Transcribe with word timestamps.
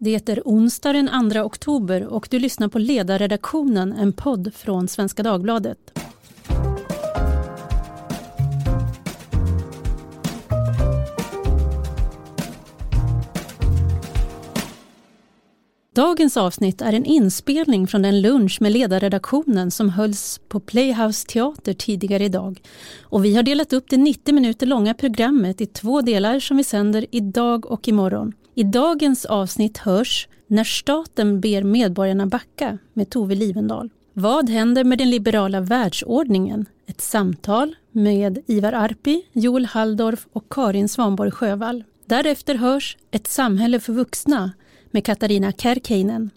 Det 0.00 0.28
är 0.28 0.42
onsdag 0.44 0.92
den 0.92 1.30
2 1.32 1.40
oktober 1.40 2.06
och 2.06 2.28
du 2.30 2.38
lyssnar 2.38 2.68
på 2.68 2.78
Ledarredaktionen, 2.78 3.92
en 3.92 4.12
podd 4.12 4.54
från 4.54 4.88
Svenska 4.88 5.22
Dagbladet. 5.22 5.78
Dagens 15.94 16.36
avsnitt 16.36 16.82
är 16.82 16.92
en 16.92 17.04
inspelning 17.04 17.86
från 17.86 18.02
den 18.02 18.20
lunch 18.20 18.58
med 18.60 18.72
ledarredaktionen 18.72 19.70
som 19.70 19.88
hölls 19.88 20.40
på 20.48 20.60
Playhouse 20.60 21.26
Teater 21.26 21.72
tidigare 21.72 22.24
idag. 22.24 22.62
Och 23.02 23.24
vi 23.24 23.34
har 23.34 23.42
delat 23.42 23.72
upp 23.72 23.84
det 23.90 23.96
90 23.96 24.34
minuter 24.34 24.66
långa 24.66 24.94
programmet 24.94 25.60
i 25.60 25.66
två 25.66 26.00
delar 26.00 26.40
som 26.40 26.56
vi 26.56 26.64
sänder 26.64 27.06
idag 27.10 27.66
och 27.66 27.88
imorgon. 27.88 28.32
I 28.58 28.64
dagens 28.64 29.24
avsnitt 29.24 29.78
hörs 29.78 30.28
När 30.46 30.64
staten 30.64 31.40
ber 31.40 31.62
medborgarna 31.62 32.26
backa 32.26 32.78
med 32.92 33.10
Tove 33.10 33.34
Livendal. 33.34 33.90
Vad 34.12 34.50
händer 34.50 34.84
med 34.84 34.98
den 34.98 35.10
liberala 35.10 35.60
världsordningen? 35.60 36.66
Ett 36.86 37.00
samtal 37.00 37.74
med 37.92 38.38
Ivar 38.46 38.72
Arpi, 38.72 39.22
Joel 39.32 39.66
Halldorf 39.66 40.26
och 40.32 40.44
Karin 40.50 40.88
Svanborg 40.88 41.30
Sjövall. 41.30 41.84
Därefter 42.06 42.54
hörs 42.54 42.96
Ett 43.10 43.26
samhälle 43.26 43.80
för 43.80 43.92
vuxna 43.92 44.52
med 44.90 45.04
Katarina 45.04 45.52
Kärkeinen. 45.52 46.30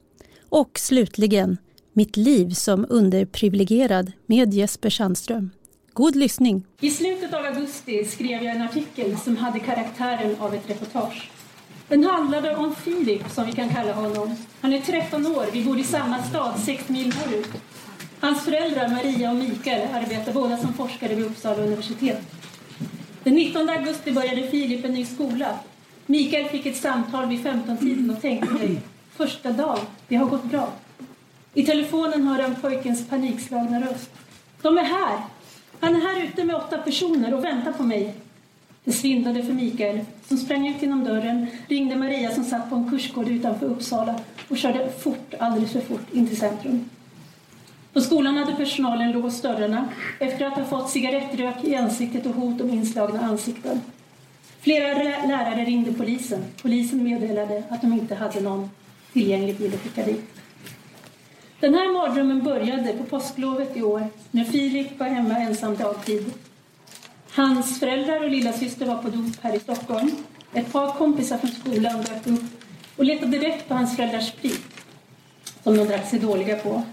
Och 0.49 0.79
slutligen 0.79 1.57
Mitt 1.93 2.17
liv 2.17 2.49
som 2.49 2.85
underprivilegierad 2.89 4.11
med 4.25 4.53
Jesper 4.53 4.89
Sandström. 4.89 5.49
God 5.93 6.15
lyssning! 6.15 6.63
I 6.81 6.89
slutet 6.89 7.33
av 7.33 7.45
augusti 7.45 8.05
skrev 8.05 8.43
jag 8.43 8.55
en 8.55 8.61
artikel 8.61 9.17
som 9.17 9.37
hade 9.37 9.59
karaktären 9.59 10.35
av 10.39 10.53
ett 10.53 10.69
reportage. 10.69 11.31
Den 11.91 12.03
handlade 12.03 12.55
om 12.55 12.75
Filip, 12.75 13.29
som 13.29 13.45
vi 13.45 13.51
kan 13.51 13.69
kalla 13.69 13.93
honom. 13.93 14.35
Han 14.61 14.73
är 14.73 14.79
13 14.81 15.25
år, 15.25 15.45
vi 15.53 15.63
bor 15.63 15.79
i 15.79 15.83
samma 15.83 16.23
stad, 16.23 16.59
sex 16.59 16.89
mil 16.89 17.07
norrut. 17.07 17.51
Hans 18.19 18.45
föräldrar, 18.45 18.87
Maria 18.89 19.29
och 19.29 19.35
Mikael, 19.35 19.87
arbetar 19.93 20.33
båda 20.33 20.57
som 20.57 20.73
forskare 20.73 21.15
vid 21.15 21.25
Uppsala 21.25 21.63
universitet. 21.63 22.21
Den 23.23 23.33
19 23.33 23.69
augusti 23.69 24.11
började 24.11 24.47
Filip 24.47 24.85
en 24.85 24.93
ny 24.93 25.05
skola. 25.05 25.59
Mikael 26.05 26.49
fick 26.49 26.65
ett 26.65 26.77
samtal 26.77 27.27
vid 27.27 27.39
15-tiden 27.39 28.09
och 28.09 28.21
tänkte 28.21 28.57
sig, 28.57 28.81
första 29.15 29.51
dagen, 29.51 29.79
det 30.07 30.15
har 30.15 30.25
gått 30.25 30.43
bra. 30.43 30.69
I 31.53 31.65
telefonen 31.65 32.27
hör 32.27 32.41
han 32.41 32.55
pojkens 32.55 33.09
panikslagna 33.09 33.81
röst. 33.81 34.09
De 34.61 34.77
är 34.77 34.83
här! 34.83 35.19
Han 35.79 35.95
är 35.95 36.01
här 36.01 36.23
ute 36.23 36.43
med 36.43 36.55
åtta 36.55 36.77
personer 36.77 37.33
och 37.33 37.43
väntar 37.43 37.71
på 37.71 37.83
mig. 37.83 38.15
Det 38.83 38.91
svindlade 38.91 39.43
för 39.43 39.53
Mikael, 39.53 39.99
som 40.27 40.37
sprang 40.37 40.67
ut 40.67 40.81
genom 40.81 41.03
dörren, 41.03 41.47
ringde 41.67 41.95
Maria 41.95 42.31
som 42.31 42.43
satt 42.43 42.69
på 42.69 42.75
en 42.75 42.89
kursgård 42.89 43.27
utanför 43.27 43.65
Uppsala 43.65 44.19
och 44.49 44.57
körde 44.57 44.91
fort, 44.99 45.33
alldeles 45.39 45.71
för 45.71 45.81
fort, 45.81 46.13
in 46.13 46.27
till 46.27 46.37
centrum. 46.37 46.89
På 47.93 48.01
skolan 48.01 48.37
hade 48.37 48.55
personalen 48.55 49.11
låst 49.11 49.43
dörrarna 49.43 49.89
efter 50.19 50.45
att 50.45 50.53
ha 50.53 50.65
fått 50.65 50.89
cigarettrök 50.89 51.63
i 51.63 51.75
ansiktet 51.75 52.25
och 52.25 52.33
hot 52.33 52.61
om 52.61 52.69
inslagna 52.69 53.19
ansikten. 53.19 53.81
Flera 54.59 54.93
lärare 55.27 55.65
ringde 55.65 55.93
polisen. 55.93 56.43
Polisen 56.61 57.03
meddelade 57.03 57.63
att 57.69 57.81
de 57.81 57.93
inte 57.93 58.15
hade 58.15 58.41
någon 58.41 58.69
tillgänglig 59.13 59.57
bil 59.57 59.73
att 59.73 59.81
skicka 59.81 60.05
dit. 60.05 60.25
Den 61.59 61.73
här 61.73 61.93
mardrömmen 61.93 62.43
började 62.43 62.93
på 62.93 63.03
påsklovet 63.03 63.77
i 63.77 63.81
år 63.81 64.07
när 64.31 64.43
Filip 64.43 64.99
var 64.99 65.07
hemma 65.07 65.37
ensam 65.37 65.75
dagtid. 65.75 66.33
Hans 67.33 67.79
föräldrar 67.79 68.23
och 68.23 68.29
lillasyster 68.29 68.85
var 68.85 68.97
på 68.97 69.09
dop 69.09 69.35
här 69.41 69.55
i 69.55 69.59
Stockholm. 69.59 70.11
Ett 70.53 70.71
par 70.71 70.93
kompisar 70.93 71.37
från 71.37 71.51
skolan 71.51 72.01
dök 72.01 72.27
upp 72.27 72.43
och 72.97 73.05
letade 73.05 73.37
rätt 73.39 73.67
på 73.67 73.73
hans 73.73 73.95
föräldrars 73.95 74.27
sprit 74.27 74.61
som 75.63 75.77
de 75.77 75.85
drack 75.85 76.09
sig 76.09 76.19
dåliga 76.19 76.55
på. 76.55 76.83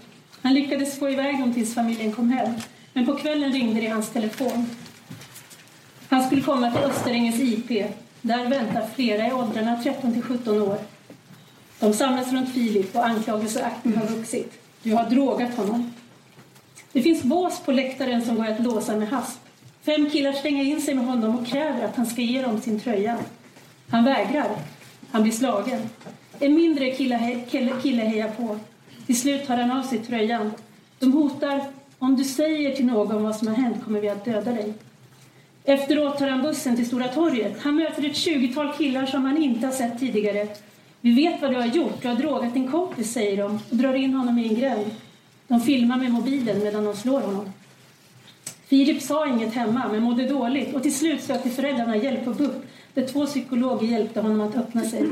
Han 0.41 0.53
lyckades 0.53 0.99
få 0.99 1.09
iväg 1.09 1.39
dem 1.39 1.53
tills 1.53 1.73
familjen 1.73 2.11
kom 2.11 2.29
hem. 2.29 2.53
Men 2.93 3.05
på 3.05 3.15
kvällen 3.15 3.53
ringde 3.53 3.79
det 3.79 3.85
i 3.85 3.89
hans 3.89 4.09
telefon. 4.09 4.69
Han 6.09 6.23
skulle 6.23 6.41
komma 6.41 6.71
till 6.71 6.83
Österängens 6.83 7.39
IP. 7.39 7.85
Där 8.21 8.49
väntar 8.49 8.87
flera 8.95 9.27
i 9.27 9.31
åldrarna 9.31 9.83
13 9.83 10.13
till 10.13 10.23
17 10.23 10.61
år. 10.61 10.77
De 11.79 11.93
samlas 11.93 12.31
runt 12.31 12.53
Filip 12.53 12.95
och 12.95 13.05
anklagelseakten 13.05 13.97
har 13.97 14.05
vuxit. 14.05 14.53
Du 14.83 14.93
har 14.93 15.09
drogat 15.09 15.55
honom. 15.55 15.93
Det 16.91 17.01
finns 17.01 17.23
bås 17.23 17.59
på 17.59 17.71
läktaren 17.71 18.25
som 18.25 18.35
går 18.35 18.47
att 18.47 18.63
låsa 18.63 18.95
med 18.95 19.09
hasp. 19.09 19.39
Fem 19.81 20.09
killar 20.09 20.33
stänger 20.33 20.63
in 20.63 20.81
sig 20.81 20.95
med 20.95 21.05
honom 21.05 21.39
och 21.39 21.47
kräver 21.47 21.85
att 21.85 21.95
han 21.95 22.05
ska 22.05 22.21
ge 22.21 22.41
dem 22.41 22.61
sin 22.61 22.79
tröja. 22.79 23.17
Han 23.89 24.03
vägrar. 24.03 24.49
Han 25.11 25.23
blir 25.23 25.33
slagen. 25.33 25.81
En 26.39 26.53
mindre 26.53 26.91
kille, 26.91 27.43
kille 27.81 28.01
hejar 28.03 28.29
på. 28.29 28.59
Till 29.05 29.19
slut 29.19 29.47
tar 29.47 29.57
han 29.57 29.71
av 29.71 29.83
sig 29.83 29.99
tröjan. 29.99 30.51
De 30.99 31.13
hotar 31.13 31.61
om 31.99 32.15
du 32.15 32.23
säger 32.23 32.75
till 32.75 32.85
någon 32.85 33.23
vad 33.23 33.35
som 33.35 33.47
har 33.47 33.55
hänt 33.55 33.83
kommer 33.85 34.01
vi 34.01 34.09
att 34.09 34.25
döda 34.25 34.51
dig. 34.51 34.73
Efteråt 35.63 36.17
tar 36.17 36.27
han 36.27 36.41
bussen 36.41 36.75
till 36.75 36.87
Stora 36.87 37.07
torget. 37.07 37.61
Han 37.61 37.75
möter 37.75 38.09
ett 38.09 38.15
tjugotal 38.15 38.73
killar 38.77 39.05
som 39.05 39.25
han 39.25 39.37
inte 39.37 39.65
har 39.65 39.73
sett 39.73 39.99
tidigare. 39.99 40.47
Vi 41.01 41.13
vet 41.13 41.41
vad 41.41 41.51
du 41.51 41.55
har 41.55 41.65
gjort. 41.65 42.01
Du 42.01 42.07
har 42.07 42.15
drogat 42.15 42.53
din 42.53 42.71
kompis, 42.71 43.13
säger 43.13 43.37
de 43.37 43.59
och 43.69 43.75
drar 43.75 43.93
in 43.93 44.13
honom 44.13 44.39
i 44.39 44.47
en 44.47 44.55
gränd. 44.55 44.85
De 45.47 45.61
filmar 45.61 45.97
med 45.97 46.11
mobilen 46.11 46.59
medan 46.63 46.85
de 46.85 46.95
slår 46.95 47.21
honom. 47.21 47.51
Filip 48.69 49.01
sa 49.01 49.27
inget 49.27 49.53
hemma, 49.53 49.87
men 49.91 50.03
mådde 50.03 50.27
dåligt 50.27 50.75
och 50.75 50.83
till 50.83 50.95
slut 50.95 51.23
sökte 51.23 51.49
föräldrarna 51.49 51.95
hjälp 51.95 52.25
på 52.25 52.33
BUP 52.33 52.65
där 52.93 53.07
två 53.07 53.25
psykologer 53.25 53.87
hjälpte 53.87 54.21
honom 54.21 54.41
att 54.41 54.55
öppna 54.55 54.83
sig. 54.83 55.05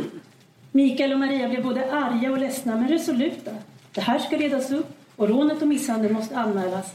Mikael 0.72 1.14
och 1.14 1.20
Maria 1.20 1.50
blev 1.50 1.64
både 1.64 1.92
arga 1.92 2.32
och 2.32 2.38
ledsna, 2.38 2.76
men 2.76 2.88
resoluta. 2.88 3.52
Det 3.92 4.02
här 4.02 4.20
ska 4.20 4.38
redas 4.38 4.72
upp 4.72 4.98
och 5.16 5.30
rånet 5.30 5.62
och 5.62 5.68
misshandeln 5.68 6.14
måste 6.14 6.38
anmälas. 6.38 6.94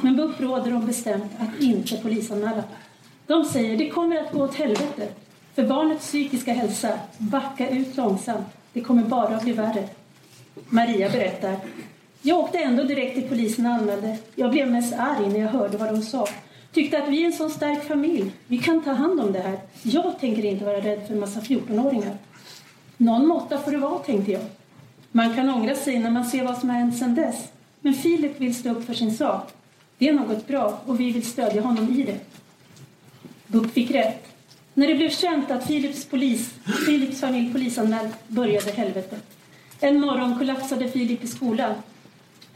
Men 0.00 0.16
BUP 0.16 0.40
råder 0.40 0.70
dem 0.70 0.86
bestämt 0.86 1.32
att 1.38 1.62
inte 1.62 1.96
polisanmäla. 1.96 2.64
De 3.26 3.44
säger 3.44 3.78
det 3.78 3.88
kommer 3.88 4.16
att 4.16 4.32
gå 4.32 4.44
åt 4.44 4.54
helvete. 4.54 5.08
För 5.54 5.66
barnets 5.66 6.06
psykiska 6.06 6.52
hälsa, 6.52 6.98
backa 7.18 7.68
ut 7.68 7.96
långsamt. 7.96 8.46
Det 8.72 8.80
kommer 8.80 9.02
bara 9.02 9.36
att 9.36 9.42
bli 9.42 9.52
värre. 9.52 9.88
Maria 10.68 11.10
berättar. 11.10 11.56
Jag 12.26 12.38
åkte 12.38 12.58
ändå 12.58 12.82
direkt 12.82 13.14
till 13.14 13.28
polisen 13.28 13.66
och 13.66 13.72
anmälde. 13.72 14.16
Jag 14.34 14.50
blev 14.50 14.70
mest 14.70 14.92
arg 14.92 15.28
när 15.28 15.40
jag 15.40 15.48
hörde 15.48 15.76
vad 15.76 15.94
de 15.94 16.02
sa. 16.02 16.28
Tyckte 16.72 17.02
att 17.02 17.08
vi 17.08 17.22
är 17.22 17.26
en 17.26 17.32
sån 17.32 17.50
stark 17.50 17.84
familj. 17.84 18.32
Vi 18.46 18.58
kan 18.58 18.82
ta 18.82 18.92
hand 18.92 19.20
om 19.20 19.32
det 19.32 19.40
här. 19.40 19.58
Jag 19.82 20.20
tänker 20.20 20.44
inte 20.44 20.64
vara 20.64 20.80
rädd 20.80 21.06
för 21.06 21.14
en 21.14 21.20
massa 21.20 21.40
14-åringar. 21.40 22.16
Någon 22.96 23.26
måtta 23.26 23.58
får 23.58 23.70
det 23.70 23.78
vara, 23.78 23.98
tänkte 23.98 24.32
jag. 24.32 24.42
Man 25.12 25.34
kan 25.34 25.50
ångra 25.50 25.74
sig 25.74 25.98
när 25.98 26.10
man 26.10 26.24
ser 26.24 26.44
vad 26.44 26.58
som 26.58 26.70
har 26.70 26.76
hänt 26.76 26.98
sedan 26.98 27.14
dess. 27.14 27.48
Men 27.80 27.94
Filip 27.94 28.40
vill 28.40 28.54
stå 28.54 28.70
upp 28.70 28.86
för 28.86 28.94
sin 28.94 29.14
sak. 29.16 29.52
Det 29.98 30.08
är 30.08 30.12
något 30.12 30.46
bra 30.46 30.80
och 30.86 31.00
vi 31.00 31.12
vill 31.12 31.26
stödja 31.26 31.62
honom 31.62 32.00
i 32.00 32.02
det. 32.02 32.18
BUP 33.46 33.72
fick 33.72 33.90
rätt. 33.90 34.26
När 34.74 34.88
det 34.88 34.94
blev 34.94 35.10
känt 35.10 35.50
att 35.50 35.66
Philips, 35.66 36.04
polis, 36.04 36.54
Philips 36.86 37.20
familj 37.20 37.52
polisanmäld 37.52 38.10
började 38.28 38.70
helvetet. 38.70 39.24
En 39.80 40.00
morgon 40.00 40.38
kollapsade 40.38 40.88
Filip 40.88 41.24
i 41.24 41.26
skolan. 41.26 41.74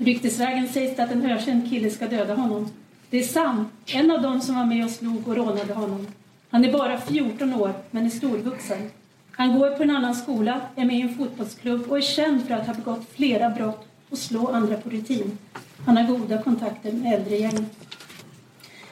Ryktesvägen 0.02 0.68
sägs 0.68 0.96
det 0.96 1.02
att 1.02 1.12
en 1.12 1.26
ökänd 1.26 1.70
kille 1.70 1.90
ska 1.90 2.06
döda 2.06 2.34
honom. 2.34 2.68
Det 3.10 3.18
är 3.18 3.22
Sam, 3.22 3.68
en 3.86 4.10
av 4.10 4.22
dem 4.22 4.40
som 4.40 4.54
var 4.54 4.66
med 4.66 4.84
och 4.84 4.90
slog 4.90 5.28
och 5.28 5.36
rånade 5.36 5.74
honom. 5.74 6.06
Han 6.50 6.64
är 6.64 6.72
bara 6.72 7.00
14 7.00 7.54
år, 7.54 7.72
men 7.90 8.06
är 8.06 8.10
storvuxen. 8.10 8.90
Han 9.30 9.58
går 9.58 9.70
på 9.70 9.82
en 9.82 9.90
annan 9.90 10.14
skola, 10.14 10.60
är 10.76 10.84
med 10.84 10.96
i 10.96 11.00
en 11.00 11.14
fotbollsklubb 11.14 11.90
och 11.90 11.98
är 11.98 12.02
känd 12.02 12.46
för 12.46 12.54
att 12.54 12.66
ha 12.66 12.74
begått 12.74 13.08
flera 13.14 13.50
brott 13.50 13.86
och 14.10 14.18
slå 14.18 14.48
andra 14.48 14.76
på 14.76 14.90
rutin. 14.90 15.38
Han 15.86 15.96
har 15.96 16.04
goda 16.04 16.42
kontakter 16.42 16.92
med 16.92 17.14
äldre 17.14 17.36
gäng. 17.36 17.66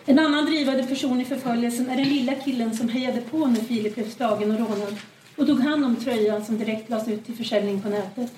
En 0.04 0.18
annan 0.18 0.46
drivande 0.46 0.86
person 0.86 1.20
i 1.20 1.24
förföljelsen 1.24 1.90
är 1.90 1.96
den 1.96 2.08
lilla 2.08 2.34
killen 2.34 2.76
som 2.76 2.88
hejade 2.88 3.20
på 3.20 3.46
när 3.46 3.60
Filip 3.60 3.94
blev 3.94 4.10
slagen 4.10 4.50
och 4.50 4.58
rånad 4.58 4.96
och 5.36 5.46
tog 5.46 5.60
hand 5.60 5.84
om 5.84 5.96
tröjan 5.96 6.44
som 6.44 6.58
direkt 6.58 6.90
lades 6.90 7.08
ut 7.08 7.26
till 7.26 7.36
försäljning 7.36 7.82
på 7.82 7.88
nätet. 7.88 8.32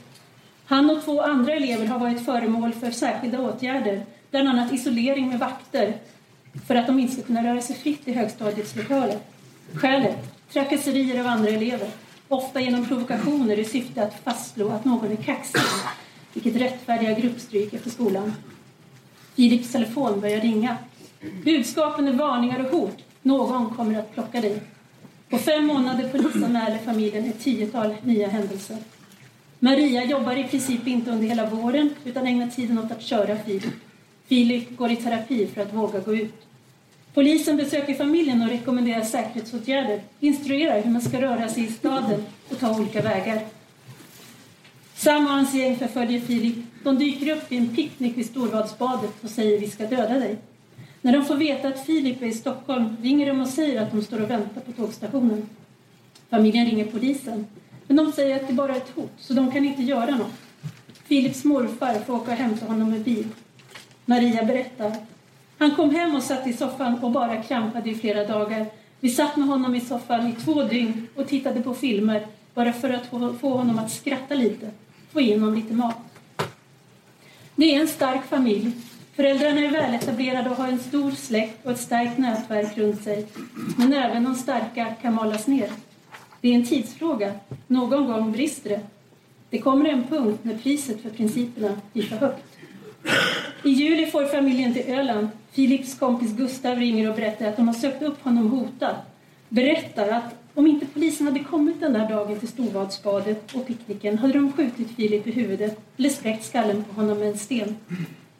Han 0.71 0.91
och 0.91 1.05
två 1.05 1.23
andra 1.23 1.53
elever 1.53 1.87
har 1.87 1.99
varit 1.99 2.25
föremål 2.25 2.73
för 2.73 2.91
särskilda 2.91 3.41
åtgärder, 3.41 4.03
bland 4.31 4.49
annat 4.49 4.73
isolering 4.73 5.29
med 5.29 5.39
vakter 5.39 5.95
för 6.67 6.75
att 6.75 6.87
de 6.87 6.99
inte 6.99 7.13
ska 7.13 7.23
kunna 7.23 7.45
röra 7.45 7.61
sig 7.61 7.77
fritt 7.77 8.09
i 8.09 8.13
högstadiets 8.13 8.77
lokaler. 8.77 9.19
Skälet? 9.75 10.17
Trakasserier 10.53 11.21
av 11.21 11.27
andra 11.27 11.49
elever, 11.49 11.89
ofta 12.29 12.61
genom 12.61 12.87
provokationer 12.87 13.59
i 13.59 13.65
syfte 13.65 14.03
att 14.03 14.25
fastslå 14.25 14.69
att 14.69 14.85
någon 14.85 15.13
är 15.13 15.17
kaxig, 15.17 15.61
vilket 16.33 16.57
rättfärdiga 16.57 17.13
gruppstryk 17.13 17.73
efter 17.75 17.91
skolan. 17.91 18.35
Filips 19.35 19.73
telefon 19.73 20.21
börjar 20.21 20.41
ringa 20.41 20.77
Budskapen 21.45 22.09
är 22.09 22.13
varningar 22.13 22.65
och 22.65 22.79
hot. 22.79 22.99
Någon 23.23 23.75
kommer 23.75 23.99
att 23.99 24.15
plocka 24.15 24.41
dig. 24.41 24.61
På 25.31 25.39
fem 25.39 25.67
månader 25.67 26.09
polisanmäler 26.09 26.79
familjen 26.79 27.25
ett 27.25 27.41
tiotal 27.41 27.95
nya 28.03 28.29
händelser. 28.29 28.77
Maria 29.63 30.05
jobbar 30.05 30.37
i 30.37 30.45
princip 30.45 30.87
inte 30.87 31.11
under 31.11 31.27
hela 31.29 31.51
våren 31.51 31.95
utan 32.05 32.27
ägnar 32.27 32.47
tiden 32.47 32.79
åt 32.79 32.91
att 32.91 33.03
köra 33.03 33.37
Filip. 33.37 33.75
Filip 34.27 34.77
går 34.77 34.91
i 34.91 34.97
terapi 34.97 35.47
för 35.47 35.63
att 35.63 35.75
våga 35.75 35.99
gå 35.99 36.15
ut. 36.15 36.35
Polisen 37.15 37.57
besöker 37.57 37.95
familjen 37.95 38.43
och 38.43 38.49
rekommenderar 38.49 39.03
säkerhetsåtgärder, 39.03 40.01
instruerar 40.21 40.83
hur 40.83 40.91
man 40.91 41.03
ska 41.03 41.23
röra 41.23 41.49
sig 41.49 41.65
i 41.65 41.67
staden 41.67 42.25
och 42.49 42.59
ta 42.59 42.79
olika 42.79 43.03
vägar. 43.03 43.41
Sam 44.95 45.27
och 45.27 45.33
hans 45.33 45.55
gäng 45.55 45.77
förföljer 45.77 46.21
Filip. 46.21 46.57
De 46.85 46.99
dyker 46.99 47.37
upp 47.37 47.53
vid 47.53 47.61
en 47.61 47.77
picknick 47.77 48.19
vid 48.19 48.27
Storvadsbadet 48.27 49.25
och 49.25 49.31
säger 49.31 49.61
vi 49.61 49.71
ska 49.71 49.87
döda 49.87 50.15
dig. 50.15 50.37
När 51.01 51.13
de 51.13 51.25
får 51.25 51.37
veta 51.37 51.69
att 51.69 51.87
Filip 51.87 52.23
är 52.23 52.27
i 52.27 52.33
Stockholm 52.33 52.97
ringer 53.03 53.27
de 53.27 53.41
och 53.41 53.49
säger 53.49 53.83
att 53.83 53.93
de 53.93 54.03
står 54.03 54.23
och 54.23 54.31
väntar 54.31 54.61
på 54.61 54.73
tågstationen. 54.73 55.49
Familjen 56.31 56.67
ringer 56.67 56.85
polisen, 56.85 57.47
men 57.91 57.97
de 57.97 58.13
säger 58.13 58.37
att 58.37 58.49
det 58.49 58.53
bara 58.53 58.73
är 58.73 58.77
ett 58.77 58.97
hot, 58.97 59.13
så 59.17 59.33
de 59.33 59.53
kan 59.53 59.65
inte 59.65 59.83
göra 59.83 60.17
något. 60.17 60.33
Filips 61.05 61.45
morfar 61.45 61.95
får 61.95 62.15
åka 62.15 62.31
och 62.31 62.37
hämta 62.37 62.67
honom 62.67 62.91
med 62.91 63.01
bil. 63.01 63.29
Maria 64.05 64.45
berättar. 64.45 64.97
Han 65.59 65.71
kom 65.71 65.95
hem 65.95 66.15
och 66.15 66.23
satt 66.23 66.47
i 66.47 66.53
soffan 66.53 66.99
och 66.99 67.11
bara 67.11 67.43
krampade 67.43 67.91
i 67.91 67.95
flera 67.95 68.27
dagar. 68.27 68.67
Vi 69.01 69.11
satt 69.11 69.37
med 69.37 69.49
honom 69.49 69.75
i 69.75 69.81
soffan 69.81 70.27
i 70.27 70.33
två 70.33 70.63
dygn 70.63 71.07
och 71.17 71.29
tittade 71.29 71.61
på 71.61 71.75
filmer 71.75 72.27
bara 72.55 72.73
för 72.73 72.91
att 72.91 73.07
få 73.41 73.57
honom 73.57 73.79
att 73.79 73.93
skratta 73.93 74.35
lite, 74.35 74.71
få 75.13 75.21
in 75.21 75.41
honom 75.41 75.55
lite 75.55 75.75
mat. 75.75 75.97
Det 77.55 77.75
är 77.75 77.81
en 77.81 77.89
stark 77.89 78.25
familj. 78.25 78.73
Föräldrarna 79.17 79.61
är 79.61 79.71
väletablerade 79.71 80.51
och 80.51 80.57
har 80.57 80.69
en 80.69 80.79
stor 80.79 81.11
släkt 81.11 81.67
och 81.67 81.73
ett 81.73 81.81
starkt 81.81 82.19
nätverk 82.19 82.79
runt 82.79 83.03
sig. 83.03 83.27
Men 83.77 83.93
även 83.93 84.25
de 84.25 84.35
starka 84.35 84.95
kan 85.03 85.15
malas 85.15 85.47
ner. 85.47 85.71
Det 86.41 86.49
är 86.49 86.55
en 86.55 86.67
tidsfråga. 86.67 87.33
Någon 87.67 88.07
gång 88.07 88.33
brister 88.33 88.71
det. 88.71 88.81
Det 89.51 89.59
kommer 89.59 89.91
en 89.91 90.07
punkt 90.07 90.39
när 90.43 90.59
priset 90.59 91.03
för 91.03 91.11
principerna 91.11 91.77
blir 91.93 92.03
för 92.03 92.17
högt. 92.17 92.45
I 93.65 93.71
juli 93.71 94.07
får 94.07 94.25
familjen 94.25 94.75
till 94.75 94.95
Öland. 94.95 95.29
Filips 95.53 95.99
kompis 95.99 96.33
Gustav 96.33 96.77
ringer 96.77 97.11
och 97.11 97.17
berättar 97.17 97.47
att 97.47 97.57
de 97.57 97.69
har 97.69 97.75
sökt 97.75 98.03
upp 98.03 98.23
honom 98.23 98.51
hotad. 98.51 98.97
Berättar 99.49 100.09
att 100.09 100.35
om 100.55 100.67
inte 100.67 100.87
polisen 100.87 101.27
hade 101.27 101.41
kommit 101.41 101.81
den 101.81 101.93
där 101.93 102.09
dagen 102.09 102.39
till 102.39 102.49
Storvadsbadet 102.49 103.55
och 103.55 103.67
picknicken 103.67 104.19
hade 104.19 104.33
de 104.33 104.53
skjutit 104.53 104.91
Filip 104.97 105.27
i 105.27 105.31
huvudet 105.31 105.81
eller 105.97 106.09
spräckt 106.09 106.45
skallen 106.45 106.85
på 106.85 107.01
honom 107.01 107.19
med 107.19 107.29
en 107.29 107.39
sten. 107.39 107.77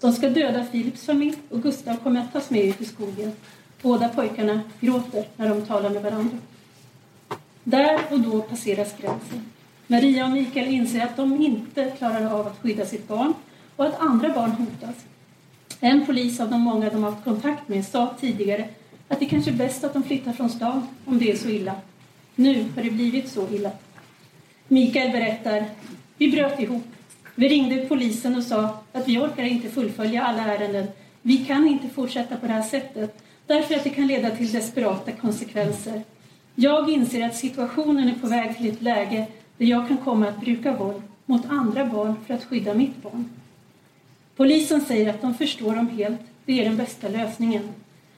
De 0.01 0.13
ska 0.13 0.29
döda 0.29 0.65
Filips 0.65 1.07
familj 1.07 1.37
och 1.49 1.63
Gustav 1.63 1.97
kommer 1.97 2.21
att 2.21 2.33
tas 2.33 2.51
med 2.51 2.65
ut 2.65 2.81
i 2.81 2.85
skogen. 2.85 3.33
Båda 3.83 4.09
pojkarna 4.09 4.61
gråter 4.81 5.25
när 5.37 5.49
de 5.49 5.63
talar 5.63 5.91
med 5.91 6.03
varandra. 6.03 6.39
Där 7.65 8.01
och 8.11 8.21
då 8.21 8.43
passeras 8.43 8.95
gränsen. 9.01 9.51
Maria 9.87 10.25
och 10.25 10.31
Mikael 10.31 10.69
inser 10.69 11.01
att 11.01 11.17
de 11.17 11.43
inte 11.43 11.93
klarar 11.99 12.41
av 12.41 12.47
att 12.47 12.59
skydda 12.63 12.87
sitt 12.87 13.09
barn 13.09 13.35
och 13.77 13.87
att 13.87 14.01
andra 14.01 14.29
barn 14.29 14.51
hotas. 14.51 14.97
En 15.81 16.07
polis 16.07 16.41
av 16.41 16.51
de 16.51 16.61
många 16.61 16.91
de 16.91 17.05
haft 17.05 17.25
kontakt 17.25 17.69
med 17.69 17.87
sa 17.87 18.15
tidigare 18.21 18.69
att 19.09 19.21
det 19.21 19.27
kanske 19.27 19.51
är 19.51 19.55
bäst 19.55 19.85
att 19.85 19.93
de 19.93 20.03
flyttar 20.03 20.33
från 20.33 20.51
stan 20.51 20.87
om 21.05 21.19
det 21.19 21.31
är 21.31 21.37
så 21.37 21.49
illa. 21.49 21.75
Nu 22.35 22.65
har 22.77 22.83
det 22.83 22.91
blivit 22.91 23.29
så 23.29 23.49
illa. 23.49 23.71
Mikael 24.69 25.13
berättar, 25.13 25.65
vi 26.17 26.31
bröt 26.31 26.61
ihop. 26.61 26.87
Vi 27.35 27.49
ringde 27.49 27.87
polisen 27.87 28.37
och 28.37 28.43
sa 28.43 28.79
att 28.93 29.09
vi 29.09 29.19
orkar 29.19 29.45
inte 29.45 29.69
fullfölja 29.69 30.23
alla 30.23 30.55
ärenden. 30.55 30.87
Vi 31.23 31.37
kan 31.37 31.69
inte 31.69 31.89
fortsätta 31.89 32.37
på 32.37 32.47
det 32.47 32.53
här 32.53 32.63
sättet 32.63 33.23
därför 33.47 33.75
att 33.75 33.85
det 33.85 33.91
kan 33.91 34.07
leda 34.07 34.31
till 34.31 34.53
desperata 34.53 35.13
konsekvenser. 35.13 36.03
Jag 36.63 36.91
inser 36.91 37.27
att 37.27 37.37
situationen 37.37 38.09
är 38.09 38.15
på 38.15 38.27
väg 38.27 38.57
till 38.57 38.69
ett 38.69 38.83
läge 38.83 39.27
där 39.59 39.67
jag 39.67 39.89
kan 39.89 39.97
komma 39.97 40.29
att 40.29 40.41
bruka 40.41 40.77
våld 40.77 41.03
mot 41.27 41.47
andra 41.49 41.85
barn 41.87 42.15
för 42.27 42.35
att 42.35 42.45
skydda 42.45 42.75
mitt 42.75 43.03
barn. 43.03 43.31
Polisen 44.37 44.81
säger 44.81 45.11
att 45.11 45.23
de 45.23 45.35
förstår 45.35 45.77
dem 45.77 45.89
helt, 45.89 46.21
det 46.45 46.61
är 46.61 46.65
den 46.65 46.77
bästa 46.77 47.09
lösningen. 47.09 47.69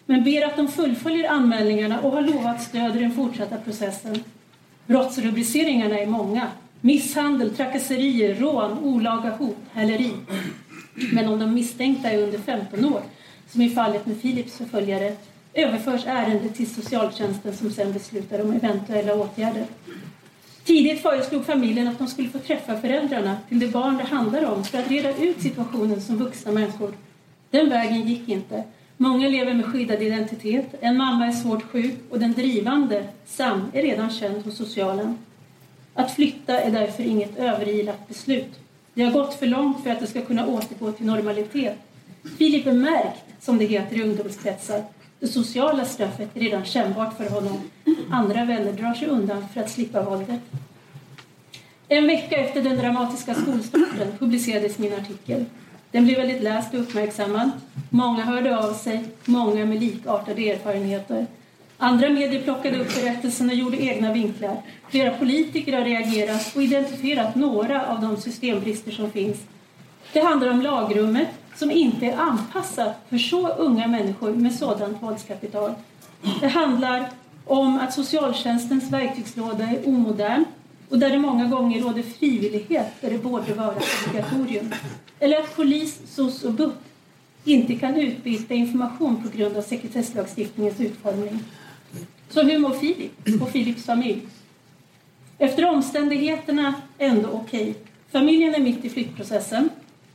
Men 0.07 0.25
ber 0.25 0.47
att 0.47 0.57
de 0.57 0.69
fullföljer 0.69 1.31
anmälningarna 1.31 2.01
och 2.01 2.13
har 2.13 2.23
lovat 2.23 2.63
stöd 2.63 2.97
i 2.97 2.99
den 2.99 3.13
fortsatta 3.13 3.57
processen. 3.57 4.25
Brottsrubriceringarna 4.87 5.99
är 5.99 6.07
många. 6.07 6.47
Misshandel, 6.81 7.57
trakasserier, 7.57 8.35
rån, 8.35 8.79
olaga 8.79 9.31
hot, 9.31 9.57
häleri. 9.73 10.13
Men 11.13 11.29
om 11.29 11.39
de 11.39 11.55
misstänkta 11.55 12.11
är 12.11 12.23
under 12.23 12.39
15 12.39 12.85
år, 12.85 13.03
som 13.49 13.63
i 13.63 13.71
fallet 13.71 14.07
med 14.07 14.23
Philips 14.23 14.57
förföljare, 14.57 15.17
överförs 15.55 16.07
ärendet 16.07 16.55
till 16.55 16.75
socialtjänsten 16.75 17.57
som 17.57 17.71
sedan 17.71 17.93
beslutar 17.93 18.41
om 18.41 18.53
eventuella 18.53 19.15
åtgärder. 19.15 19.67
Tidigt 20.65 21.03
föreslog 21.03 21.47
familjen 21.47 21.89
att 21.89 21.99
de 21.99 22.07
skulle 22.07 22.29
få 22.29 22.39
träffa 22.39 22.81
föräldrarna 22.81 23.37
till 23.49 23.59
det 23.59 23.69
barn 23.69 23.97
det 23.97 24.05
handlar 24.05 24.45
om 24.45 24.65
för 24.65 24.79
att 24.79 24.91
reda 24.91 25.17
ut 25.17 25.43
situationen 25.43 26.01
som 26.01 26.17
vuxna 26.17 26.53
människor. 26.53 26.95
Den 27.51 27.71
vägen 27.71 28.09
gick 28.09 28.29
inte. 28.29 28.65
Många 28.97 29.29
lever 29.29 29.55
med 29.55 29.67
skyddad 29.67 30.03
identitet, 30.03 30.75
en 30.81 30.97
mamma 30.97 31.27
är 31.27 31.33
svårt 31.33 31.63
sjuk 31.63 31.95
och 32.11 32.19
den 32.19 32.33
drivande, 32.33 33.05
Sam, 33.27 33.71
är 33.73 33.83
redan 33.83 34.11
känd 34.11 34.45
hos 34.45 34.57
socialen. 34.57 35.19
Att 35.95 36.15
flytta 36.15 36.61
är 36.61 36.71
därför 36.71 37.03
inget 37.03 37.39
överilat 37.39 38.09
beslut. 38.09 38.61
Det 38.95 39.03
har 39.03 39.13
gått 39.13 39.35
för 39.35 39.47
långt 39.47 39.83
för 39.83 39.91
att 39.91 40.01
det 40.01 40.07
ska 40.07 40.23
kunna 40.23 40.47
återgå 40.47 40.93
till 40.93 41.07
normalitet. 41.07 41.77
Filip 42.39 42.67
är 42.67 42.73
märkt, 42.73 43.25
som 43.41 43.59
det 43.59 43.65
heter 43.65 43.97
i 43.97 44.03
ungdomskretsar. 44.03 44.85
Det 45.23 45.29
sociala 45.29 45.85
straffet 45.85 46.37
är 46.37 46.41
redan 46.41 46.65
kännbart 46.65 47.17
för 47.17 47.29
honom. 47.31 47.71
Andra 48.11 48.45
vänner 48.45 48.73
drar 48.73 48.95
sig 48.95 49.09
undan 49.09 49.49
för 49.55 49.61
att 49.61 49.71
slippa 49.71 50.03
våldet. 50.03 50.41
En 51.89 52.07
vecka 52.07 52.37
efter 52.37 52.63
den 52.63 52.77
dramatiska 52.77 53.35
skolstarten 53.35 54.09
publicerades 54.19 54.79
min 54.79 54.95
artikel. 54.95 55.45
Den 55.91 56.05
blev 56.05 56.19
väldigt 56.19 56.43
läst 56.43 56.75
och 56.75 56.81
uppmärksammad. 56.81 57.51
Många 57.91 58.25
hörde 58.25 58.59
av 58.59 58.75
sig, 58.75 59.05
många 59.25 59.65
med 59.65 59.81
likartade 59.81 60.51
erfarenheter. 60.51 61.27
Andra 61.79 62.09
medier 62.09 62.43
plockade 62.43 62.79
upp 62.79 62.95
berättelsen 62.95 63.49
och 63.49 63.55
gjorde 63.55 63.83
egna 63.83 64.13
vinklar. 64.13 64.63
Flera 64.91 65.11
politiker 65.19 65.73
har 65.73 65.85
reagerat 65.85 66.57
och 66.57 66.63
identifierat 66.63 67.35
några 67.35 67.87
av 67.87 68.01
de 68.01 68.17
systembrister 68.17 68.91
som 68.91 69.11
finns. 69.11 69.39
Det 70.13 70.21
handlar 70.21 70.51
om 70.51 70.63
lagrummet 70.63 71.29
som 71.57 71.71
inte 71.71 72.07
är 72.07 72.17
anpassat 72.17 72.97
för 73.09 73.19
så 73.19 73.49
unga 73.49 73.87
människor 73.87 74.33
med 74.33 74.55
sådant 74.55 75.03
våldskapital. 75.03 75.75
Det 76.41 76.49
handlar 76.49 77.11
om 77.45 77.79
att 77.79 77.95
socialtjänstens 77.95 78.91
verktygslåda 78.91 79.65
är 79.65 79.89
omodern 79.89 80.45
och 80.89 80.99
där 80.99 81.11
det 81.11 81.19
många 81.19 81.45
gånger 81.45 81.83
råder 81.83 82.03
frivillighet 82.03 82.87
där 83.01 83.11
det 83.11 83.19
borde 83.19 83.55
vara 83.55 83.75
obligatorium. 84.07 84.75
Eller 85.19 85.41
att 85.41 85.57
polis, 85.57 86.01
SOS 86.07 86.45
och 86.45 86.53
BUP 86.53 86.75
inte 87.45 87.75
kan 87.75 87.97
utbyta 87.97 88.55
information 88.55 89.23
på 89.23 89.39
grund 89.39 89.57
av 89.57 89.63
sekretesslagstiftningens 89.63 90.81
utformning. 90.81 91.45
Så 92.29 92.43
hur 92.43 92.59
mår 92.59 92.71
Filip 92.71 93.43
och 93.43 93.51
Filips 93.51 93.85
familj? 93.85 94.21
Efter 95.39 95.65
omständigheterna 95.65 96.75
ändå 96.99 97.29
okej. 97.29 97.71
Okay. 97.71 97.75
Familjen 98.13 98.55
är 98.55 98.61
mitt 98.61 98.85
i 98.85 98.89
flyttprocessen. 98.89 99.69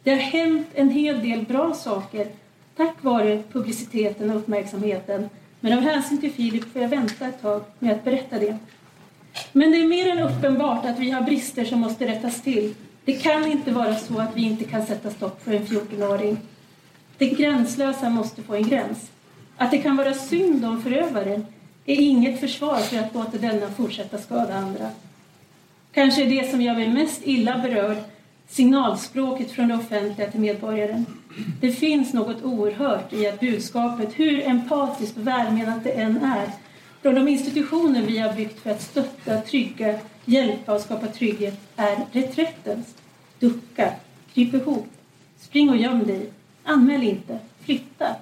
Det 0.08 0.14
har 0.14 0.20
hänt 0.20 0.68
en 0.74 0.90
hel 0.90 1.22
del 1.22 1.46
bra 1.46 1.74
saker 1.74 2.28
tack 2.76 3.04
vare 3.04 3.44
publiciteten 3.52 4.32
och 4.32 4.38
uppmärksamheten. 4.38 5.30
Men 5.60 5.78
av 5.78 5.84
hänsyn 5.84 6.22
till 6.22 6.32
Filip 6.32 6.74
får 6.74 6.82
jag 6.82 6.90
vänta 6.90 7.28
ett 7.28 7.42
tag 7.42 7.62
med 7.80 7.92
att 7.92 8.04
berätta 8.04 8.40
det. 8.40 8.58
Men 9.52 9.72
det 9.72 9.78
är 9.78 9.88
mer 9.88 10.08
än 10.08 10.20
uppenbart 10.20 10.86
att 10.86 11.00
vi 11.00 11.10
har 11.10 11.22
brister 11.22 11.66
som 11.66 11.80
måste 11.80 12.08
rättas 12.08 12.42
till. 12.42 12.76
Det 13.06 13.14
kan 13.14 13.46
inte 13.52 13.72
vara 13.72 13.96
så 13.96 14.20
att 14.20 14.36
vi 14.36 14.42
inte 14.42 14.64
kan 14.64 14.86
sätta 14.86 15.10
stopp 15.10 15.44
för 15.44 15.54
en 15.54 15.66
14-åring. 15.66 16.38
Det 17.18 17.30
gränslösa 17.30 18.10
måste 18.10 18.42
få 18.42 18.56
en 18.56 18.70
gräns. 18.70 19.12
Att 19.58 19.72
det 19.72 19.78
kan 19.78 19.98
vara 19.98 20.14
synd 20.14 20.66
om 20.66 20.82
förövaren 20.82 21.46
är 21.86 21.96
inget 21.96 22.40
försvar 22.40 22.78
för 22.78 22.98
att 22.98 23.14
låta 23.14 23.38
denna 23.38 23.70
fortsätta 23.70 24.18
skada 24.18 24.56
andra. 24.56 24.90
Kanske 25.92 26.24
är 26.24 26.30
det 26.30 26.52
som 26.52 26.62
gör 26.62 26.74
mig 26.74 26.90
mest 26.90 27.22
illa 27.24 27.58
berörd 27.58 27.98
signalspråket 28.50 29.52
från 29.52 29.68
det 29.68 29.76
offentliga 29.76 30.32
till 30.32 30.40
medborgaren. 30.40 31.06
Det 31.62 31.72
finns 31.72 32.14
något 32.14 32.44
oerhört 32.44 33.14
i 33.14 33.28
att 33.28 33.40
budskapet, 33.40 34.10
hur 34.20 34.48
empatiskt 34.48 35.18
och 35.18 35.28
välmenat 35.28 35.84
det 35.84 35.92
än 35.92 36.18
är, 36.18 36.52
från 37.02 37.16
de 37.16 37.28
institutioner 37.28 38.02
vi 38.02 38.18
har 38.18 38.34
byggt 38.34 38.60
för 38.60 38.70
att 38.70 38.82
stötta, 38.82 39.42
trygga, 39.42 40.00
hjälpa 40.26 40.74
och 40.74 40.82
skapa 40.82 41.08
trygghet 41.08 41.60
är 41.76 42.06
reträttens. 42.12 42.96
Ducka, 43.40 43.94
kryp 44.34 44.54
ihop, 44.54 44.88
spring 45.40 45.70
och 45.70 45.78
göm 45.78 46.08
dig, 46.08 46.30
anmäl 46.64 47.04
inte, 47.04 47.40
flytta. 47.62 48.16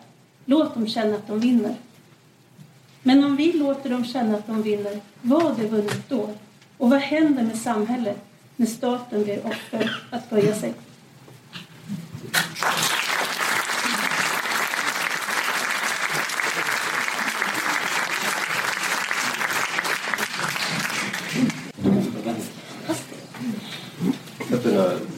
Låt 0.46 0.74
dem 0.74 0.88
känna 0.88 1.16
att 1.16 1.28
de 1.28 1.40
vinner. 1.40 1.76
Men 3.04 3.24
om 3.24 3.36
vi 3.36 3.52
låter 3.52 3.90
dem 3.90 4.06
känna 4.06 4.38
att 4.38 4.48
de 4.48 4.62
vinner, 4.62 5.00
vad 5.22 5.60
är 5.60 5.68
vunnet 5.68 6.10
då? 6.10 6.30
Och 6.78 6.90
vad 6.90 7.00
händer 7.00 7.44
med 7.44 7.58
samhället 7.58 8.25
när 8.56 8.66
staten 8.66 9.24
blir 9.24 9.46
offer 9.46 10.02
att 10.10 10.30
böja 10.30 10.56
sig? 10.56 10.74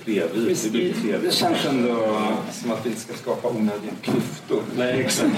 bredvid. 0.08 0.58
Det 0.63 0.70
blir 0.70 0.94
trevligt. 0.94 1.22
Det 1.22 1.32
känns 1.32 1.65
ändå 1.65 2.22
som 2.51 2.72
att 2.72 2.86
vi 2.86 2.89
inte 2.89 3.01
ska 3.01 3.13
skapa 3.13 3.48
onödiga 3.48 3.91
klyftor. 4.01 4.62
Nej, 4.77 5.01
exakt. 5.01 5.32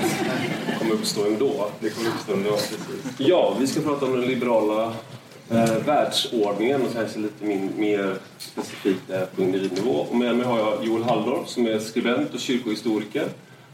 Det 0.68 0.80
kommer 0.80 0.94
uppstå 0.94 1.26
ändå. 1.26 1.72
Det 1.80 1.90
kommer 1.90 2.10
uppstå 2.10 2.34
ändå, 2.34 2.52
precis. 2.52 2.80
Ja, 3.18 3.58
vi 3.60 3.68
ska 3.68 3.82
prata 3.82 4.06
om 4.06 4.12
den 4.12 4.22
liberala 4.22 4.94
eh, 5.50 5.86
världsordningen 5.86 6.82
och 6.82 6.94
kanske 6.94 7.20
lite 7.20 7.46
min, 7.46 7.72
mer 7.78 8.16
specifikt 8.38 9.10
eh, 9.10 9.22
på 9.36 9.42
individnivå. 9.42 9.92
Och 9.92 10.16
med 10.16 10.36
mig 10.36 10.46
har 10.46 10.60
jag 10.60 10.86
Joel 10.86 11.04
Halldorf 11.04 11.48
som 11.48 11.68
är 11.68 11.80
skribent 11.80 12.34
och 12.34 12.40
kyrkohistoriker 12.40 13.28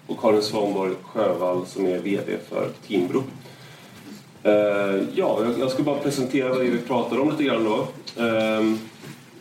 och 0.08 0.20
Karin 0.22 0.42
Svanborg 0.42 0.94
Sjövall 1.04 1.66
som 1.66 1.86
är 1.86 2.00
VD 2.00 2.38
för 2.50 2.70
Timbro. 2.88 3.24
Eh, 4.44 5.04
ja, 5.16 5.40
jag 5.60 5.72
ska 5.72 5.84
bara 5.84 6.00
presentera 6.00 6.50
vad 6.50 6.60
vi 6.60 6.78
pratar 6.78 7.20
om 7.20 7.30
lite 7.30 7.44
grann 7.44 7.64
då. 7.64 7.88
Eh, 8.24 8.76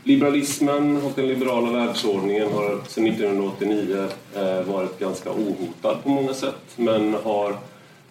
liberalismen 0.05 0.97
och 0.97 1.13
den 1.15 1.29
liberala 1.29 1.71
världsordningen 1.71 2.53
har 2.53 2.81
sedan 2.89 3.07
1989 3.07 4.09
eh, 4.37 4.63
varit 4.63 4.99
ganska 4.99 5.31
ohotad 5.31 6.03
på 6.03 6.09
många 6.09 6.35
sätt 6.35 6.63
men 6.77 7.15
har 7.25 7.57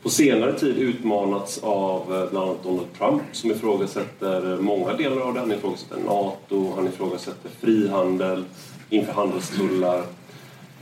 på 0.03 0.09
senare 0.09 0.59
tid 0.59 0.77
utmanats 0.77 1.59
av 1.63 2.15
eh, 2.15 2.29
bland 2.31 2.49
annat 2.49 2.63
Donald 2.63 2.93
Trump 2.97 3.21
som 3.31 3.51
ifrågasätter 3.51 4.57
många 4.57 4.93
delar 4.93 5.21
av 5.21 5.33
det. 5.33 5.39
Han 5.39 5.51
ifrågasätter 5.51 5.97
NATO, 5.97 6.73
han 6.75 6.87
ifrågasätter 6.87 7.49
frihandel, 7.61 8.43
inför 8.89 9.13
handelstullar, 9.13 10.03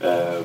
eh, 0.00 0.40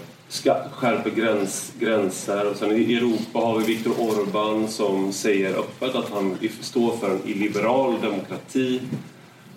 skärper 0.71 1.09
gräns, 1.09 1.73
gränser. 1.79 2.49
Och 2.51 2.57
sen 2.57 2.71
I 2.71 2.95
Europa 2.95 3.39
har 3.39 3.59
vi 3.59 3.65
Viktor 3.65 3.91
Orbán 3.91 4.67
som 4.67 5.13
säger 5.13 5.53
öppet 5.53 5.95
att 5.95 6.09
han 6.09 6.37
står 6.61 6.97
för 6.97 7.09
en 7.09 7.21
illiberal 7.25 8.01
demokrati. 8.01 8.81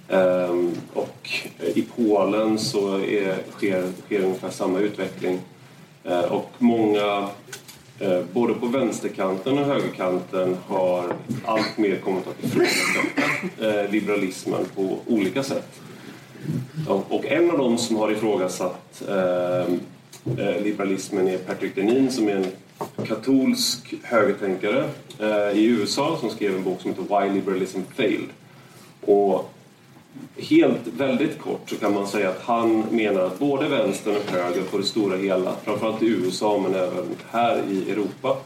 Eh, 0.09 0.55
och 0.95 1.31
i 1.75 1.85
Polen 1.97 2.59
så 2.59 2.95
är, 2.95 3.37
sker, 3.51 3.85
sker 4.07 4.25
ungefär 4.25 4.51
samma 4.51 4.79
utveckling. 4.79 5.39
Eh, 6.05 6.21
och 6.21 6.51
många 6.59 7.29
Eh, 8.01 8.21
både 8.33 8.55
på 8.55 8.67
vänsterkanten 8.67 9.59
och 9.59 9.65
högerkanten 9.65 10.57
har 10.67 11.15
allt 11.45 11.79
mer 11.79 11.97
kommit 11.97 12.27
att 12.27 12.45
ifrågasätta 12.45 13.23
eh, 13.61 13.91
liberalismen 13.91 14.65
på 14.75 14.99
olika 15.07 15.43
sätt. 15.43 15.81
Och 17.09 17.25
en 17.25 17.51
av 17.51 17.59
dem 17.59 17.79
som 17.79 17.97
har 17.97 18.13
ifrågasatt 18.13 19.03
eh, 19.09 19.75
liberalismen 20.63 21.29
är 21.29 21.39
Patrick 21.39 21.75
Denin 21.75 22.11
som 22.11 22.29
är 22.29 22.37
en 22.37 22.47
katolsk 23.07 23.95
högertänkare 24.03 24.89
i 25.55 25.67
USA 25.67 26.17
som 26.21 26.31
skrev 26.31 26.57
en 26.57 26.65
bok 26.65 26.81
som 26.81 26.91
heter 26.91 27.21
Why 27.21 27.35
Liberalism 27.35 27.81
Failed. 27.97 28.29
Och 29.01 29.53
helt 30.37 30.87
väldigt 30.97 31.39
kort 31.39 31.71
så 31.71 31.77
kan 31.77 31.95
man 31.95 32.07
säga 32.07 32.29
att 32.29 32.41
han 32.43 32.85
menar 32.91 33.21
att 33.21 33.39
både 33.39 33.69
vänstern 33.69 34.17
och 34.17 34.33
höger 34.33 34.63
på 34.63 34.79
det 34.79 34.85
stora 34.85 35.17
hela, 35.17 35.55
framförallt 35.65 36.03
i 36.03 36.07
USA 36.07 36.59
men 36.59 36.75
även 36.75 37.17
här 37.31 37.63
i 37.71 37.91
Europa, 37.91 38.37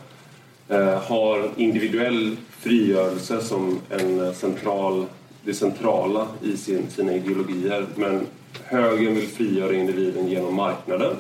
eh, 0.69 1.03
har 1.03 1.51
individuell 1.57 2.37
frigörelse 2.59 3.41
som 3.41 3.79
en 3.91 4.35
central, 4.35 5.07
det 5.45 5.55
centrala 5.55 6.27
i 6.43 6.57
sin, 6.57 6.91
sina 6.91 7.13
ideologier. 7.13 7.87
Men 7.95 8.27
högern 8.65 9.15
vill 9.15 9.29
frigöra 9.29 9.75
individen 9.75 10.29
genom 10.29 10.55
marknaden 10.55 11.17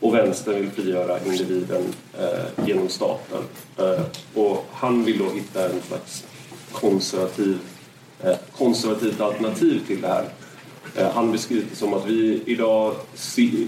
och 0.00 0.14
vänstern 0.14 0.54
vill 0.54 0.70
frigöra 0.70 1.18
individen 1.26 1.82
eh, 2.18 2.66
genom 2.66 2.88
staten. 2.88 3.42
Eh, 3.78 4.02
och 4.34 4.66
han 4.72 5.04
vill 5.04 5.18
då 5.18 5.30
hitta 5.30 5.64
en 5.64 5.80
slags 5.88 6.24
konservativ 6.72 7.58
konservativt 8.58 9.20
alternativ 9.20 9.80
till 9.86 10.00
det 10.00 10.08
här. 10.08 10.24
Eh, 10.96 11.10
han 11.10 11.32
beskriver 11.32 11.66
det 11.70 11.76
som 11.76 11.94
att 11.94 12.06
vi 12.06 12.42
idag 12.46 12.94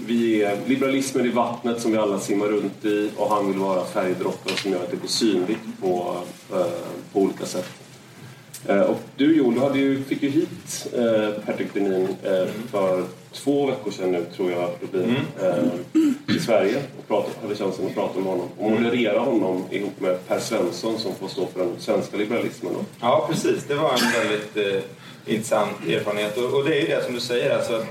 vi 0.07 0.43
är 0.43 0.57
liberalismen 0.67 1.25
i 1.25 1.29
vattnet 1.29 1.81
som 1.81 1.91
vi 1.91 1.97
alla 1.97 2.19
simmar 2.19 2.45
runt 2.45 2.85
i 2.85 3.09
och 3.17 3.29
han 3.29 3.47
vill 3.47 3.57
vara 3.57 3.85
färgdroppar 3.85 4.51
som 4.51 4.71
gör 4.71 4.83
att 4.83 4.91
det 4.91 4.97
blir 4.97 5.09
synligt 5.09 5.81
på, 5.81 6.17
eh, 6.51 6.65
på 7.13 7.19
olika 7.19 7.45
sätt. 7.45 7.69
Och 8.87 8.99
du 9.17 9.37
Joel, 9.37 9.55
du 9.55 9.61
hade 9.61 9.79
ju, 9.79 10.03
fick 10.03 10.23
ju 10.23 10.29
hit 10.29 10.87
Patrick 11.45 11.73
Denin 11.73 12.07
för 12.71 13.03
två 13.31 13.65
veckor 13.65 13.91
sedan 13.91 14.11
nu 14.11 14.25
tror 14.35 14.51
jag 14.51 14.69
det 14.81 14.91
blir, 14.91 15.03
mm. 15.03 15.21
Sverige 16.45 16.83
och 16.97 17.07
pratade, 17.07 17.33
hade 17.41 17.55
chansen 17.55 17.87
att 17.87 17.95
prata 17.95 18.19
med 18.19 18.29
honom 18.29 18.49
och 18.57 18.71
moderera 18.71 19.19
honom 19.19 19.65
ihop 19.71 19.99
med 19.99 20.27
Per 20.27 20.39
Svensson 20.39 20.99
som 20.99 21.15
får 21.15 21.27
stå 21.27 21.47
för 21.47 21.59
den 21.59 21.75
svenska 21.79 22.17
liberalismen. 22.17 22.73
Ja 23.01 23.27
precis, 23.29 23.63
det 23.67 23.75
var 23.75 23.93
en 23.93 24.29
väldigt 24.29 24.57
eh, 24.57 24.81
intressant 25.25 25.87
erfarenhet 25.87 26.37
och, 26.37 26.53
och, 26.53 26.65
det 26.65 26.75
är 26.75 26.81
ju 26.81 26.87
det 26.87 27.03
som 27.03 27.13
du 27.13 27.19
säger 27.19 27.57
alltså, 27.57 27.85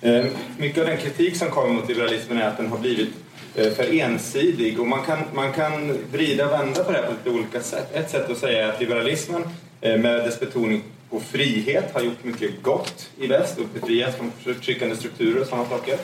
eh, 0.00 0.24
mycket 0.58 0.80
av 0.80 0.86
den 0.86 0.96
kritik 0.96 1.36
som 1.36 1.50
kommer 1.50 1.72
mot 1.72 1.88
liberalismen 1.88 2.38
är 2.38 2.48
att 2.48 2.56
den 2.56 2.66
har 2.66 2.78
blivit 2.78 3.10
eh, 3.54 3.72
för 3.72 3.94
ensidig 4.00 4.80
och 4.80 4.86
man 4.86 5.02
kan, 5.02 5.18
man 5.34 5.52
kan 5.52 5.98
vrida 6.12 6.46
och 6.46 6.52
vända 6.52 6.84
på 6.84 6.92
det 6.92 6.98
här 6.98 7.06
på 7.06 7.12
lite 7.12 7.38
olika 7.38 7.60
sätt. 7.60 7.88
Ett 7.92 8.10
sätt 8.10 8.30
att 8.30 8.38
säga 8.38 8.64
är 8.64 8.72
att 8.72 8.80
liberalismen 8.80 9.42
eh, 9.80 9.98
med 9.98 10.24
dess 10.24 10.40
betoning 10.40 10.82
på 11.10 11.20
frihet 11.20 11.94
har 11.94 12.00
gjort 12.00 12.24
mycket 12.24 12.62
gott 12.62 13.10
i 13.18 13.26
väst 13.26 13.58
och 13.58 13.66
befriat 13.74 14.16
från 14.16 14.32
förtryckande 14.42 14.96
strukturer 14.96 15.40
och 15.40 15.46
sådana 15.46 15.68
saker. 15.68 15.98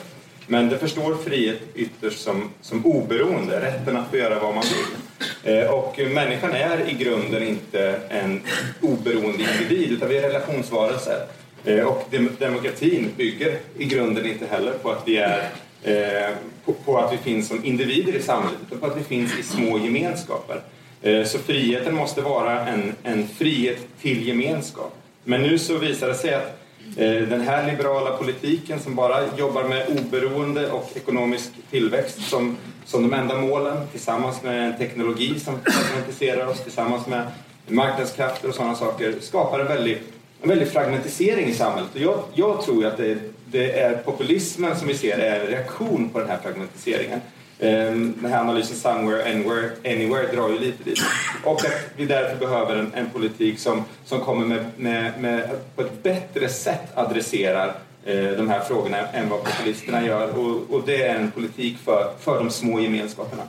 Men 0.47 0.69
det 0.69 0.77
förstår 0.77 1.15
frihet 1.15 1.61
ytterst 1.75 2.21
som, 2.21 2.49
som 2.61 2.85
oberoende, 2.85 3.61
rätten 3.61 3.97
att 3.97 4.09
få 4.09 4.17
göra 4.17 4.39
vad 4.39 4.55
man 4.55 4.63
vill. 4.63 5.55
Eh, 5.55 5.69
och 5.69 5.99
människan 6.13 6.51
är 6.51 6.89
i 6.89 6.93
grunden 6.93 7.43
inte 7.43 7.99
en 8.09 8.41
oberoende 8.81 9.43
individ 9.53 9.91
utan 9.91 10.09
vi 10.09 10.17
är 10.17 10.21
relationsvarelser. 10.21 11.25
Eh, 11.65 11.85
och 11.85 12.07
demokratin 12.39 13.11
bygger 13.17 13.57
i 13.77 13.85
grunden 13.85 14.25
inte 14.25 14.45
heller 14.45 14.71
på 14.71 14.91
att 14.91 15.03
vi 15.05 15.17
är 15.17 15.49
eh, 15.83 16.35
på, 16.65 16.73
på, 16.73 16.97
att 16.97 17.13
vi 17.13 17.17
finns 17.17 17.47
som 17.47 17.65
individer 17.65 18.13
i 18.13 18.21
samhället 18.21 18.59
utan 18.67 18.79
på 18.79 18.85
att 18.85 18.97
vi 18.97 19.03
finns 19.03 19.39
i 19.39 19.43
små 19.43 19.79
gemenskaper. 19.79 20.61
Eh, 21.01 21.25
så 21.25 21.39
friheten 21.39 21.95
måste 21.95 22.21
vara 22.21 22.67
en, 22.67 22.95
en 23.03 23.27
frihet 23.27 23.77
till 24.01 24.27
gemenskap. 24.27 24.95
Men 25.23 25.41
nu 25.41 25.57
så 25.57 25.77
visar 25.77 26.07
det 26.07 26.15
sig 26.15 26.33
att 26.33 26.64
Eh, 26.97 27.21
den 27.21 27.41
här 27.41 27.71
liberala 27.71 28.17
politiken 28.17 28.79
som 28.79 28.95
bara 28.95 29.35
jobbar 29.37 29.63
med 29.63 29.87
oberoende 29.89 30.71
och 30.71 30.91
ekonomisk 30.95 31.51
tillväxt 31.71 32.21
som, 32.29 32.57
som 32.85 33.03
de 33.03 33.13
enda 33.13 33.37
målen 33.37 33.87
tillsammans 33.91 34.43
med 34.43 34.67
en 34.67 34.77
teknologi 34.77 35.39
som 35.39 35.59
fragmentiserar 35.61 36.47
oss 36.47 36.63
tillsammans 36.63 37.07
med 37.07 37.27
marknadskrafter 37.67 38.49
och 38.49 38.55
sådana 38.55 38.75
saker 38.75 39.15
skapar 39.21 39.59
en 39.59 39.67
väldig, 39.67 40.01
en 40.41 40.49
väldig 40.49 40.67
fragmentisering 40.67 41.47
i 41.47 41.53
samhället. 41.53 41.89
Och 41.93 42.01
jag, 42.01 42.19
jag 42.33 42.61
tror 42.61 42.85
att 42.85 42.97
det, 42.97 43.17
det 43.45 43.79
är 43.79 43.97
populismen 43.97 44.75
som 44.75 44.87
vi 44.87 44.93
ser 44.93 45.17
är 45.17 45.39
en 45.39 45.47
reaktion 45.47 46.09
på 46.09 46.19
den 46.19 46.29
här 46.29 46.37
fragmentiseringen. 46.43 47.21
Ehm, 47.59 48.13
den 48.21 48.31
här 48.31 48.41
analysen 48.41 48.75
Somewhere, 48.75 49.31
Anywhere, 49.31 49.69
anywhere 49.85 50.35
drar 50.35 50.49
ju 50.49 50.59
lite 50.59 50.83
dit. 50.83 50.99
Och 51.43 51.65
att 51.65 51.89
vi 51.95 52.05
därför 52.05 52.35
behöver 52.35 52.75
en, 52.75 52.91
en 52.93 53.09
politik 53.09 53.59
som, 53.59 53.83
som 54.05 54.19
kommer 54.21 54.45
med, 54.45 54.65
med, 54.77 55.21
med, 55.21 55.49
på 55.75 55.81
ett 55.81 56.03
bättre 56.03 56.49
sätt 56.49 56.91
adresserar 56.93 57.75
eh, 58.05 58.29
de 58.29 58.49
här 58.49 58.59
frågorna 58.59 58.97
än 58.97 59.29
vad 59.29 59.43
populisterna 59.43 60.05
gör. 60.05 60.39
Och, 60.39 60.75
och 60.75 60.83
det 60.85 61.03
är 61.03 61.15
en 61.15 61.31
politik 61.31 61.77
för, 61.85 62.11
för 62.19 62.39
de 62.39 62.49
små 62.49 62.79
gemenskaperna. 62.79 63.43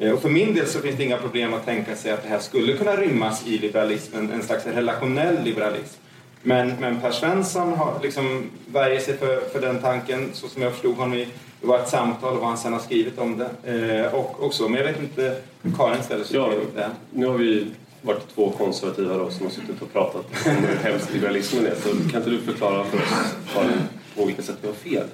Eh, 0.00 0.12
och 0.12 0.22
för 0.22 0.28
min 0.28 0.54
del 0.54 0.66
så 0.66 0.80
finns 0.80 0.96
det 0.96 1.04
inga 1.04 1.18
problem 1.18 1.54
att 1.54 1.64
tänka 1.64 1.96
sig 1.96 2.12
att 2.12 2.22
det 2.22 2.28
här 2.28 2.38
skulle 2.38 2.72
kunna 2.72 2.96
rymmas 2.96 3.46
i 3.46 3.58
liberalismen, 3.58 4.32
en 4.32 4.42
slags 4.42 4.66
relationell 4.66 5.42
liberalism. 5.44 6.00
Men, 6.42 6.72
men 6.80 7.00
Per 7.00 7.10
Svensson 7.10 7.72
har 7.72 8.00
liksom 8.02 8.50
värjer 8.66 9.00
sig 9.00 9.16
för, 9.16 9.40
för 9.52 9.60
den 9.60 9.78
tanken, 9.78 10.30
så 10.32 10.48
som 10.48 10.62
jag 10.62 10.72
förstod 10.72 10.96
honom 10.96 11.14
i 11.14 11.28
det 11.64 11.68
var 11.68 11.78
ett 11.78 11.88
samtal 11.88 12.34
och 12.34 12.40
vad 12.40 12.48
han 12.48 12.58
sen 12.58 12.72
har 12.72 12.80
skrivit 12.80 13.18
om 13.18 13.38
det. 13.38 14.04
Eh, 14.04 14.14
och, 14.14 14.40
och 14.40 14.54
så. 14.54 14.68
Men 14.68 14.80
jag 14.80 14.86
vet 14.86 15.00
inte 15.00 15.36
hur 15.62 15.72
Karin 15.76 16.02
ställer 16.02 16.24
sig 16.24 16.36
ja, 16.36 16.50
till 16.50 16.58
det. 16.74 16.90
Nu 17.10 17.26
har 17.26 17.34
vi 17.34 17.66
varit 18.02 18.34
två 18.34 18.50
konservativa 18.50 19.16
då, 19.16 19.30
som 19.30 19.46
har 19.46 19.52
suttit 19.52 19.82
och 19.82 19.92
pratat 19.92 20.26
om 20.46 20.52
hur 20.52 20.76
hemskt 20.76 21.12
liberalismen 21.12 21.66
är. 21.66 21.74
Så 21.74 21.88
kan 22.10 22.20
inte 22.20 22.30
du 22.30 22.40
förklara 22.40 22.84
för 22.84 22.96
oss 22.96 23.34
Karin, 23.54 23.88
på 24.16 24.24
vilka 24.24 24.42
sätt 24.42 24.56
vi 24.60 24.68
har 24.68 24.74
fel? 24.74 25.06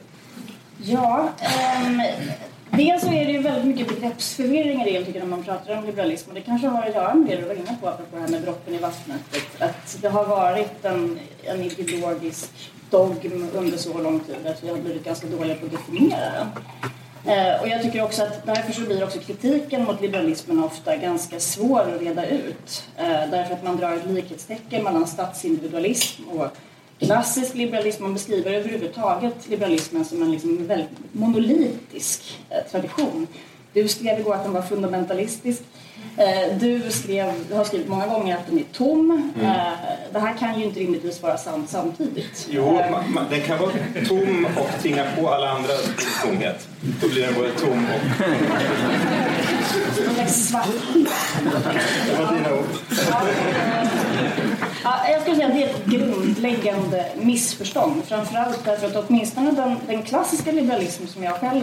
Ja, 0.82 1.28
um, 1.86 2.02
dels 2.70 3.02
så 3.02 3.12
är 3.12 3.26
det 3.26 3.32
ju 3.32 3.38
väldigt 3.38 3.64
mycket 3.64 3.88
begreppsförvirring 3.88 4.82
i 4.82 4.92
det 4.92 5.04
tycker 5.04 5.20
när 5.20 5.26
man 5.26 5.44
pratar 5.44 5.78
om 5.78 5.84
liberalism. 5.84 6.28
Och 6.28 6.34
det 6.34 6.40
kanske 6.40 6.66
har 6.66 6.82
att 6.82 6.94
göra 6.94 7.14
med 7.14 7.28
det 7.28 7.36
du 7.36 7.48
var 7.48 7.54
inne 7.54 7.76
på, 7.80 7.88
apropå 7.88 8.16
det 8.16 8.20
här 8.20 8.28
med 8.28 8.42
droppen 8.42 8.74
i 8.74 8.78
vattnet. 8.78 9.20
Att 9.58 9.98
det 10.02 10.08
har 10.08 10.24
varit 10.24 10.84
en, 10.84 11.18
en 11.42 11.62
ideologisk 11.62 12.70
dogm 12.90 13.48
under 13.54 13.78
så 13.78 13.98
lång 13.98 14.20
tid 14.20 14.46
att 14.46 14.64
vi 14.64 14.68
har 14.68 14.76
blivit 14.76 15.04
ganska 15.04 15.26
dåliga 15.26 15.56
på 15.56 15.66
att 15.66 15.72
definiera 15.72 16.30
den. 16.32 16.48
Eh, 17.24 17.60
och 17.60 17.68
jag 17.68 17.82
tycker 17.82 18.02
också 18.02 18.22
att 18.22 18.46
därför 18.46 18.72
så 18.72 18.80
blir 18.80 19.04
också 19.04 19.18
kritiken 19.18 19.84
mot 19.84 20.00
liberalismen 20.00 20.64
ofta 20.64 20.96
ganska 20.96 21.40
svår 21.40 21.80
att 21.80 22.00
reda 22.00 22.26
ut. 22.26 22.84
Eh, 22.96 23.30
därför 23.30 23.54
att 23.54 23.64
man 23.64 23.76
drar 23.76 23.96
ett 23.96 24.06
likhetstecken 24.06 24.84
mellan 24.84 25.06
statsindividualism 25.06 26.22
och 26.28 26.46
klassisk 26.98 27.54
liberalism. 27.54 28.02
Man 28.02 28.14
beskriver 28.14 28.52
överhuvudtaget 28.52 29.48
liberalismen 29.48 30.04
som 30.04 30.22
en 30.22 30.32
liksom 30.32 30.66
väldigt 30.66 30.88
monolitisk 31.12 32.38
eh, 32.50 32.70
tradition. 32.70 33.26
Du 33.72 33.88
skrev 33.88 34.20
igår 34.20 34.34
att 34.34 34.44
den 34.44 34.52
var 34.52 34.62
fundamentalistisk. 34.62 35.62
Eh, 36.16 36.58
du, 36.58 36.90
skrev, 36.90 37.32
du 37.48 37.54
har 37.54 37.64
skrivit 37.64 37.88
många 37.88 38.06
gånger 38.06 38.36
att 38.36 38.46
den 38.46 38.58
är 38.58 38.64
tom. 38.72 39.32
Mm. 39.34 39.46
Eh, 39.46 39.72
det 40.12 40.18
här 40.18 40.36
kan 40.38 40.58
ju 40.58 40.64
inte 40.64 40.80
rimligtvis 40.80 41.22
vara 41.22 41.38
sant 41.38 41.70
samtidigt. 41.70 42.48
Jo, 42.50 42.78
eh, 42.78 42.90
man, 42.90 43.12
man, 43.12 43.24
den 43.30 43.40
kan 43.40 43.58
vara 43.58 43.70
tom 44.08 44.46
och 44.56 44.82
tvinga 44.82 45.04
på 45.18 45.28
alla 45.28 45.50
andra 45.50 45.72
tomhet. 46.24 46.68
Då 47.00 47.08
blir 47.08 47.26
den 47.26 47.34
både 47.34 47.52
tom 47.52 47.86
och... 47.94 48.26
Någon 50.06 50.14
slags 50.14 50.48
svart 50.48 50.68
Det 52.06 52.22
var 52.22 52.34
dina 52.34 52.52
ord. 52.52 52.66
Ja, 54.84 55.08
jag 55.10 55.20
skulle 55.22 55.36
säga 55.36 55.48
att 55.48 55.54
det 55.54 55.62
är 55.62 55.70
ett 55.70 55.84
grundläggande 55.84 57.06
missförstånd. 57.22 58.02
Framförallt 58.04 58.64
därför 58.64 58.86
att 58.86 59.08
åtminstone 59.08 59.50
den, 59.50 59.76
den 59.86 60.02
klassiska 60.02 60.52
liberalismen 60.52 61.08
som 61.08 61.22
jag 61.22 61.34
själv 61.34 61.62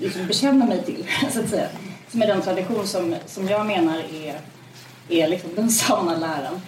liksom 0.00 0.26
bekänner 0.26 0.66
mig 0.66 0.82
till, 0.84 1.04
så 1.32 1.40
att 1.40 1.48
säga, 1.48 1.68
som 2.14 2.22
är 2.22 2.26
den 2.26 2.42
tradition 2.42 2.86
som, 2.86 3.16
som 3.26 3.48
jag 3.48 3.66
menar 3.66 3.98
är, 3.98 4.40
är 5.08 5.28
liksom 5.28 5.50
den 5.54 5.70
sanna 5.70 6.16
läran, 6.16 6.60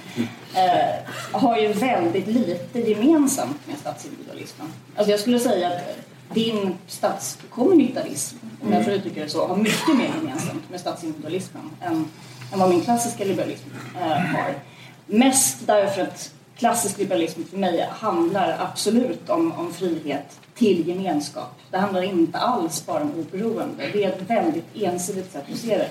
eh, 0.54 1.10
har 1.32 1.58
ju 1.58 1.72
väldigt 1.72 2.26
lite 2.26 2.80
gemensamt 2.80 3.66
med 3.66 3.78
statsindividualismen. 3.78 4.72
Alltså 4.96 5.10
jag 5.10 5.20
skulle 5.20 5.40
säga 5.40 5.68
att 5.68 6.34
din 6.34 6.74
statskommunitarism, 6.86 8.36
om 8.62 8.72
jag 8.72 8.84
får 8.84 8.92
uttrycka 8.92 9.22
det 9.22 9.28
så, 9.28 9.46
har 9.46 9.56
mycket 9.56 9.96
mer 9.96 10.10
gemensamt 10.20 10.70
med 10.70 10.80
statsindividualismen 10.80 11.70
än, 11.80 12.08
än 12.52 12.58
vad 12.58 12.70
min 12.70 12.80
klassiska 12.80 13.24
liberalism 13.24 13.68
eh, 14.00 14.08
har. 14.08 14.54
Mest 15.06 15.66
därför 15.66 16.02
att 16.02 16.32
klassisk 16.56 16.98
liberalism 16.98 17.40
för 17.50 17.56
mig 17.56 17.88
handlar 17.90 18.56
absolut 18.60 19.30
om, 19.30 19.52
om 19.52 19.72
frihet 19.72 20.40
till 20.54 20.88
gemenskap. 20.88 21.54
Det 21.70 21.78
handlar 21.78 22.02
inte 22.02 22.38
alls 22.38 22.86
bara 22.86 23.02
om 23.02 23.12
oberoende. 23.18 23.88
Det 23.92 24.04
är 24.04 24.08
ett 24.08 24.30
väldigt 24.30 24.64
ensidigt 24.74 25.32
sätt 25.32 25.44
att 25.52 25.58
se 25.58 25.76
det. 25.78 25.88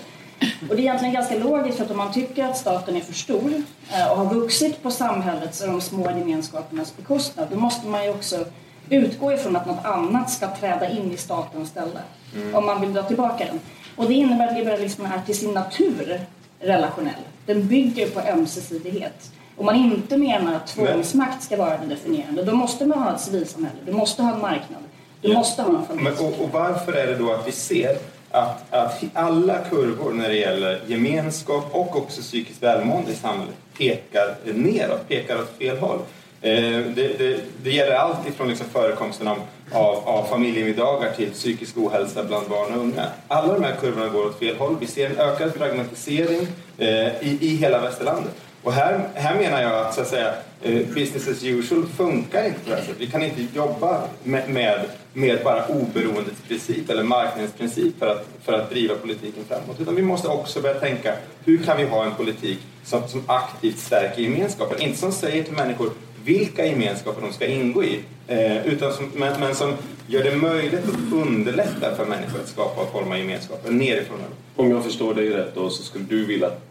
Och 0.69 0.75
det 0.75 0.81
är 0.81 0.83
egentligen 0.83 1.13
ganska 1.13 1.35
logiskt 1.35 1.77
för 1.77 1.85
att 1.85 1.91
om 1.91 1.97
man 1.97 2.13
tycker 2.13 2.45
att 2.45 2.57
staten 2.57 2.95
är 2.95 3.01
för 3.01 3.13
stor 3.13 3.53
eh, 3.93 4.11
och 4.11 4.17
har 4.17 4.33
vuxit 4.33 4.83
på 4.83 4.91
samhällets 4.91 5.61
och 5.61 5.67
de 5.67 5.81
små 5.81 6.11
gemenskapernas 6.11 6.97
bekostnad 6.97 7.47
då 7.51 7.57
måste 7.57 7.87
man 7.87 8.03
ju 8.03 8.09
också 8.09 8.45
utgå 8.89 9.33
ifrån 9.33 9.55
att 9.55 9.65
något 9.65 9.85
annat 9.85 10.29
ska 10.29 10.55
träda 10.55 10.89
in 10.89 11.11
i 11.11 11.17
statens 11.17 11.69
ställe 11.69 11.99
mm. 12.35 12.55
om 12.55 12.65
man 12.65 12.81
vill 12.81 12.93
dra 12.93 13.03
tillbaka 13.03 13.45
den. 13.45 13.59
Och 13.95 14.07
det 14.07 14.13
innebär 14.13 14.47
att 14.47 14.53
liberalismen 14.53 15.11
är 15.11 15.21
till 15.21 15.37
sin 15.37 15.51
natur 15.51 16.19
relationell. 16.59 17.23
Den 17.45 17.67
bygger 17.67 18.09
på 18.09 18.19
ömsesidighet. 18.19 19.31
Om 19.57 19.65
man 19.65 19.75
inte 19.75 20.17
menar 20.17 20.55
att 20.55 20.67
tvångsmakt 20.67 21.43
ska 21.43 21.57
vara 21.57 21.77
det 21.77 21.85
definierande, 21.85 22.43
då 22.43 22.55
måste 22.55 22.85
man 22.85 22.99
ha 22.99 23.15
ett 23.15 23.21
civilsamhälle, 23.21 23.79
du 23.85 23.91
måste 23.91 24.23
ha 24.23 24.33
en 24.33 24.41
marknad, 24.41 24.81
du 25.21 25.31
ja. 25.31 25.37
måste 25.37 25.61
ha 25.61 25.77
en 25.79 25.85
familj. 25.85 26.03
Men, 26.03 26.13
och, 26.13 26.43
och, 26.43 26.49
varför 26.51 26.93
är 26.93 27.07
det 27.07 27.15
då 27.15 27.31
att 27.31 27.47
vi 27.47 27.51
ser 27.51 27.97
att, 28.31 28.73
att 28.73 29.03
alla 29.13 29.57
kurvor 29.69 30.13
när 30.13 30.29
det 30.29 30.35
gäller 30.35 30.81
gemenskap 30.87 31.69
och 31.71 31.95
också 31.95 32.21
psykiskt 32.21 32.63
välmående 32.63 33.11
i 33.11 33.15
samhället 33.15 33.55
pekar 33.77 34.35
neråt, 34.53 35.07
pekar 35.07 35.41
åt 35.41 35.57
fel 35.57 35.77
håll? 35.77 35.99
Eh, 36.41 36.81
det, 36.95 37.17
det, 37.17 37.39
det, 37.63 37.71
gäller 37.71 37.95
allt 37.95 38.27
ifrån 38.27 38.47
liksom 38.47 38.67
förekomsten 38.67 39.27
av, 39.27 39.37
av, 39.71 39.95
av 40.07 40.23
familjemiddagar 40.23 41.11
till 41.11 41.31
psykisk 41.31 41.77
ohälsa 41.77 42.23
bland 42.23 42.49
barn 42.49 42.73
och 42.73 42.79
unga. 42.79 43.05
Alla 43.27 43.53
de 43.53 43.63
här 43.63 43.75
kurvorna 43.81 44.07
går 44.07 44.25
åt 44.25 44.39
fel 44.39 44.55
håll. 44.55 44.77
Vi 44.79 44.87
ser 44.87 45.09
en 45.09 45.17
ökad 45.17 45.53
fragmentisering 45.53 46.47
eh, 46.77 46.87
i, 47.21 47.37
i 47.41 47.55
hela 47.55 47.81
västerlandet. 47.81 48.33
Och 48.65 48.73
här, 48.73 49.09
här 49.13 49.35
menar 49.35 49.61
jag 49.61 49.85
att, 49.85 49.93
så 49.93 50.01
att 50.01 50.07
säga, 50.07 50.33
eh, 50.61 50.87
business 50.87 51.27
as 51.27 51.43
usual 51.43 51.85
funkar 51.85 52.45
inte 52.45 52.59
på 52.59 52.69
det 52.69 52.75
här 52.75 52.81
sättet. 52.81 53.01
Vi 53.01 53.07
kan 53.07 53.23
inte 53.23 53.45
jobba 53.53 54.01
med, 54.23 54.49
med, 54.49 54.85
med 55.13 55.43
bara 55.43 55.65
oberoendets 55.65 56.41
princip 56.47 56.89
eller 56.89 57.03
marknadens 57.03 57.53
princip 57.53 57.99
för 57.99 58.07
att, 58.07 58.27
för 58.43 58.53
att 58.53 58.69
driva 58.69 58.95
politiken 58.95 59.43
framåt. 59.47 59.79
Utan 59.79 59.95
vi 59.95 60.01
måste 60.01 60.27
också 60.27 60.61
börja 60.61 60.79
tänka, 60.79 61.13
hur 61.43 61.63
kan 61.63 61.77
vi 61.77 61.83
ha 61.83 62.05
en 62.05 62.15
politik 62.15 62.59
som, 62.83 63.07
som 63.07 63.23
aktivt 63.27 63.79
stärker 63.79 64.21
gemenskapen? 64.21 64.81
Inte 64.81 64.99
som 64.99 65.11
säger 65.11 65.43
till 65.43 65.53
människor, 65.53 65.89
vilka 66.23 66.65
gemenskaper 66.65 67.21
de 67.21 67.33
ska 67.33 67.45
ingå 67.45 67.83
i. 67.83 67.99
Eh, 68.27 68.67
utan 68.67 68.93
som, 68.93 69.11
men, 69.15 69.39
men, 69.39 69.55
som 69.55 69.73
gör 70.07 70.23
det 70.23 70.35
möjligt 70.35 70.83
att 70.89 71.13
underlätta 71.13 71.95
för 71.95 72.05
människor 72.05 72.39
att 72.39 72.49
skapa 72.49 72.81
och 72.81 72.91
forma 72.91 73.17
gemenskaper 73.17 73.71
nerifrån. 73.71 74.19
Om 74.55 74.71
jag 74.71 74.83
förstår 74.83 75.13
dig 75.13 75.29
rätt 75.29 75.55
då 75.55 75.69
så 75.69 75.83
skulle 75.83 76.05
du 76.05 76.25
vilja 76.25 76.47
att 76.47 76.61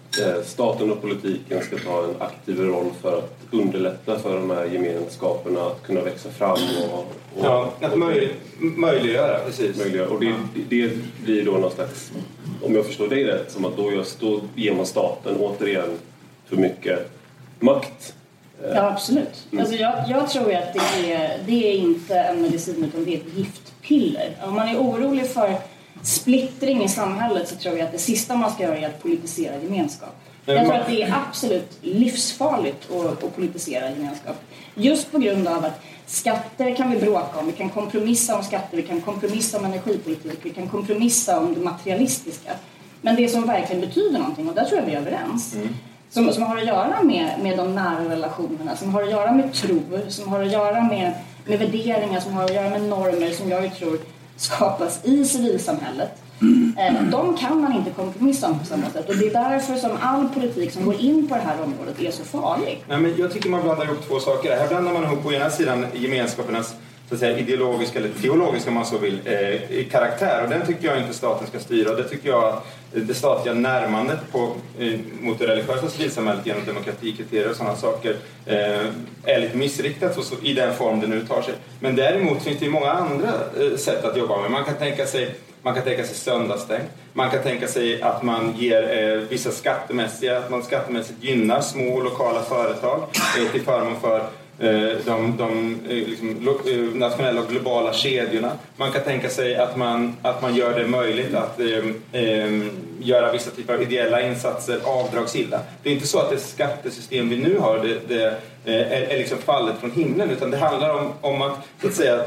staten 0.45 0.93
och 0.93 1.01
politiken 1.01 1.63
ska 1.63 1.79
ta 1.79 2.05
en 2.05 2.23
aktiv 2.23 2.61
roll 2.61 2.91
för 3.03 3.19
att 3.19 3.39
underlätta 3.51 4.19
för 4.19 4.37
de 4.37 4.51
här 4.51 4.65
gemenskaperna 4.65 5.61
att 5.61 5.83
kunna 5.83 6.01
växa 6.01 6.31
fram 6.31 6.59
och... 6.93 6.99
och 6.99 7.45
ja, 7.45 7.73
att 7.81 7.99
möj, 7.99 8.35
möjliggöra, 8.59 9.39
precis. 9.39 9.79
Möjliggöra. 9.79 10.09
Och 10.09 10.21
det, 10.21 10.35
det 10.69 10.91
blir 11.25 11.45
då 11.45 11.53
någon 11.53 11.71
slags, 11.71 12.13
om 12.63 12.75
jag 12.75 12.87
förstår 12.87 13.09
dig 13.09 13.25
rätt, 13.25 13.53
som 13.53 13.65
att 13.65 13.77
då, 13.77 13.93
just, 13.93 14.21
då 14.21 14.41
ger 14.55 14.75
man 14.75 14.87
staten 14.87 15.37
återigen 15.37 15.91
för 16.49 16.57
mycket 16.57 17.11
makt 17.61 18.15
Ja, 18.63 18.91
absolut. 18.91 19.47
Mm. 19.53 19.65
Alltså 19.65 19.77
jag, 19.77 20.05
jag 20.09 20.31
tror 20.31 20.55
att 20.55 20.75
det 20.75 21.13
är, 21.13 21.39
det 21.47 21.73
är 21.73 21.73
inte 21.73 22.19
en 22.19 22.43
medicin 22.43 22.85
utan 22.85 23.05
det 23.05 23.15
är 23.15 23.19
ett 23.19 23.35
giftpiller. 23.37 24.37
Om 24.43 24.55
man 24.55 24.69
är 24.69 24.77
orolig 24.77 25.27
för 25.27 25.55
splittring 26.05 26.85
i 26.85 26.89
samhället 26.89 27.49
så 27.49 27.57
tror 27.57 27.79
jag 27.79 27.85
att 27.87 27.93
det 27.93 27.99
sista 27.99 28.37
man 28.37 28.51
ska 28.51 28.63
göra 28.63 28.79
är 28.79 28.87
att 28.87 29.03
politisera 29.03 29.59
gemenskap. 29.63 30.17
Jag 30.47 30.65
tror 30.65 30.75
att 30.75 30.87
det 30.87 31.03
är 31.03 31.15
absolut 31.29 31.79
livsfarligt 31.83 32.91
att, 32.91 33.25
att 33.25 33.37
politisera 33.37 33.91
gemenskap. 33.91 34.37
Just 34.75 35.13
på 35.13 35.19
grund 35.19 35.49
av 35.49 35.65
att 35.65 35.81
skatter 36.07 36.75
kan 36.75 36.91
vi 36.91 36.97
bråka 36.97 37.39
om, 37.39 37.47
vi 37.47 37.53
kan 37.53 37.69
kompromissa 37.69 38.37
om 38.37 38.43
skatter, 38.43 38.77
vi 38.77 38.83
kan 38.83 39.01
kompromissa 39.01 39.59
om 39.59 39.65
energipolitik, 39.65 40.39
vi 40.43 40.51
kan 40.51 40.69
kompromissa 40.69 41.41
om 41.41 41.55
det 41.55 41.61
materialistiska. 41.61 42.51
Men 43.03 43.17
det 43.17 43.29
som 43.29 43.47
verkligen 43.47 43.81
betyder 43.81 44.19
någonting, 44.19 44.49
och 44.49 44.55
där 44.55 44.65
tror 44.65 44.81
jag 44.81 44.87
vi 44.87 44.93
är 44.93 45.01
överens, 45.01 45.55
mm 45.55 45.69
som, 46.15 46.33
som 46.33 46.43
har 46.43 46.57
att 46.57 46.67
göra 46.67 47.03
med, 47.03 47.41
med 47.43 47.57
de 47.57 47.75
nära 47.75 48.11
relationerna, 48.11 48.77
som 48.77 48.95
har 48.95 49.03
att 49.03 49.11
göra 49.11 49.33
med 49.33 49.53
tro, 49.53 49.81
som 50.09 50.29
har 50.29 50.43
att 50.43 50.53
göra 50.53 50.83
med, 50.83 51.13
med 51.47 51.59
värderingar, 51.59 52.21
som 52.21 52.33
har 52.33 52.45
att 52.45 52.55
göra 52.55 52.71
med 52.71 52.83
normer 52.83 53.31
som 53.31 53.51
jag 53.51 53.75
tror 53.75 53.99
skapas 54.37 55.05
i 55.05 55.25
civilsamhället. 55.25 56.11
Eh, 56.79 57.03
de 57.11 57.37
kan 57.37 57.61
man 57.61 57.73
inte 57.73 57.91
kompromissa 57.91 58.51
om 58.51 58.59
på 58.59 58.65
samma 58.65 58.91
sätt 58.91 59.09
och 59.09 59.17
det 59.17 59.27
är 59.27 59.33
därför 59.33 59.75
som 59.75 59.91
all 60.01 60.29
politik 60.29 60.73
som 60.73 60.85
går 60.85 61.01
in 61.01 61.29
på 61.29 61.35
det 61.35 61.41
här 61.41 61.63
området 61.63 62.01
är 62.01 62.11
så 62.11 62.25
farlig. 62.25 62.85
Nej, 62.89 63.01
men 63.01 63.15
jag 63.17 63.33
tycker 63.33 63.49
man 63.49 63.63
blandar 63.63 63.85
ihop 63.85 64.09
två 64.09 64.21
saker. 64.21 64.57
Här 64.57 64.69
blandar 64.69 64.93
man 64.93 65.05
ihop 65.05 65.23
på 65.23 65.33
ena 65.33 65.51
sidan 65.51 65.87
gemenskapernas 65.95 66.75
så 67.09 67.15
att 67.15 67.21
säga, 67.21 67.39
ideologiska 67.39 67.99
eller 67.99 68.09
teologiska 68.23 68.71
om 68.71 68.75
man 68.75 68.87
så 68.87 68.99
vill, 68.99 69.19
eh, 69.25 69.85
karaktär. 69.91 70.43
Och 70.45 70.51
den 70.51 70.67
tycker 70.67 70.89
jag 70.89 70.99
inte 70.99 71.15
staten 71.15 71.47
ska 71.47 71.59
styra. 71.59 71.91
Och 71.91 71.97
det 71.97 72.09
tycker 72.09 72.29
jag 72.29 72.61
det 72.93 73.15
statliga 73.15 73.55
närmandet 73.55 74.19
på, 74.33 74.53
eh, 74.79 74.93
mot 75.21 75.39
det 75.39 75.47
religiösa 75.47 75.89
civilsamhället 75.89 76.47
genom 76.47 76.65
demokratikriterier 76.67 77.51
och 77.51 77.57
sådana 77.57 77.77
saker 77.77 78.17
eh, 78.47 78.87
är 79.25 79.41
lite 79.41 79.57
missriktat 79.57 80.25
så, 80.25 80.35
i 80.43 80.53
den 80.53 80.75
form 80.75 81.01
det 81.01 81.07
nu 81.07 81.27
tar 81.27 81.43
sig. 81.43 81.55
Men 81.81 81.97
däremot 81.97 82.43
finns 82.43 82.59
det 82.59 82.65
ju 82.65 82.71
många 82.71 82.91
andra 82.91 83.29
eh, 83.61 83.77
sätt 83.77 84.05
att 84.05 84.17
jobba 84.17 84.41
med. 84.41 84.51
Man 84.51 84.65
kan 84.65 84.75
tänka 84.75 85.07
sig 85.07 85.35
man 85.65 85.75
kan 85.75 85.85
tänka 85.85 86.05
sig 86.05 86.15
söndagsstängt. 86.15 86.91
Man 87.13 87.31
kan 87.31 87.43
tänka 87.43 87.67
sig 87.69 88.03
att 88.03 88.23
man 88.23 88.55
ger 88.59 88.83
eh, 88.99 89.29
vissa 89.29 89.51
skattemässiga, 89.51 90.39
att 90.39 90.51
man 90.51 90.63
skattemässigt 90.63 91.25
gynnar 91.25 91.61
små 91.61 92.01
lokala 92.01 92.43
företag 92.43 93.03
eh, 93.39 93.53
till 93.53 93.63
förmån 93.63 94.01
för 94.01 94.27
Eh, 94.59 94.97
de, 95.05 95.37
de 95.37 95.81
eh, 95.89 96.09
liksom, 96.09 96.49
eh, 96.67 96.99
nationella 96.99 97.41
och 97.41 97.49
globala 97.49 97.93
kedjorna. 97.93 98.53
Man 98.77 98.93
kan 98.93 99.03
tänka 99.03 99.29
sig 99.29 99.57
att 99.57 99.77
man, 99.77 100.17
att 100.23 100.43
man 100.43 100.55
gör 100.55 100.79
det 100.79 100.87
möjligt 100.87 101.35
att 101.35 101.61
um, 101.61 102.71
göra 103.01 103.33
vissa 103.33 103.51
typer 103.51 103.75
av 103.75 103.83
ideella 103.83 104.23
insatser 104.23 104.81
avdragsgilla. 104.85 105.61
Det 105.83 105.91
är 105.91 105.95
inte 105.95 106.07
så 106.07 106.19
att 106.19 106.31
det 106.31 106.39
skattesystem 106.39 107.29
vi 107.29 107.37
nu 107.37 107.59
har 107.59 107.79
det, 107.79 108.09
det 108.09 108.41
är, 108.65 109.03
är 109.03 109.19
liksom 109.19 109.39
fallet 109.39 109.77
från 109.81 109.91
himlen 109.91 110.31
utan 110.31 110.51
det 110.51 110.57
handlar 110.57 110.95
om, 110.95 111.13
om 111.21 111.43
att, 111.43 111.59
så 111.81 111.87
att 111.87 111.95
säga, 111.95 112.25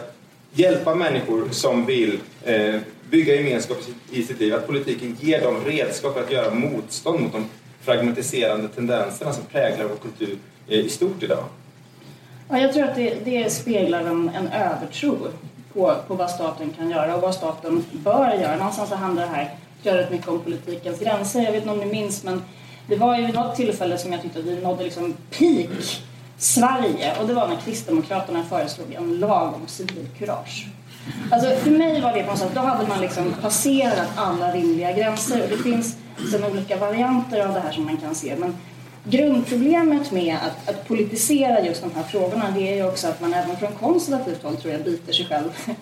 hjälpa 0.54 0.96
människor 0.96 1.48
som 1.52 1.86
vill 1.86 2.20
eh, 2.46 2.76
bygga 3.10 3.36
gemenskap 3.36 3.78
i 4.12 4.24
sitt 4.24 4.40
liv. 4.40 4.56
Att 4.56 4.68
politiken 4.68 5.18
ger 5.20 5.42
dem 5.42 5.56
redskap 5.66 6.14
för 6.14 6.24
att 6.24 6.32
göra 6.32 6.54
motstånd 6.54 7.20
mot 7.20 7.32
de 7.32 7.46
fragmentiserande 7.82 8.68
tendenserna 8.68 9.34
som 9.34 9.44
präglar 9.44 9.86
vår 9.86 10.10
kultur 10.10 10.38
i 10.68 10.90
stort 10.90 11.24
idag. 11.24 11.44
Ja, 12.50 12.60
jag 12.60 12.74
tror 12.74 12.84
att 12.84 12.96
det, 12.96 13.26
det 13.26 13.54
speglar 13.54 14.00
en, 14.00 14.32
en 14.36 14.48
övertro 14.48 15.18
på, 15.74 15.96
på 16.08 16.14
vad 16.14 16.30
staten 16.30 16.74
kan 16.78 16.90
göra 16.90 17.16
och 17.16 17.22
vad 17.22 17.36
staten 17.36 17.86
bör 17.92 18.34
göra. 18.34 18.56
Någonstans 18.56 18.90
så 18.90 18.96
handlar 18.96 19.24
det 19.24 19.30
här 19.30 19.56
rätt 19.84 20.12
mycket 20.12 20.28
om 20.28 20.40
politikens 20.40 21.00
gränser. 21.00 21.42
Jag 21.42 21.52
vet 21.52 21.62
inte 21.62 21.74
om 21.74 21.80
ni 21.80 21.86
minns 21.86 22.24
men 22.24 22.42
det 22.88 22.96
var 22.96 23.18
ju 23.18 23.26
vid 23.26 23.36
något 23.36 23.56
tillfälle 23.56 23.98
som 23.98 24.12
jag 24.12 24.22
tyckte 24.22 24.40
att 24.40 24.46
vi 24.46 24.62
nådde 24.62 24.84
liksom 24.84 25.14
peak 25.40 26.02
Sverige 26.38 27.14
och 27.20 27.28
det 27.28 27.34
var 27.34 27.48
när 27.48 27.56
Kristdemokraterna 27.56 28.44
föreslog 28.44 28.94
en 28.94 29.20
lag 29.20 29.54
om 29.54 29.68
civilkurage. 29.68 30.68
Alltså 31.32 31.50
för 31.50 31.72
mig 31.72 32.02
var 32.02 32.14
det 32.14 32.24
på 32.24 32.30
något 32.30 32.40
sätt, 32.40 32.52
då 32.54 32.62
hade 32.62 32.88
man 32.88 33.02
liksom 33.02 33.36
passerat 33.42 34.10
alla 34.16 34.52
rimliga 34.52 34.92
gränser 34.92 35.44
och 35.44 35.50
det 35.50 35.58
finns 35.58 35.98
sen 36.32 36.44
olika 36.44 36.78
varianter 36.78 37.46
av 37.46 37.54
det 37.54 37.60
här 37.60 37.72
som 37.72 37.86
man 37.86 37.98
kan 37.98 38.16
se 38.16 38.36
men 38.36 38.56
Grundproblemet 39.10 40.12
med 40.12 40.36
att, 40.36 40.70
att, 40.70 40.88
politisera 40.88 41.62
just 41.62 41.82
de 41.82 41.92
här 41.96 42.04
frågorna 42.04 42.52
det 42.56 42.72
är 42.72 42.76
ju 42.76 42.88
också 42.88 43.08
att 43.08 43.22
man 43.22 43.34
även 43.34 43.58
från 43.58 43.72
konservativt 43.72 44.44
håll 44.44 44.56
tror 44.56 44.74
jag 44.74 44.84
biter 44.84 45.14
sig 45.14 45.26
själv 45.26 45.50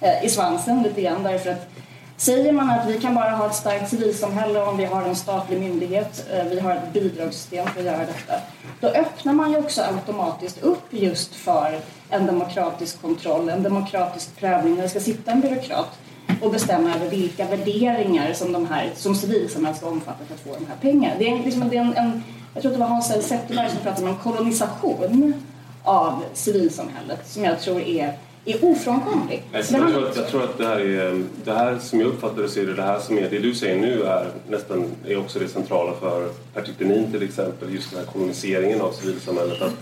eh, 0.00 0.24
i 0.24 0.28
svansen 0.28 0.82
lite 0.82 1.02
grann 1.02 1.22
därför 1.22 1.50
att 1.50 1.68
Säger 2.16 2.52
man 2.52 2.70
att 2.70 2.88
vi 2.88 3.00
kan 3.00 3.14
bara 3.14 3.30
ha 3.30 3.46
ett 3.46 3.54
starkt 3.54 3.90
civilsamhälle 3.90 4.62
om 4.62 4.76
vi 4.76 4.84
har 4.84 5.02
en 5.02 5.16
statlig 5.16 5.60
myndighet, 5.60 6.26
eh, 6.32 6.44
vi 6.44 6.60
har 6.60 6.72
ett 6.72 6.92
bidragssystem 6.92 7.66
för 7.66 7.80
att 7.80 7.86
göra 7.86 7.98
detta, 7.98 8.34
då 8.80 8.88
öppnar 8.88 9.32
man 9.32 9.50
ju 9.50 9.58
också 9.58 9.82
automatiskt 9.82 10.62
upp 10.62 10.86
just 10.90 11.34
för 11.34 11.80
en 12.10 12.26
demokratisk 12.26 13.02
kontroll, 13.02 13.48
en 13.48 13.62
demokratisk 13.62 14.36
prövning 14.36 14.76
där 14.76 14.82
det 14.82 14.88
ska 14.88 15.00
sitta 15.00 15.30
en 15.30 15.40
byråkrat 15.40 15.98
och 16.42 16.50
bestämma 16.50 16.94
över 16.94 17.10
vilka 17.10 17.46
värderingar 17.46 18.32
som, 18.32 18.52
de 18.52 18.66
här, 18.66 18.90
som 18.94 19.14
civilsamhället 19.14 19.78
ska 19.78 19.88
omfatta 19.88 20.24
för 20.24 20.34
att 20.34 20.40
få 20.40 20.54
de 20.54 20.66
här 20.66 20.76
pengarna. 20.80 21.14
Det 21.18 21.30
är, 21.30 21.44
liksom, 21.44 21.68
det 21.68 21.76
är 21.76 21.80
en, 21.80 21.96
en, 21.96 22.22
jag 22.54 22.62
tror 22.62 22.72
att 22.72 22.78
det 22.78 22.80
var 22.80 22.88
Hans 22.88 23.10
L. 23.10 23.22
Zetterberg 23.22 23.70
som 23.70 23.78
pratade 23.78 24.06
om 24.06 24.12
en 24.12 24.18
kolonisation 24.18 25.34
av 25.82 26.24
civilsamhället 26.34 27.28
som 27.28 27.44
jag 27.44 27.60
tror 27.60 27.80
är 27.80 28.18
är 28.44 28.64
ofrånkomlig. 28.64 29.42
Jag, 29.52 29.60
jag, 29.60 29.68
tror 29.68 30.08
att, 30.08 30.16
jag 30.16 30.28
tror 30.28 30.44
att 30.44 30.58
det 30.58 30.66
här 30.66 30.80
är, 30.80 31.24
det 31.44 31.52
här 31.52 31.78
som 31.78 32.00
jag 32.00 32.08
uppfattar 32.08 32.42
det 32.42 32.48
så 32.48 32.60
är 32.60 32.66
det 32.66 32.74
det 32.74 32.82
här 32.82 33.00
som 33.00 33.18
är, 33.18 33.30
det 33.30 33.38
du 33.38 33.54
säger 33.54 33.80
nu 33.80 34.02
är 34.02 34.30
nästan, 34.48 34.84
är 35.06 35.18
också 35.18 35.38
det 35.38 35.48
centrala 35.48 35.92
för 36.00 36.28
Patrik 36.54 36.76
till 36.76 37.22
exempel, 37.22 37.74
just 37.74 37.90
den 37.90 37.98
här 37.98 38.06
koloniseringen 38.06 38.80
av 38.80 38.92
civilsamhället. 38.92 39.62
Att 39.62 39.74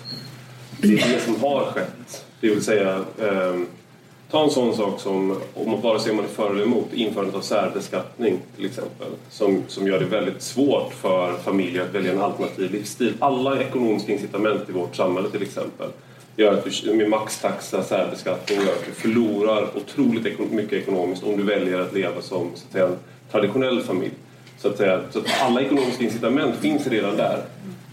det 0.78 0.88
är 0.88 1.14
det 1.14 1.20
som 1.20 1.40
har 1.40 1.64
skett. 1.64 2.24
Det 2.40 2.48
vill 2.48 2.64
säga, 2.64 3.04
eh, 3.18 3.60
ta 4.30 4.44
en 4.44 4.50
sån 4.50 4.76
sak 4.76 5.00
som, 5.00 5.36
om, 5.54 5.80
vare 5.80 6.00
sig 6.00 6.14
man 6.14 6.24
är 6.24 6.28
för 6.28 6.50
eller 6.50 6.62
emot, 6.62 6.92
införandet 6.92 7.34
av 7.34 7.40
särbeskattning 7.40 8.38
till 8.56 8.66
exempel. 8.66 9.06
Som, 9.30 9.62
som 9.68 9.86
gör 9.86 9.98
det 9.98 10.04
väldigt 10.04 10.42
svårt 10.42 10.92
för 10.94 11.32
familjer 11.32 11.82
att 11.82 11.94
välja 11.94 12.12
en 12.12 12.20
alternativ 12.20 12.72
livsstil. 12.72 13.14
Alla 13.18 13.60
ekonomiska 13.60 14.12
incitament 14.12 14.68
i 14.68 14.72
vårt 14.72 14.96
samhälle 14.96 15.30
till 15.30 15.42
exempel 15.42 15.88
gör 16.36 16.52
att 16.52 16.64
du 16.84 16.94
med 16.94 17.08
maxtaxa, 17.08 17.82
särbeskattning, 17.82 18.58
gör 18.58 18.72
att 18.72 18.86
du 18.86 18.92
förlorar 18.92 19.68
otroligt 19.76 20.52
mycket 20.52 20.72
ekonomiskt 20.72 21.24
om 21.24 21.36
du 21.36 21.42
väljer 21.42 21.80
att 21.80 21.94
leva 21.94 22.22
som 22.22 22.50
så 22.54 22.66
att 22.66 22.72
säga, 22.72 22.86
en 22.86 22.98
traditionell 23.30 23.82
familj. 23.82 24.12
Så 24.58 24.68
att, 24.68 24.76
säga, 24.76 25.00
så 25.10 25.18
att 25.18 25.26
alla 25.42 25.62
ekonomiska 25.62 26.04
incitament 26.04 26.56
finns 26.56 26.86
redan 26.86 27.16
där. 27.16 27.42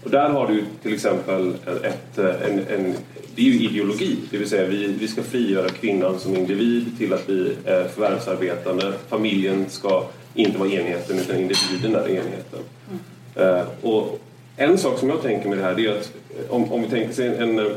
Och 0.04 0.10
där 0.10 0.28
har 0.28 0.48
du 0.48 0.64
till 0.82 0.94
exempel 0.94 1.54
ett, 1.82 2.18
en, 2.18 2.58
en, 2.58 2.94
det 3.34 3.42
är 3.42 3.46
ju 3.46 3.68
ideologi, 3.68 4.16
det 4.30 4.38
vill 4.38 4.48
säga 4.48 4.66
vi, 4.66 4.86
vi 4.86 5.08
ska 5.08 5.22
frigöra 5.22 5.68
kvinnan 5.68 6.18
som 6.18 6.36
individ 6.36 6.98
till 6.98 7.12
att 7.12 7.26
bli 7.26 7.56
eh, 7.64 7.84
förvärvsarbetande. 7.84 8.92
Familjen 9.08 9.64
ska 9.68 10.04
inte 10.34 10.58
vara 10.58 10.68
enheten 10.68 11.18
utan 11.18 11.36
individen 11.36 11.94
är 11.94 12.08
enheten. 12.08 12.60
Mm. 12.90 13.56
Eh, 13.58 13.64
och 13.82 14.20
en 14.56 14.78
sak 14.78 14.98
som 14.98 15.08
jag 15.08 15.22
tänker 15.22 15.48
med 15.48 15.58
det 15.58 15.64
här 15.64 15.74
det 15.74 15.86
är 15.86 15.98
att 15.98 16.12
om, 16.48 16.72
om 16.72 16.82
vi 16.82 16.88
tänker 16.88 17.14
sig 17.14 17.26
en, 17.26 17.58
en 17.58 17.70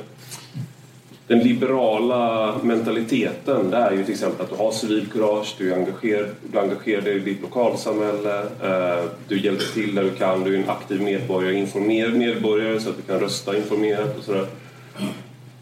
den 1.32 1.40
liberala 1.40 2.56
mentaliteten 2.64 3.70
det 3.70 3.78
är 3.78 3.92
ju 3.92 4.04
till 4.04 4.14
exempel 4.14 4.42
att 4.42 4.50
du 4.50 4.56
har 4.56 4.72
civilkurage, 4.72 5.56
du, 5.58 5.74
engagerar, 5.74 6.30
du 6.52 6.60
engagerar 6.60 7.02
dig 7.02 7.16
i 7.16 7.20
ditt 7.20 7.42
lokalsamhälle, 7.42 8.40
eh, 8.40 9.06
du 9.28 9.40
hjälper 9.40 9.74
till 9.74 9.96
där 9.96 10.04
du 10.04 10.10
kan, 10.10 10.44
du 10.44 10.56
är 10.56 10.60
en 10.60 10.70
aktiv 10.70 11.02
medborgare, 11.02 11.56
informerad 11.56 12.14
medborgare 12.14 12.80
så 12.80 12.90
att 12.90 12.98
du 12.98 13.02
kan 13.02 13.20
rösta 13.20 13.58
informerat 13.58 14.18
och 14.18 14.24
sådär. 14.24 14.46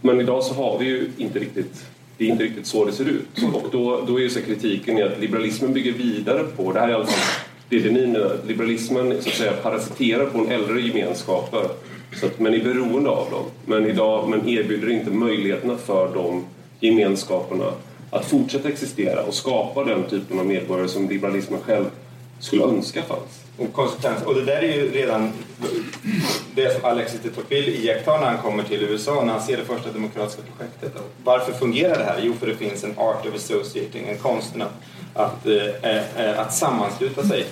Men 0.02 0.22
idag 0.22 0.44
så 0.44 0.54
har 0.54 0.80
vi 0.80 0.86
ju 0.86 1.10
inte 1.18 1.40
riktigt 1.40 1.86
det 2.18 2.26
är 2.26 2.30
inte 2.30 2.44
riktigt 2.44 2.68
så 2.68 2.86
det 2.86 2.92
ser 2.92 3.06
ut. 3.06 3.54
Och 3.54 3.70
då, 3.72 4.02
då 4.08 4.18
är 4.18 4.22
ju 4.22 4.30
så 4.30 4.42
kritiken 4.42 5.04
att 5.04 5.20
liberalismen 5.20 5.74
bygger 5.74 5.92
vidare 5.92 6.44
på, 6.44 6.72
det 6.74 6.80
här 6.80 6.88
är 6.88 6.92
i 6.92 6.96
alla 6.96 7.06
fall 7.06 7.46
det, 7.70 7.80
det 7.80 7.92
ni 7.92 8.08
menar, 8.08 8.38
liberalismen 8.48 9.22
så 9.22 9.30
att 9.30 9.36
säga 9.36 9.54
parasiterar 9.54 10.26
på 10.26 10.38
en 10.38 10.52
äldre 10.52 10.82
gemenskaper 10.82 11.70
så 12.14 12.26
att, 12.26 12.40
men 12.40 12.54
är 12.54 12.64
beroende 12.64 13.10
av 13.10 13.32
dem. 13.32 13.44
Men 13.66 13.86
idag 13.86 14.30
men 14.30 14.50
erbjuder 14.50 14.90
inte 14.90 15.12
möjligheterna 15.12 15.78
för 15.78 16.14
de 16.14 16.46
gemenskaperna 16.80 17.74
att 18.12 18.26
fortsätta 18.26 18.70
existera 18.70 19.24
och 19.24 19.34
skapa 19.34 19.84
den 19.84 20.04
typen 20.04 20.40
av 20.40 20.46
medborgare 20.46 20.88
som 20.88 21.10
liberalismen 21.10 21.60
själv 21.62 21.86
skulle 22.40 22.64
önska 22.64 23.04
fanns. 23.04 23.44
Och, 23.58 23.74
konsekvens, 23.74 24.24
och 24.26 24.36
det 24.36 24.46
där 24.46 24.62
är 24.62 24.76
ju 24.76 24.92
redan 24.92 25.32
det 26.56 26.74
som 26.74 26.86
Alexis 26.86 27.20
de 27.24 27.30
Tocqueville 27.30 27.72
iakttar 27.72 28.20
när 28.20 28.28
han 28.28 28.38
kommer 28.38 28.64
till 28.64 28.84
USA, 28.84 29.24
när 29.26 29.34
han 29.34 29.42
ser 29.42 29.58
det 29.58 29.66
första 29.66 29.92
demokratiska 29.92 30.42
projektet. 30.42 31.04
Varför 31.24 31.54
fungerar 31.54 31.98
det 31.98 32.04
här? 32.04 32.20
Jo, 32.24 32.34
för 32.40 32.48
det 32.48 32.56
finns 32.56 32.84
en 32.84 32.98
art 32.98 33.26
of 33.26 33.36
associating, 33.36 34.08
en 34.08 34.18
konsten 34.18 34.62
att, 34.62 34.74
att, 35.14 35.46
äh, 35.46 36.26
äh, 36.26 36.40
att 36.40 36.54
sammansluta 36.54 37.24
sig 37.24 37.46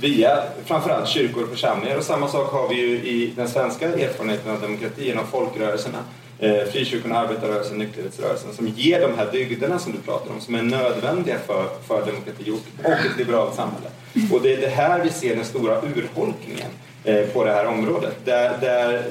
via 0.00 0.42
framförallt 0.64 1.08
kyrkor 1.08 1.42
och 1.42 1.48
församlingar. 1.48 1.96
Och 1.96 2.04
samma 2.04 2.28
sak 2.28 2.52
har 2.52 2.68
vi 2.68 2.74
ju 2.74 2.88
i 2.88 3.32
den 3.36 3.48
svenska 3.48 3.88
erfarenheten 3.88 4.52
av 4.52 4.60
demokrati 4.60 5.06
genom 5.06 5.26
folkrörelserna. 5.26 5.98
Eh, 6.38 6.64
frikyrkorna, 6.64 7.18
arbetarrörelsen, 7.18 7.78
nykterhetsrörelsen 7.78 8.52
som 8.54 8.68
ger 8.68 9.00
de 9.00 9.18
här 9.18 9.32
dygderna 9.32 9.78
som 9.78 9.92
du 9.92 9.98
pratar 9.98 10.34
om 10.34 10.40
som 10.40 10.54
är 10.54 10.62
nödvändiga 10.62 11.38
för, 11.46 11.68
för 11.86 12.06
demokrati 12.06 12.50
och, 12.50 12.86
och 12.86 12.92
ett 12.92 13.18
liberalt 13.18 13.54
samhälle. 13.54 13.90
Och 14.32 14.42
det 14.42 14.54
är 14.54 14.60
det 14.60 14.68
här 14.68 15.04
vi 15.04 15.10
ser 15.10 15.36
den 15.36 15.44
stora 15.44 15.82
urholkningen 15.82 16.70
eh, 17.04 17.26
på 17.26 17.44
det 17.44 17.52
här 17.52 17.66
området. 17.66 18.16
Där, 18.24 18.58
där, 18.60 19.02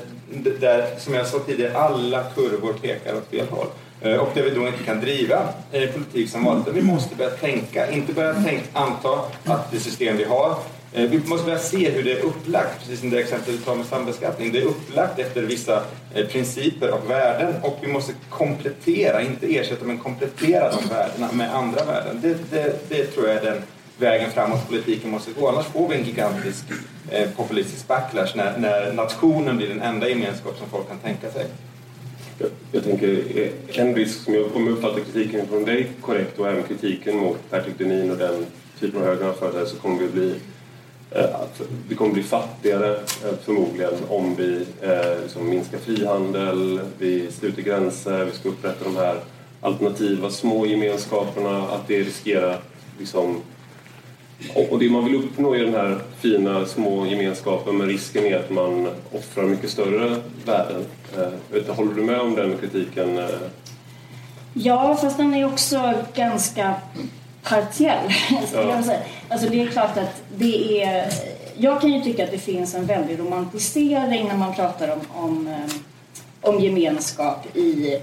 där, 0.59 0.99
som 0.99 1.13
jag 1.13 1.27
sa 1.27 1.39
tidigare, 1.39 1.77
alla 1.77 2.23
kurvor 2.23 2.73
pekar 2.73 3.15
åt 3.15 3.29
fel 3.29 3.47
håll. 3.49 3.67
Eh, 4.01 4.15
och 4.15 4.29
där 4.33 4.43
vi 4.43 4.49
då 4.49 4.67
inte 4.67 4.83
kan 4.83 4.99
driva 4.99 5.47
eh, 5.71 5.89
politik 5.89 6.29
som 6.29 6.45
vanligt. 6.45 6.67
Vi 6.73 6.81
måste 6.81 7.15
börja 7.15 7.29
tänka, 7.29 7.91
inte 7.91 8.13
börja 8.13 8.33
tänka, 8.33 8.63
anta 8.73 9.19
att 9.45 9.71
det 9.71 9.79
system 9.79 10.17
vi 10.17 10.23
har 10.23 10.55
eh, 10.93 11.09
vi 11.09 11.19
måste 11.25 11.45
börja 11.45 11.59
se 11.59 11.89
hur 11.89 12.03
det 12.03 12.11
är 12.11 12.25
upplagt, 12.25 12.79
precis 12.79 12.99
som 12.99 13.09
det 13.09 13.19
exempel 13.19 13.57
du 13.57 13.59
tar 13.63 13.75
med 13.75 13.85
sambeskattning. 13.85 14.51
Det 14.51 14.59
är 14.59 14.65
upplagt 14.65 15.19
efter 15.19 15.41
vissa 15.41 15.83
eh, 16.13 16.27
principer 16.27 16.91
och 16.91 17.09
värden 17.09 17.53
och 17.61 17.77
vi 17.81 17.87
måste 17.87 18.13
komplettera, 18.29 19.21
inte 19.21 19.55
ersätta, 19.55 19.85
men 19.85 19.97
komplettera 19.97 20.71
de 20.71 20.89
värdena 20.89 21.31
med 21.31 21.55
andra 21.55 21.85
värden. 21.85 22.19
Det, 22.21 22.37
det, 22.51 22.89
det 22.89 23.03
tror 23.05 23.27
jag 23.27 23.35
är 23.35 23.45
den 23.45 23.61
vägen 23.97 24.31
framåt 24.31 24.67
politiken 24.67 25.11
måste 25.11 25.31
gå. 25.31 25.49
Annars 25.49 25.65
får 25.65 25.87
vi 25.87 25.95
en 25.95 26.03
gigantisk 26.03 26.63
populistisk 27.35 27.87
backlash 27.87 28.31
när, 28.35 28.57
när 28.57 28.93
nationen 28.93 29.57
blir 29.57 29.69
den 29.69 29.81
enda 29.81 30.09
gemenskap 30.09 30.57
som 30.57 30.69
folk 30.69 30.87
kan 30.87 30.97
tänka 30.97 31.31
sig. 31.31 31.45
Jag, 32.39 32.49
jag 32.71 32.83
tänker, 32.83 33.23
eh, 33.35 33.79
en 33.79 33.95
risk 33.95 34.23
som 34.23 34.33
jag, 34.33 34.55
om 34.55 34.67
jag 34.67 34.73
uppfattar 34.73 34.99
kritiken 34.99 35.47
från 35.47 35.65
dig 35.65 35.91
korrekt 36.01 36.39
och 36.39 36.47
även 36.47 36.63
kritiken 36.63 37.17
mot 37.17 37.49
Patrik 37.49 37.77
Denin 37.77 38.11
och 38.11 38.17
den 38.17 38.45
typen 38.79 39.01
av 39.01 39.05
högerna 39.05 39.33
företrädare 39.33 39.69
så 39.69 39.75
kommer 39.75 39.99
vi 39.99 40.07
bli 40.07 40.35
eh, 41.11 41.35
att 41.35 41.61
vi 41.89 41.95
kommer 41.95 42.13
bli 42.13 42.23
fattigare 42.23 42.95
eh, 42.95 43.37
förmodligen 43.43 43.93
om 44.09 44.35
vi 44.35 44.65
eh, 44.81 45.21
liksom 45.23 45.49
minskar 45.49 45.77
frihandel, 45.77 46.79
vi 46.97 47.31
sluter 47.31 47.61
gränser, 47.61 48.25
vi 48.25 48.31
ska 48.31 48.49
upprätta 48.49 48.83
de 48.83 48.95
här 48.95 49.19
alternativa 49.61 50.29
små 50.29 50.65
gemenskaperna, 50.65 51.67
att 51.67 51.87
det 51.87 51.99
riskerar 51.99 52.57
liksom 52.99 53.41
och 54.69 54.79
det 54.79 54.89
man 54.89 55.05
vill 55.05 55.15
uppnå 55.15 55.53
är 55.53 55.59
den 55.59 55.73
här 55.73 55.99
fina 56.19 56.65
små 56.65 57.05
gemenskapen 57.05 57.77
men 57.77 57.87
risken 57.87 58.25
är 58.25 58.37
att 58.37 58.49
man 58.49 58.87
offrar 59.11 59.43
mycket 59.43 59.69
större 59.69 60.15
värden. 60.45 60.85
Eh, 61.17 61.75
håller 61.75 61.93
du 61.93 62.01
med 62.01 62.19
om 62.19 62.35
den 62.35 62.57
kritiken? 62.57 63.17
Eh? 63.17 63.25
Ja, 64.53 64.97
fast 65.01 65.17
den 65.17 65.33
är 65.33 65.45
också 65.45 65.93
ganska 66.15 66.75
partiell. 67.43 68.13
Ja. 68.53 68.81
Alltså 69.29 69.49
det 69.49 69.61
är 69.61 69.67
klart 69.67 69.97
att 69.97 70.21
det 70.37 70.83
är... 70.83 71.13
Jag 71.57 71.81
kan 71.81 71.93
ju 71.93 72.01
tycka 72.01 72.23
att 72.23 72.31
det 72.31 72.37
finns 72.37 72.75
en 72.75 72.85
väldig 72.85 73.19
romantisering 73.19 74.27
när 74.27 74.37
man 74.37 74.55
pratar 74.55 74.91
om, 74.91 75.23
om, 75.23 75.47
eh, 75.47 75.75
om 76.41 76.59
gemenskap 76.59 77.57
i, 77.57 77.99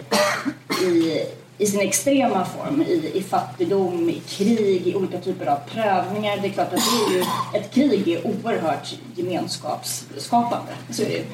i 0.83 1.23
i 1.59 1.67
sin 1.67 1.81
extrema 1.81 2.45
form, 2.45 2.83
i, 2.83 3.11
i 3.15 3.23
fattigdom, 3.23 4.11
i 4.11 4.23
krig, 4.29 4.87
i 4.87 4.95
olika 4.95 5.21
typer 5.21 5.47
av 5.47 5.57
prövningar. 5.57 6.39
Det 6.43 6.49
är 6.49 6.53
klart 6.53 6.73
att 6.73 6.81
det 7.09 7.15
är 7.15 7.19
ju, 7.19 7.25
ett 7.61 7.75
krig 7.75 8.09
är 8.09 8.27
oerhört 8.27 8.95
gemenskapsskapande. 9.15 10.73
Så 10.91 11.03
är 11.03 11.09
det 11.09 11.25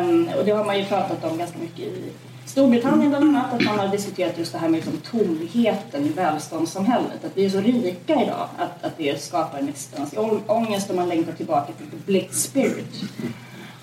um, 0.00 0.28
och 0.38 0.44
det 0.44 0.50
har 0.50 0.64
man 0.64 0.78
ju 0.78 0.84
pratat 0.84 1.24
om 1.24 1.38
ganska 1.38 1.58
mycket 1.58 1.78
i 1.78 2.12
Storbritannien 2.46 3.10
bland 3.10 3.24
annat, 3.24 3.54
att 3.54 3.62
man 3.62 3.78
har 3.78 3.88
diskuterat 3.88 4.38
just 4.38 4.52
det 4.52 4.58
här 4.58 4.68
med 4.68 4.76
liksom 4.76 5.00
tomheten 5.10 6.04
i 6.04 6.08
välståndssamhället. 6.08 7.24
Att 7.24 7.32
vi 7.36 7.44
är 7.44 7.50
så 7.50 7.60
rika 7.60 8.22
idag 8.22 8.48
att, 8.58 8.84
att 8.84 8.96
det 8.96 9.22
skapar 9.22 9.58
en 9.58 9.68
existensångest 9.68 10.90
och 10.90 10.96
man 10.96 11.08
längtar 11.08 11.32
tillbaka 11.32 11.72
till 11.72 11.86
the 11.86 11.96
blitz 12.06 12.42
spirit. 12.42 13.02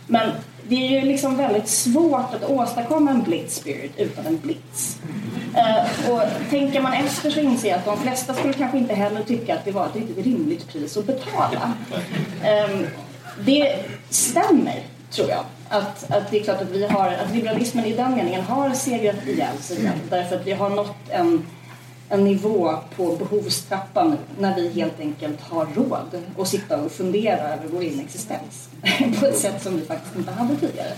Men 0.07 0.31
det 0.67 0.75
är 0.75 1.01
ju 1.01 1.07
liksom 1.07 1.37
väldigt 1.37 1.67
svårt 1.67 2.33
att 2.33 2.49
åstadkomma 2.49 3.11
en 3.11 3.23
blitz 3.23 3.55
spirit 3.55 3.91
utan 3.97 4.25
en 4.25 4.37
blitz. 4.37 4.97
Uh, 5.55 6.11
och 6.11 6.21
tänker 6.49 6.81
man 6.81 6.93
efter 6.93 7.29
så 7.29 7.39
inser 7.39 7.69
jag 7.69 7.77
att 7.77 7.85
de 7.85 7.97
flesta 7.97 8.33
skulle 8.33 8.53
kanske 8.53 8.77
inte 8.77 8.93
heller 8.93 9.23
tycka 9.23 9.55
att 9.55 9.65
det 9.65 9.71
var 9.71 9.85
ett 9.85 9.95
riktigt 9.95 10.25
rimligt 10.25 10.67
pris 10.67 10.97
att 10.97 11.05
betala. 11.05 11.73
Um, 12.69 12.87
det 13.45 13.79
stämmer, 14.09 14.79
tror 15.09 15.29
jag. 15.29 15.43
Att, 15.69 16.11
att 16.11 16.31
det 16.31 16.39
är 16.39 16.43
klart 16.43 16.61
att 16.61 16.69
vi 16.69 16.87
har, 16.87 17.07
att 17.07 17.35
liberalismen 17.35 17.85
i 17.85 17.93
den 17.93 18.15
meningen 18.15 18.41
har 18.41 18.69
segrat 18.73 19.27
ihjäl 19.27 19.57
sig 19.57 19.79
igen 19.79 19.99
därför 20.09 20.35
att 20.35 20.47
vi 20.47 20.51
har 20.51 20.69
nått 20.69 21.09
en 21.09 21.45
en 22.11 22.23
nivå 22.23 22.75
på 22.95 23.15
behovstrappan 23.15 24.17
när 24.39 24.55
vi 24.55 24.69
helt 24.69 24.99
enkelt 24.99 25.41
har 25.41 25.65
råd 25.65 26.23
att 26.37 26.47
sitta 26.47 26.77
och 26.77 26.91
fundera 26.91 27.53
över 27.53 27.67
vår 27.71 27.81
egen 27.81 27.99
existens 27.99 28.69
på 29.19 29.25
ett 29.25 29.37
sätt 29.37 29.63
som 29.63 29.75
vi 29.75 29.85
faktiskt 29.85 30.15
inte 30.15 30.31
hade 30.31 30.55
tidigare. 30.55 30.93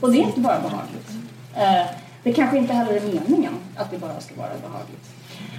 Och 0.00 0.12
det 0.12 0.18
är 0.18 0.22
inte 0.22 0.40
bara 0.40 0.60
behagligt. 0.60 1.10
Eh, 1.56 1.86
det 2.22 2.32
kanske 2.32 2.58
inte 2.58 2.72
heller 2.72 2.92
är 2.92 3.00
meningen 3.00 3.54
att 3.76 3.90
det 3.90 3.98
bara 3.98 4.20
ska 4.20 4.34
vara 4.34 4.48
behagligt. 4.48 5.10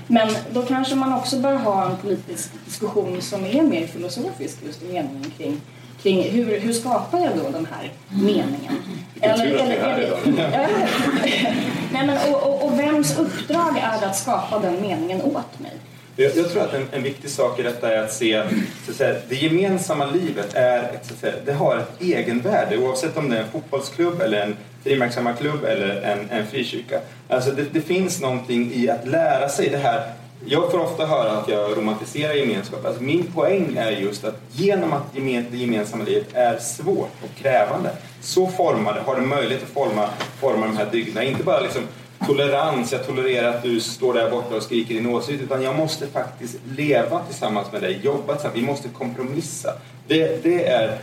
Men 0.08 0.30
då 0.54 0.62
kanske 0.62 0.96
man 0.96 1.14
också 1.14 1.40
bör 1.40 1.56
ha 1.56 1.86
en 1.86 1.98
politisk 1.98 2.52
diskussion 2.66 3.22
som 3.22 3.46
är 3.46 3.62
mer 3.62 3.88
filosofisk 3.88 4.58
just 4.66 4.84
i 4.84 4.86
meningen 4.86 5.32
kring 5.38 5.62
kring 6.04 6.24
hur, 6.24 6.60
hur 6.60 6.74
skapar 6.74 7.20
jag 7.20 7.38
då 7.38 7.50
den 7.50 7.68
här 7.72 7.92
meningen? 8.10 8.76
Är 9.22 9.38
här 9.38 10.02
idag. 10.02 10.20
Nej, 11.92 12.08
men, 12.08 12.34
och, 12.34 12.44
och, 12.44 12.66
och 12.66 12.80
vems 12.80 13.20
uppdrag 13.20 13.78
är 13.78 14.00
det 14.00 14.06
att 14.06 14.18
skapa 14.18 14.60
den 14.60 14.82
meningen 14.82 15.22
åt 15.22 15.60
mig? 15.60 15.72
Jag, 16.16 16.38
jag 16.38 16.50
tror 16.50 16.64
att 16.64 16.74
en, 16.74 16.88
en, 16.92 17.04
viktig 17.04 17.30
sak 17.30 17.60
i 17.60 17.64
detta 17.64 17.94
är 17.94 18.04
att 18.04 18.14
se 18.14 18.44
så 18.86 18.92
att 18.92 18.98
säga, 18.98 19.20
det 19.30 19.36
gemensamma 19.36 20.06
livet 20.06 20.54
är, 20.54 20.82
så 21.04 21.14
att 21.14 21.20
säga, 21.20 21.34
det 21.46 21.54
har 21.54 21.78
ett 21.78 22.02
egenvärde 22.02 22.78
oavsett 22.78 23.18
om 23.18 23.30
det 23.30 23.38
är 23.38 23.42
en 23.42 23.52
fotbollsklubb 23.52 24.22
eller 24.22 24.42
en 24.42 24.56
frimärksammarklubb 24.84 25.64
eller 25.66 26.02
en, 26.02 26.30
en 26.30 26.48
frikyrka. 26.48 27.00
Alltså 27.28 27.52
det, 27.52 27.66
det 27.74 27.82
finns 27.82 28.22
någonting 28.22 28.72
i 28.74 28.90
att 28.90 29.08
lära 29.08 29.50
sig 29.50 29.70
det 29.70 29.78
här 29.78 30.14
jag 30.46 30.72
får 30.72 30.80
ofta 30.80 31.06
höra 31.06 31.32
att 31.32 31.48
jag 31.48 31.78
romantiserar 31.78 32.34
gemenskap. 32.34 32.86
Alltså 32.86 33.04
min 33.04 33.24
poäng 33.24 33.78
är 33.78 33.92
just 33.92 34.24
att 34.24 34.42
genom 34.52 34.94
att 34.94 35.14
det 35.14 35.58
gemensamma 35.58 36.04
livet 36.04 36.28
är 36.34 36.58
svårt 36.58 37.12
och 37.24 37.42
krävande 37.42 37.90
så 38.22 38.48
formar 38.48 38.94
det, 38.94 39.02
har 39.02 39.16
det 39.16 39.22
möjlighet 39.22 39.64
att 39.64 39.70
forma, 39.70 40.10
forma 40.40 40.66
de 40.66 40.78
här 40.78 40.88
dygderna. 40.92 41.24
Inte 41.24 41.44
bara 41.44 41.60
liksom 41.60 41.82
tolerans, 42.28 42.92
jag 42.92 43.08
tolererar 43.08 43.50
att 43.50 43.64
du 43.64 43.80
står 43.80 44.14
där 44.14 44.32
borta 44.32 44.56
och 44.56 44.64
skriker 44.64 44.94
din 44.94 45.08
åsikt 45.08 45.42
utan 45.42 45.62
jag 45.62 45.76
måste 45.76 46.08
faktiskt 46.08 46.58
leva 46.78 47.20
tillsammans 47.20 47.72
med 47.72 47.82
dig, 47.82 48.00
jobba 48.04 48.34
tillsammans, 48.34 48.62
vi 48.62 48.66
måste 48.66 48.90
kompromissa. 48.90 49.74
Det, 50.08 50.44
det 50.44 50.68
är 50.68 51.00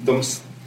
de, 0.00 0.22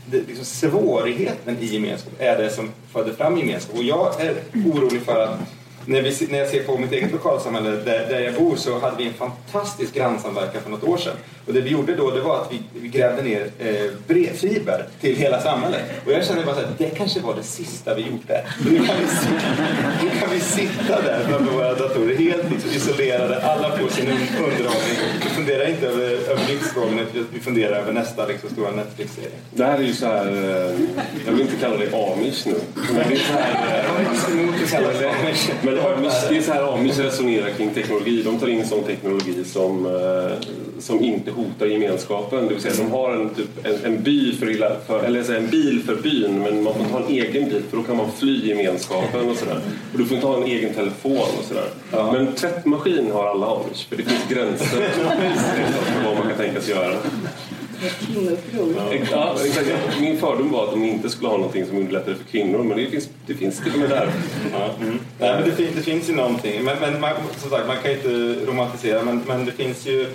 det, 0.06 0.18
liksom 0.28 0.46
svårigheten 0.46 1.58
i 1.60 1.66
gemenskap 1.66 2.14
är 2.20 2.38
det 2.38 2.50
som 2.50 2.70
föder 2.92 3.14
fram 3.14 3.38
gemenskap. 3.38 3.78
Och 3.78 3.84
jag 3.84 4.22
är 4.22 4.36
orolig 4.54 5.02
för 5.02 5.24
att 5.24 5.40
när, 5.86 6.02
vi, 6.02 6.28
när 6.30 6.40
jag 6.40 6.48
ser 6.48 6.64
på 6.64 6.78
mitt 6.78 6.92
eget 6.92 7.12
lokalsamhälle 7.12 7.70
där, 7.70 8.08
där 8.10 8.20
jag 8.20 8.34
bor 8.34 8.56
så 8.56 8.80
hade 8.80 8.98
vi 8.98 9.08
en 9.08 9.14
fantastisk 9.14 9.94
grannsamverkan 9.94 10.62
för 10.62 10.70
något 10.70 10.84
år 10.84 10.98
sedan. 10.98 11.14
Och 11.48 11.54
det 11.54 11.62
vi 11.62 11.70
gjorde 11.70 11.96
då 11.96 12.12
det 12.12 12.22
var 12.22 12.42
att 12.42 12.54
vi, 12.54 12.62
vi 12.82 12.88
grävde 12.88 13.22
ner 13.22 13.48
eh, 13.60 13.92
brevfiber 14.08 14.86
till 15.02 15.16
hela 15.16 15.42
samhället. 15.42 15.82
Och 16.06 16.12
jag 16.12 16.26
kände 16.26 16.44
bara 16.44 16.56
att 16.56 16.78
det 16.78 16.90
kanske 16.90 17.20
var 17.20 17.36
det 17.36 17.44
sista 17.44 17.96
vi 17.96 18.02
gjorde. 18.02 18.46
Nu 18.66 18.78
kan 18.78 18.96
vi, 19.00 19.06
nu 20.04 20.10
kan 20.20 20.30
vi 20.30 20.40
sitta 20.40 21.02
där 21.02 21.26
framför 21.30 21.54
våra 21.54 21.74
datorer 21.74 22.18
helt 22.18 22.52
liksom 22.52 22.72
isolerade, 22.72 23.42
alla 23.42 23.78
får 23.78 23.90
sin 23.90 24.08
underhållning. 24.10 24.98
Vi 25.24 25.30
funderar 25.30 25.70
inte 25.70 25.88
över, 25.88 26.04
över 26.04 26.48
livsgången, 26.48 27.06
vi 27.34 27.40
funderar 27.40 27.76
över 27.76 27.94
nästa 27.94 28.28
liksom, 28.28 28.50
stora 28.50 28.72
Netflix-serie. 28.72 29.30
Det 29.54 29.66
här 29.66 29.78
är 29.78 29.84
ju 29.84 29.94
så 29.94 30.06
här, 30.06 30.28
eh, 30.28 30.80
jag 31.26 31.32
vill 31.32 31.42
inte 31.42 31.56
kalla 31.62 31.78
det 31.78 31.88
amish 31.94 32.46
nu. 32.46 32.56
Men 32.94 33.10
det 33.10 33.16
är 33.16 33.20
så 33.20 33.34
här, 33.34 33.86
eh, 33.86 35.22
Amish, 35.22 35.52
det 36.30 36.38
är 36.38 36.42
så 36.42 36.52
här 36.52 36.74
Amish 36.74 37.00
resonerar 37.00 37.50
kring 37.50 37.74
teknologi. 37.74 38.24
De 38.24 38.40
tar 38.40 38.48
in 38.48 38.66
sån 38.66 38.84
teknologi 38.84 39.44
som, 39.46 39.86
eh, 39.86 40.48
som 40.80 41.04
inte 41.04 41.32
hotar 41.32 41.66
gemenskapen. 41.66 42.48
Det 42.48 42.54
vill 42.54 42.62
säga 42.62 42.74
de 42.78 42.92
har 42.92 43.12
en, 43.12 43.30
typ, 43.30 43.66
en, 43.66 43.86
en, 43.94 44.04
by 44.04 44.36
för, 44.36 44.80
för, 44.88 45.04
eller 45.04 45.36
en 45.36 45.50
bil 45.50 45.84
för 45.86 45.96
byn 45.96 46.40
men 46.40 46.64
man 46.64 46.74
får 46.74 46.86
ta 46.92 47.06
en 47.06 47.12
egen 47.12 47.50
bil 47.50 47.64
för 47.70 47.78
då 47.78 47.84
kan 47.84 47.98
man 47.98 48.12
fly 48.12 48.48
gemenskapen 48.48 49.30
och 49.30 49.38
sådär. 49.38 49.60
Och 49.92 49.98
du 49.98 50.06
får 50.06 50.16
inte 50.16 50.28
ha 50.28 50.38
en 50.38 50.44
egen 50.44 50.74
telefon 50.74 51.18
och 51.40 51.46
sådär. 51.48 51.68
Ja. 51.92 52.12
Men 52.12 52.34
tvättmaskin 52.34 53.12
har 53.12 53.28
alla 53.28 53.48
Amish 53.48 53.90
för 53.90 53.96
det 53.96 54.04
finns 54.04 54.28
gränser 54.30 54.66
för 54.90 56.06
vad 56.06 56.16
man 56.16 56.28
kan 56.28 56.38
tänkas 56.38 56.70
göra. 56.70 56.94
Ja, 59.12 59.36
Min 60.00 60.18
fördom 60.18 60.52
var 60.52 60.64
att 60.64 60.72
de 60.72 60.84
inte 60.84 61.10
skulle 61.10 61.30
ha 61.30 61.38
någonting 61.38 61.66
som 61.66 61.78
underlättade 61.78 62.16
för 62.16 62.24
kvinnor 62.24 62.64
men 62.64 62.78
det 62.78 62.90
finns, 62.90 63.10
det 63.28 63.34
finns 63.34 63.60
till 63.60 63.74
och 63.74 63.80
med 63.80 63.90
där. 63.90 64.12
Ja. 64.52 64.70
Mm. 64.82 65.00
Nej, 65.20 65.34
men 65.34 65.50
det, 65.50 65.56
finns, 65.56 65.76
det 65.76 65.82
finns 65.82 66.10
ju 66.10 66.16
någonting. 66.16 66.64
Men, 66.64 66.80
men 66.80 67.02
man, 67.02 67.12
som 67.38 67.50
sagt, 67.50 67.68
man 67.68 67.78
kan 67.78 67.92
ju 67.92 67.98
inte 67.98 68.46
romantisera 68.46 69.04
men, 69.04 69.22
men 69.28 69.46
det 69.46 69.52
finns 69.52 69.88
ju 69.88 70.08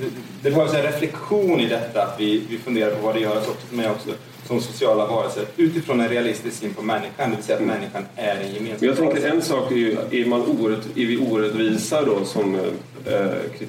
det, 0.00 0.06
det 0.42 0.50
behövs 0.50 0.74
en 0.74 0.82
reflektion 0.82 1.60
i 1.60 1.66
detta 1.66 2.02
att 2.02 2.20
vi, 2.20 2.42
vi 2.48 2.58
funderar 2.58 2.94
på 2.94 3.06
vad 3.06 3.14
det 3.14 3.20
gör 3.20 3.38
oss 3.38 3.48
också, 3.48 3.90
också 3.90 4.10
som 4.48 4.60
sociala 4.60 5.06
varelser 5.06 5.44
utifrån 5.56 6.00
en 6.00 6.08
realistisk 6.08 6.56
syn 6.56 6.74
på 6.74 6.82
människan, 6.82 7.30
det 7.30 7.36
vill 7.36 7.44
säga 7.44 7.58
att 7.58 7.64
människan 7.64 8.02
är 8.16 8.36
en 8.36 8.54
gemenskap. 8.54 8.82
Jag 8.82 8.96
tänker 8.96 9.28
en 9.28 9.42
sak 9.42 9.72
är 9.72 9.76
ju, 9.76 9.96
är, 10.10 10.26
man 10.26 10.40
orätt, 10.40 10.86
är 10.96 11.06
vi 11.06 11.16
orättvisa 11.16 12.04
då 12.04 12.24
som, 12.24 12.54
eh, 12.54 13.22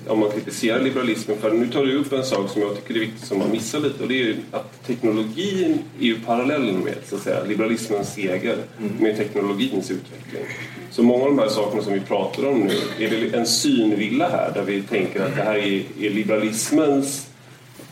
om 0.08 0.20
man 0.20 0.32
kritiserar 0.32 0.80
liberalismen? 0.80 1.38
För 1.38 1.52
nu 1.52 1.68
tar 1.68 1.86
du 1.86 1.98
upp 1.98 2.14
en 2.14 2.24
sak 2.24 2.50
som 2.50 2.62
jag 2.62 2.76
tycker 2.76 2.96
är 2.96 3.00
viktig 3.00 3.28
som 3.28 3.40
man 3.40 3.52
missar 3.52 3.80
lite 3.80 4.04
och 4.04 4.10
det 4.10 4.14
är 4.14 4.24
ju 4.24 4.36
att 4.52 4.86
teknologin 4.88 5.80
är 6.00 6.06
ju 6.06 6.20
parallell 6.20 6.74
med 6.74 6.96
så 7.06 7.16
att 7.16 7.22
säga, 7.22 7.44
liberalismens 7.44 8.14
seger 8.14 8.58
mm. 8.80 8.94
med 9.00 9.18
teknologins 9.18 9.92
utveckling. 9.92 10.44
Så 10.92 11.04
många 11.04 11.24
av 11.24 11.30
de 11.30 11.40
här 11.40 11.50
sakerna 11.50 11.84
som 11.84 11.94
vi 11.94 12.00
pratar 12.00 12.48
om 12.48 12.60
nu 12.60 13.06
är 13.06 13.10
det 13.10 13.38
en 13.38 13.48
synvilla 13.48 14.30
här 14.30 14.52
där 14.54 14.64
vi 14.64 14.82
tänker 14.82 15.26
att 15.26 15.36
det 15.36 15.42
här 15.42 15.56
är, 15.56 15.84
är 16.00 16.10
liberalismens 16.10 17.29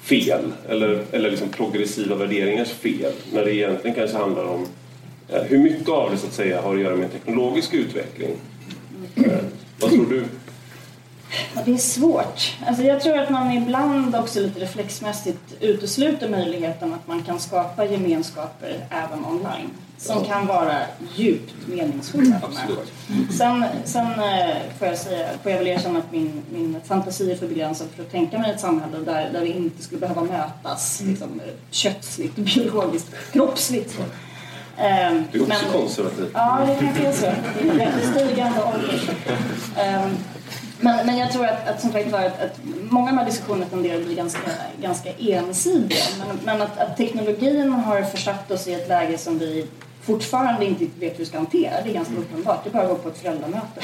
fel 0.07 0.53
eller, 0.69 1.03
eller 1.11 1.31
liksom 1.31 1.49
progressiva 1.49 2.15
värderingars 2.15 2.71
fel 2.71 3.13
när 3.33 3.45
det 3.45 3.55
egentligen 3.55 3.95
kanske 3.95 4.17
handlar 4.17 4.43
om 4.43 4.65
eh, 5.29 5.41
hur 5.41 5.57
mycket 5.57 5.89
av 5.89 6.11
det 6.11 6.17
så 6.17 6.27
att 6.27 6.33
säga 6.33 6.61
har 6.61 6.75
att 6.75 6.81
göra 6.81 6.95
med 6.95 7.11
teknologisk 7.11 7.73
utveckling. 7.73 8.31
Eh, 9.15 9.23
vad 9.79 9.91
tror 9.91 10.05
du? 10.05 10.23
Ja, 11.55 11.61
det 11.65 11.71
är 11.71 11.77
svårt. 11.77 12.55
Alltså 12.67 12.83
jag 12.83 13.01
tror 13.01 13.17
att 13.17 13.29
man 13.29 13.51
ibland 13.51 14.15
också 14.15 14.39
lite 14.39 14.59
reflexmässigt 14.59 15.57
utesluter 15.59 16.29
möjligheten 16.29 16.93
att 16.93 17.07
man 17.07 17.23
kan 17.23 17.39
skapa 17.39 17.85
gemenskaper 17.85 18.87
även 18.89 19.25
online 19.25 19.69
som 19.97 20.25
kan 20.25 20.47
vara 20.47 20.77
djupt 21.15 21.53
meningsfulla 21.67 22.39
för 22.39 22.47
människor. 22.47 22.85
Sen, 23.37 23.65
sen 23.85 24.05
eh, 24.05 24.55
får, 24.79 24.87
jag 24.87 24.97
säga, 24.97 25.27
får 25.43 25.51
jag 25.51 25.59
väl 25.59 25.67
erkänna 25.67 25.99
att 25.99 26.11
min, 26.11 26.41
min 26.51 26.81
fantasi 26.85 27.31
är 27.31 27.35
för 27.35 27.47
begränsad 27.47 27.87
för 27.95 28.03
att 28.03 28.11
tänka 28.11 28.39
mig 28.39 28.51
ett 28.51 28.59
samhälle 28.59 28.97
där, 28.97 29.29
där 29.33 29.41
vi 29.41 29.51
inte 29.51 29.83
skulle 29.83 30.01
behöva 30.01 30.23
mötas 30.23 31.01
mm. 31.01 31.11
liksom, 31.11 31.41
kötsligt, 31.71 32.35
biologiskt, 32.55 33.07
kroppsligt. 33.31 33.95
Så. 33.95 34.01
Um, 34.01 35.23
du 35.31 35.39
är 35.39 35.41
också 35.41 35.63
men, 35.63 35.81
konservativ. 35.81 36.29
Ja, 36.33 36.65
det 36.67 36.85
kanske 36.85 37.07
är 37.07 37.11
så. 37.11 37.25
Det 37.63 37.83
är 37.83 38.11
stigande 38.11 38.63
ålder. 38.63 39.09
Um, 40.05 40.17
men, 40.79 41.05
men 41.05 41.17
jag 41.17 41.31
tror 41.31 41.45
att, 41.45 41.67
att 41.67 41.81
som 41.81 41.91
sagt 41.91 42.11
var 42.11 42.19
att, 42.19 42.41
att 42.41 42.59
många 42.89 43.09
av 43.09 43.15
de 43.15 43.17
här 43.17 43.25
diskussionerna 43.25 43.65
tenderar 43.65 43.99
att 43.99 44.05
bli 44.05 44.15
ganska, 44.15 44.51
ganska 44.81 45.09
ensidiga. 45.19 46.03
Men, 46.19 46.39
men 46.43 46.61
att, 46.61 46.79
att, 46.79 46.97
teknologin 46.97 47.71
har 47.71 48.01
försatt 48.01 48.51
oss 48.51 48.67
i 48.67 48.73
ett 48.73 48.89
läge 48.89 49.17
som 49.17 49.39
vi 49.39 49.67
fortfarande 50.07 50.65
inte 50.65 50.85
vet 50.99 51.13
hur 51.13 51.17
vi 51.17 51.25
ska 51.25 51.37
hantera. 51.37 51.81
Det 51.83 51.89
är 51.89 51.93
ganska 51.93 52.15
uppenbart. 52.15 52.63
Det 52.63 52.69
är 52.69 52.73
bara 52.73 52.83
att 52.83 52.89
gå 52.89 52.95
på 52.95 53.09
ett 53.09 53.17
föräldramöte 53.17 53.81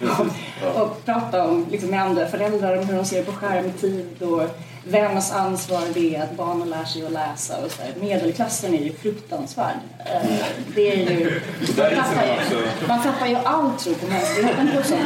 och, 0.74 0.82
och 0.82 1.04
prata 1.04 1.48
om, 1.48 1.66
liksom, 1.70 1.90
med 1.90 2.02
andra 2.02 2.26
föräldrar 2.26 2.78
om 2.78 2.84
hur 2.86 2.96
de 2.96 3.04
ser 3.04 3.24
på 3.24 3.32
skärmtid 3.32 4.22
och 4.22 4.42
vems 4.84 5.32
ansvar 5.32 5.82
det 5.94 6.16
är 6.16 6.22
att 6.22 6.36
barnen 6.36 6.70
lär 6.70 6.84
sig 6.84 7.06
att 7.06 7.12
läsa 7.12 7.56
och 7.64 7.70
så 7.70 7.82
här. 7.82 7.92
Medelklassen 8.00 8.74
är 8.74 8.78
ju 8.78 8.92
fruktansvärd. 8.92 9.76
Eh, 9.98 10.46
det 10.74 10.92
är 10.92 10.96
ju, 10.96 11.40
man, 11.76 11.90
tappar 11.94 12.24
ju, 12.26 12.86
man 12.88 13.02
tappar 13.02 13.26
ju 13.26 13.36
all 13.36 13.70
tro 13.78 13.94
på 13.94 14.06
mänskligheten 14.06 14.68
på 14.72 14.78
ett 14.78 14.86
sånt 14.86 15.02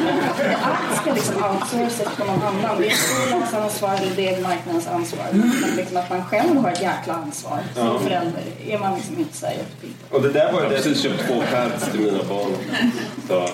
Allt 0.62 1.00
ska 1.00 1.14
liksom 1.14 1.34
outsourcas 1.34 2.16
på 2.16 2.24
någon 2.24 2.42
annan. 2.42 2.80
Det 2.80 2.86
är 2.86 2.90
skolans 2.90 3.54
ansvar, 3.54 3.98
det 4.16 4.34
är 4.34 4.42
marknadens 4.42 4.88
ansvar. 4.88 5.26
Men 5.32 5.76
liksom 5.76 5.96
att 5.96 6.10
man 6.10 6.24
själv 6.24 6.56
har 6.56 6.70
ett 6.70 6.82
jäkla 6.82 7.14
ansvar 7.14 7.58
som 7.74 7.86
ja. 7.86 7.98
förälder 7.98 8.42
är 8.66 8.78
man 8.78 8.94
liksom 8.94 9.18
inte 9.18 9.36
så 9.36 9.46
jättepigg 9.46 9.94
Och 10.10 10.22
det 10.22 10.32
där 10.32 10.52
var 10.52 10.60
Jag 10.60 10.68
har 10.68 10.76
precis 10.76 11.02
köpt 11.02 11.26
två 11.26 11.42
pads 11.52 11.90
till 11.90 12.00
mina 12.00 12.24
barn. 12.24 12.52
Så 13.28 13.48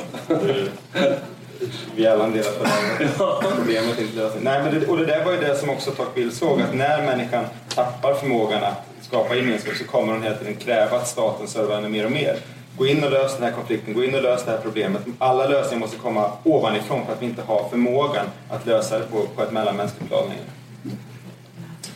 vi 1.96 2.06
alla 2.06 2.28
delar 2.28 2.52
på 2.52 2.64
det 2.98 3.56
problemet 3.56 4.00
inte 4.00 4.16
lösning. 4.16 4.44
Nej, 4.44 4.62
men 4.62 4.80
det, 4.80 4.86
och 4.86 4.96
det 4.96 5.06
där 5.06 5.24
var 5.24 5.32
ju 5.32 5.38
det 5.40 5.56
som 5.56 5.70
också 5.70 5.90
Tocqueville 5.90 6.32
såg 6.32 6.60
att 6.60 6.74
när 6.74 7.02
människan 7.02 7.44
tappar 7.74 8.14
förmågan 8.14 8.64
att 8.64 8.88
skapa 9.00 9.34
gemenskap 9.34 9.74
så 9.74 9.84
kommer 9.84 10.12
hon 10.12 10.22
hela 10.22 10.36
tiden 10.36 10.54
kräva 10.54 10.96
att 10.96 11.08
staten 11.08 11.48
servar 11.48 11.74
henne 11.74 11.88
mer 11.88 12.04
och 12.04 12.12
mer. 12.12 12.36
Gå 12.78 12.86
in 12.86 13.04
och 13.04 13.10
lös 13.10 13.34
den 13.34 13.42
här 13.42 13.52
konflikten, 13.52 13.94
gå 13.94 14.04
in 14.04 14.14
och 14.14 14.22
lös 14.22 14.44
det 14.44 14.50
här 14.50 14.58
problemet. 14.58 15.02
Alla 15.18 15.46
lösningar 15.46 15.80
måste 15.80 15.96
komma 15.96 16.30
ovanifrån 16.44 17.06
för 17.06 17.12
att 17.12 17.22
vi 17.22 17.26
inte 17.26 17.42
har 17.42 17.68
förmågan 17.68 18.26
att 18.50 18.66
lösa 18.66 18.98
det 18.98 19.04
på, 19.04 19.26
på 19.36 19.42
ett 19.42 19.52
mellanmänskligt 19.52 20.08
plan 20.08 20.28
längre. 20.28 20.42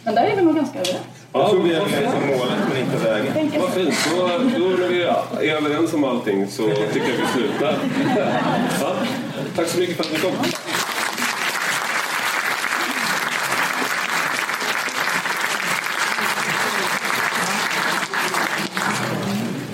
Men 0.05 0.15
där 0.15 0.25
är 0.25 0.37
vi 0.37 0.43
nog 0.43 0.57
ganska 0.57 0.79
överens. 0.79 1.03
Jag 1.33 1.51
tror 1.51 1.63
vi 1.63 1.75
är 1.75 1.81
överens 1.81 2.15
om 2.15 2.27
målet 2.27 2.59
men 2.69 2.79
inte 2.79 2.97
vägen. 2.97 3.61
Vad 3.61 3.71
fint. 3.71 3.95
Då, 4.11 4.27
då 4.59 4.65
när 4.65 4.89
vi 4.89 5.03
är 5.51 5.57
överens 5.57 5.95
om 5.95 6.05
allting 6.05 6.49
så 6.49 6.63
tycker 6.63 7.09
jag 7.09 7.17
vi 7.17 7.27
slutar. 7.27 7.77
Tack 9.57 9.69
så 9.69 9.79
mycket 9.79 9.97
för 9.97 10.05
att 10.05 10.13
ni 10.13 10.19
kom. 10.19 10.33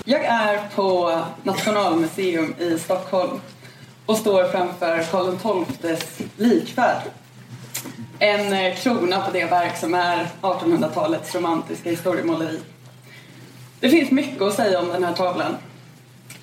Jag 0.04 0.24
är 0.24 0.68
på 0.74 1.20
Nationalmuseum 1.42 2.54
i 2.58 2.78
Stockholm 2.78 3.40
och 4.06 4.16
står 4.16 4.44
framför 4.44 5.02
Karl 5.10 5.64
XIIs 5.64 6.18
likfärd. 6.36 7.02
En 8.18 8.52
eh, 8.52 8.74
krona 8.76 9.20
på 9.20 9.30
det 9.32 9.44
verk 9.44 9.76
som 9.76 9.94
är 9.94 10.28
1800-talets 10.40 11.34
romantiska 11.34 11.90
historiemåleri. 11.90 12.60
Det 13.80 13.88
finns 13.88 14.10
mycket 14.10 14.42
att 14.42 14.54
säga 14.54 14.80
om 14.80 14.88
den 14.88 15.04
här 15.04 15.14
tavlan. 15.14 15.56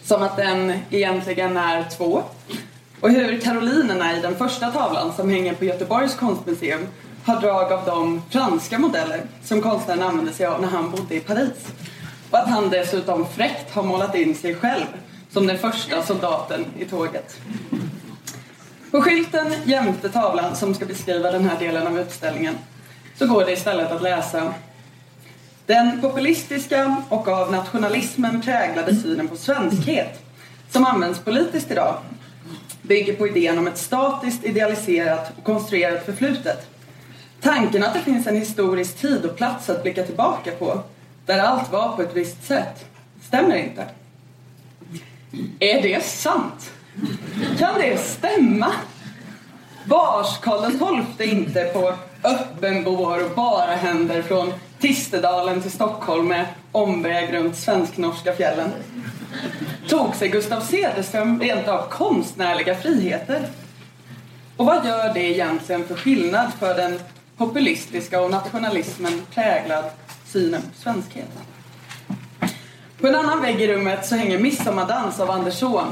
som 0.04 0.24
att 0.24 0.38
den 0.38 0.80
egentligen 0.90 1.58
är 1.58 1.86
två 1.98 2.24
och 3.02 3.10
hur 3.10 3.40
karolinerna 3.42 4.18
i 4.18 4.22
den 4.22 4.36
första 4.36 4.72
tavlan 4.72 5.14
som 5.16 5.30
hänger 5.30 5.54
på 5.54 5.66
Göteborgs 5.66 6.16
konstmuseum 6.16 6.88
har 7.26 7.42
drag 7.42 7.72
av 7.72 7.86
de 7.86 8.22
franska 8.30 8.80
modeller 8.80 9.22
som 9.44 9.62
konstnären 9.62 10.02
använde 10.02 10.34
sig 10.34 10.46
av 10.46 10.62
när 10.62 10.68
han 10.68 10.92
bodde 10.92 11.16
i 11.16 11.20
Paris. 11.20 11.68
Och 12.32 12.38
att 12.38 12.50
han 12.50 12.70
dessutom 12.70 13.26
fräckt 13.28 13.72
har 13.72 13.84
målat 13.84 14.16
in 14.16 14.36
sig 14.36 14.56
själv 14.56 14.86
som 15.32 15.48
den 15.48 15.58
första 15.58 16.04
soldaten 16.04 16.66
i 16.80 16.86
tåget. 16.86 17.40
På 18.92 19.02
skylten 19.02 19.54
jämte 19.66 20.10
tavlan 20.10 20.56
som 20.56 20.76
ska 20.76 20.86
beskriva 20.86 21.32
den 21.32 21.50
här 21.50 21.60
delen 21.60 21.88
av 21.88 22.00
utställningen 22.00 22.56
så 23.20 23.28
går 23.28 23.46
det 23.46 23.52
istället 23.52 23.92
att 23.92 24.02
läsa 24.02 24.54
Den 25.66 26.02
populistiska 26.02 27.04
och 27.10 27.28
av 27.28 27.52
nationalismen 27.52 28.42
präglade 28.42 28.96
synen 28.96 29.28
på 29.28 29.36
svenskhet 29.36 30.20
som 30.70 30.86
används 30.86 31.20
politiskt 31.20 31.72
idag 31.72 31.96
bygger 32.88 33.14
på 33.14 33.28
idén 33.28 33.58
om 33.58 33.68
ett 33.68 33.78
statiskt, 33.78 34.44
idealiserat 34.44 35.32
och 35.38 35.44
konstruerat 35.44 36.06
förflutet. 36.06 36.68
Tanken 37.42 37.84
att 37.84 37.94
det 37.94 38.00
finns 38.00 38.28
en 38.28 38.36
historisk 38.36 38.98
tid 38.98 39.26
och 39.26 39.38
plats 39.38 39.70
att 39.70 39.84
blicka 39.84 40.04
tillbaka 40.04 40.52
på 40.52 40.84
där 41.26 41.40
allt 41.40 41.72
var 41.72 41.96
på 41.96 42.02
ett 42.02 42.16
visst 42.16 42.44
sätt 42.44 42.86
stämmer 43.22 43.56
inte. 43.56 43.86
Är 45.60 45.82
det 45.82 46.04
sant? 46.04 46.72
Kan 47.60 47.80
det 47.80 47.98
stämma? 47.98 48.72
Vars 49.86 50.38
Karl 50.42 50.72
XII 51.18 51.32
inte 51.32 51.64
på 51.64 51.94
öppen 52.24 52.84
bår 52.84 53.26
och 53.26 53.32
bara 53.36 53.76
händer 53.76 54.22
från 54.22 54.54
Tistedalen 54.80 55.62
till 55.62 55.72
Stockholm 55.72 56.28
med 56.28 56.46
omväg 56.72 57.34
runt 57.34 57.56
svensk-norska 57.56 58.34
fjällen? 58.34 58.72
Tog 59.90 60.16
sig 60.16 60.30
Gustav 60.30 60.62
Cederström 60.62 61.40
rent 61.40 61.68
av 61.68 61.90
konstnärliga 61.90 62.76
friheter? 62.76 63.48
Och 64.58 64.66
vad 64.66 64.86
gör 64.86 65.14
det 65.14 65.20
egentligen 65.20 65.88
för 65.88 65.96
skillnad 65.96 66.52
för 66.60 66.76
den 66.76 67.00
populistiska 67.38 68.22
och 68.22 68.32
nationalismen 68.32 69.22
präglad 69.34 69.86
synen 70.26 70.62
på 70.62 70.82
svenskheten? 70.82 71.42
På 73.02 73.08
en 73.08 73.16
annan 73.16 73.42
vägg 73.42 73.62
i 73.62 73.68
rummet 73.68 74.06
så 74.06 74.16
hänger 74.16 74.40
Midsommardans 74.40 75.20
av 75.20 75.32
Andersson. 75.32 75.88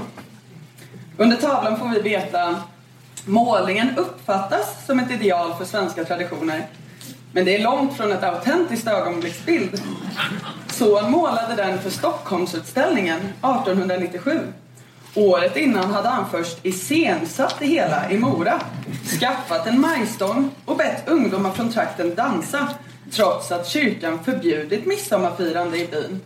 Under 1.17 1.37
tavlan 1.37 1.79
får 1.79 1.89
vi 1.89 2.01
veta 2.01 2.55
målningen 3.25 3.97
uppfattas 3.97 4.85
som 4.85 4.99
ett 4.99 5.11
ideal 5.11 5.55
för 5.55 5.65
svenska 5.65 6.03
traditioner 6.03 6.67
men 7.33 7.45
det 7.45 7.55
är 7.55 7.63
långt 7.63 7.97
från 7.97 8.11
ett 8.11 8.23
autentiskt 8.23 8.87
ögonblicksbild. 8.87 9.81
Son 10.67 11.11
målade 11.11 11.55
den 11.55 11.81
för 11.81 11.89
Stockholmsutställningen 11.89 13.19
1897. 13.19 14.39
Året 15.15 15.57
innan 15.57 15.93
hade 15.93 16.07
han 16.07 16.29
först 16.31 16.65
iscensatt 16.65 17.55
det 17.59 17.65
hela 17.65 18.11
i 18.11 18.17
Mora, 18.17 18.61
skaffat 19.19 19.67
en 19.67 19.81
majstång 19.81 20.49
och 20.65 20.77
bett 20.77 21.07
ungdomar 21.07 21.51
från 21.51 21.71
trakten 21.71 22.15
dansa 22.15 22.69
trots 23.11 23.51
att 23.51 23.67
kyrkan 23.67 24.23
förbjudit 24.23 24.85
midsommarfirande 24.85 25.77
i 25.77 25.87
byn. 25.87 26.21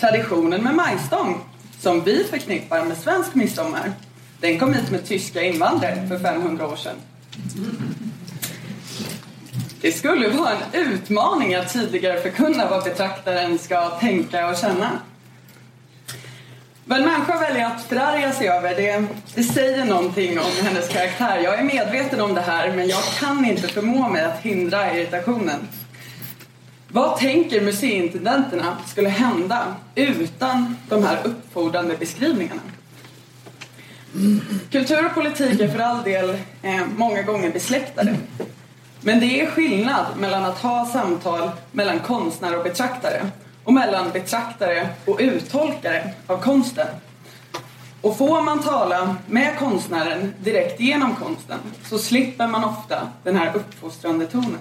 Traditionen 0.00 0.62
med 0.62 0.74
majstång, 0.74 1.40
som 1.80 2.04
vi 2.04 2.24
förknippar 2.24 2.84
med 2.84 2.96
svensk 2.96 3.34
midsommar, 3.34 3.92
den 4.40 4.58
kom 4.58 4.74
hit 4.74 4.90
med 4.90 5.04
tyska 5.06 5.42
invandrare 5.42 6.08
för 6.08 6.18
500 6.18 6.66
år 6.66 6.76
sedan. 6.76 6.96
Det 9.82 9.92
skulle 9.92 10.28
vara 10.28 10.50
en 10.50 10.80
utmaning 10.80 11.54
att 11.54 11.72
tydligare 11.72 12.20
förkunna 12.20 12.70
vad 12.70 12.84
betraktaren 12.84 13.58
ska 13.58 13.90
tänka 13.90 14.48
och 14.48 14.56
känna. 14.56 14.90
Vad 16.84 16.98
en 16.98 17.04
människa 17.04 17.40
väljer 17.40 17.66
att 17.66 17.84
förarga 17.84 18.32
sig 18.32 18.48
över, 18.48 18.74
det, 18.74 19.06
det 19.34 19.42
säger 19.42 19.84
någonting 19.84 20.38
om 20.38 20.50
hennes 20.62 20.88
karaktär. 20.88 21.40
Jag 21.44 21.58
är 21.58 21.64
medveten 21.64 22.20
om 22.20 22.34
det 22.34 22.40
här, 22.40 22.72
men 22.72 22.88
jag 22.88 23.02
kan 23.18 23.44
inte 23.44 23.68
förmå 23.68 24.08
mig 24.08 24.24
att 24.24 24.38
hindra 24.38 24.96
irritationen. 24.96 25.68
Vad 26.88 27.18
tänker 27.18 27.60
museiintendenterna 27.60 28.76
skulle 28.86 29.08
hända 29.08 29.74
utan 29.94 30.76
de 30.88 31.04
här 31.04 31.18
uppfordrande 31.24 31.96
beskrivningarna? 31.96 32.60
Kultur 34.70 35.06
och 35.06 35.14
politik 35.14 35.60
är 35.60 35.68
för 35.68 35.78
all 35.78 36.02
del 36.02 36.30
eh, 36.62 36.86
många 36.96 37.22
gånger 37.22 37.50
besläktade. 37.50 38.16
Men 39.04 39.20
det 39.20 39.40
är 39.40 39.46
skillnad 39.46 40.06
mellan 40.16 40.44
att 40.44 40.58
ha 40.58 40.86
samtal 40.86 41.50
mellan 41.72 42.00
konstnär 42.00 42.56
och 42.56 42.64
betraktare 42.64 43.26
och 43.64 43.72
mellan 43.72 44.10
betraktare 44.10 44.88
och 45.04 45.18
uttolkare 45.20 46.10
av 46.26 46.36
konsten. 46.36 46.86
Och 48.00 48.18
får 48.18 48.42
man 48.42 48.62
tala 48.62 49.16
med 49.26 49.58
konstnären 49.58 50.34
direkt 50.38 50.80
genom 50.80 51.14
konsten 51.14 51.58
så 51.84 51.98
slipper 51.98 52.46
man 52.46 52.64
ofta 52.64 53.08
den 53.24 53.36
här 53.36 53.56
uppfostrande 53.56 54.26
tonen. 54.26 54.58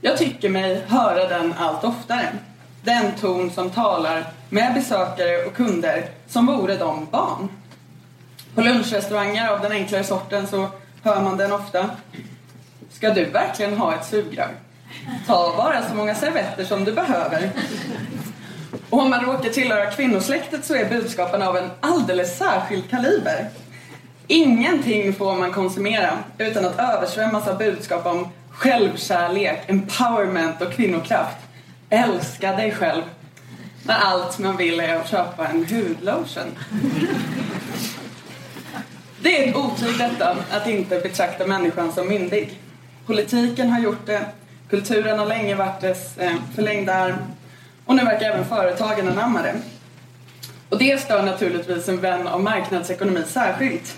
Jag 0.00 0.18
tycker 0.18 0.48
mig 0.48 0.82
höra 0.86 1.28
den 1.28 1.54
allt 1.58 1.84
oftare. 1.84 2.32
Den 2.82 3.12
ton 3.20 3.50
som 3.50 3.70
talar 3.70 4.32
med 4.48 4.74
besökare 4.74 5.44
och 5.44 5.54
kunder 5.54 6.08
som 6.28 6.46
vore 6.46 6.76
de 6.76 7.06
barn. 7.10 7.48
På 8.54 8.60
lunchrestauranger 8.60 9.48
av 9.48 9.60
den 9.60 9.72
enklare 9.72 10.04
sorten 10.04 10.46
så 10.46 10.68
hör 11.02 11.22
man 11.22 11.36
den 11.36 11.52
ofta. 11.52 11.90
Ska 13.00 13.10
du 13.10 13.24
verkligen 13.24 13.78
ha 13.78 13.94
ett 13.94 14.06
sugrör? 14.06 14.48
Ta 15.26 15.54
bara 15.56 15.88
så 15.88 15.94
många 15.94 16.14
servetter 16.14 16.64
som 16.64 16.84
du 16.84 16.92
behöver. 16.92 17.50
Och 18.90 18.98
om 18.98 19.10
man 19.10 19.24
råkar 19.24 19.50
tillhöra 19.50 19.90
kvinnosläktet 19.90 20.64
så 20.64 20.74
är 20.74 20.88
budskapen 20.88 21.42
av 21.42 21.56
en 21.56 21.70
alldeles 21.80 22.38
särskild 22.38 22.90
kaliber. 22.90 23.48
Ingenting 24.26 25.12
får 25.12 25.36
man 25.36 25.52
konsumera 25.52 26.18
utan 26.38 26.64
att 26.64 26.78
översvämmas 26.78 27.48
av 27.48 27.58
budskap 27.58 28.06
om 28.06 28.28
självkärlek, 28.50 29.62
empowerment 29.66 30.62
och 30.62 30.72
kvinnokraft. 30.72 31.38
Älska 31.90 32.52
dig 32.52 32.72
själv. 32.72 33.02
När 33.82 33.98
allt 33.98 34.38
man 34.38 34.56
vill 34.56 34.80
är 34.80 34.96
att 34.96 35.10
köpa 35.10 35.48
en 35.48 35.66
hudlotion. 35.66 36.58
Det 39.22 39.44
är 39.44 39.48
ett 39.48 39.56
otyg 39.56 39.98
detta, 39.98 40.36
att 40.50 40.66
inte 40.66 40.98
betrakta 40.98 41.46
människan 41.46 41.92
som 41.92 42.08
myndig. 42.08 42.58
Politiken 43.10 43.70
har 43.70 43.80
gjort 43.80 44.06
det, 44.06 44.24
kulturen 44.68 45.18
har 45.18 45.26
länge 45.26 45.54
varit 45.54 45.80
dess 45.80 46.18
eh, 46.18 46.32
förlängda 46.54 46.94
arm 46.94 47.16
och 47.84 47.94
nu 47.94 48.04
verkar 48.04 48.26
även 48.26 48.44
företagen 48.44 49.08
anamma 49.08 49.42
det. 49.42 49.54
Och 50.68 50.78
det 50.78 51.00
stör 51.00 51.22
naturligtvis 51.22 51.88
en 51.88 52.00
vän 52.00 52.26
av 52.26 52.42
marknadsekonomi 52.42 53.22
särskilt. 53.26 53.96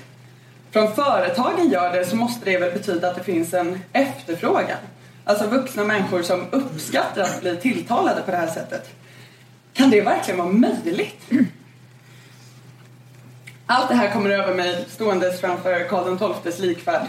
För 0.71 0.81
om 0.81 0.93
företagen 0.93 1.71
gör 1.71 1.93
det 1.93 2.05
så 2.05 2.17
måste 2.17 2.45
det 2.45 2.59
väl 2.59 2.73
betyda 2.73 3.11
att 3.11 3.17
det 3.17 3.25
finns 3.25 3.55
en 3.55 3.81
efterfrågan. 3.93 4.79
Alltså 5.25 5.47
vuxna 5.47 5.85
människor 5.85 6.23
som 6.23 6.47
uppskattar 6.51 7.23
att 7.23 7.41
bli 7.41 7.57
tilltalade 7.57 8.23
på 8.23 8.31
det 8.31 8.37
här 8.37 8.47
sättet. 8.47 8.91
Kan 9.73 9.91
det 9.91 10.01
verkligen 10.01 10.39
vara 10.39 10.53
möjligt? 10.53 11.31
Allt 13.75 13.89
det 13.89 13.95
här 13.95 14.11
kommer 14.11 14.31
över 14.31 14.55
mig 14.55 14.85
ståendes 14.89 15.41
framför 15.41 15.89
Karl 15.89 16.35
XIIs 16.43 16.59
likfärd. 16.59 17.03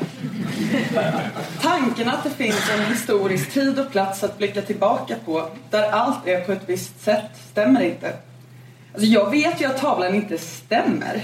Tanken 1.62 2.10
att 2.10 2.23
det 2.23 2.30
finns 2.30 2.69
en 2.69 2.86
historisk 2.86 3.54
tid 3.54 3.80
och 3.80 3.91
plats 3.91 4.23
att 4.23 4.38
blicka 4.38 4.62
tillbaka 4.62 5.15
på 5.26 5.49
där 5.69 5.91
allt 5.91 6.28
är 6.28 6.41
på 6.41 6.52
ett 6.52 6.62
visst 6.65 7.04
sätt 7.04 7.32
stämmer 7.52 7.82
inte. 7.82 8.13
Alltså 8.93 9.08
jag 9.08 9.32
vet 9.32 9.62
ju 9.62 9.65
att 9.65 9.78
tavlan 9.78 10.15
inte 10.15 10.38
stämmer. 10.38 11.23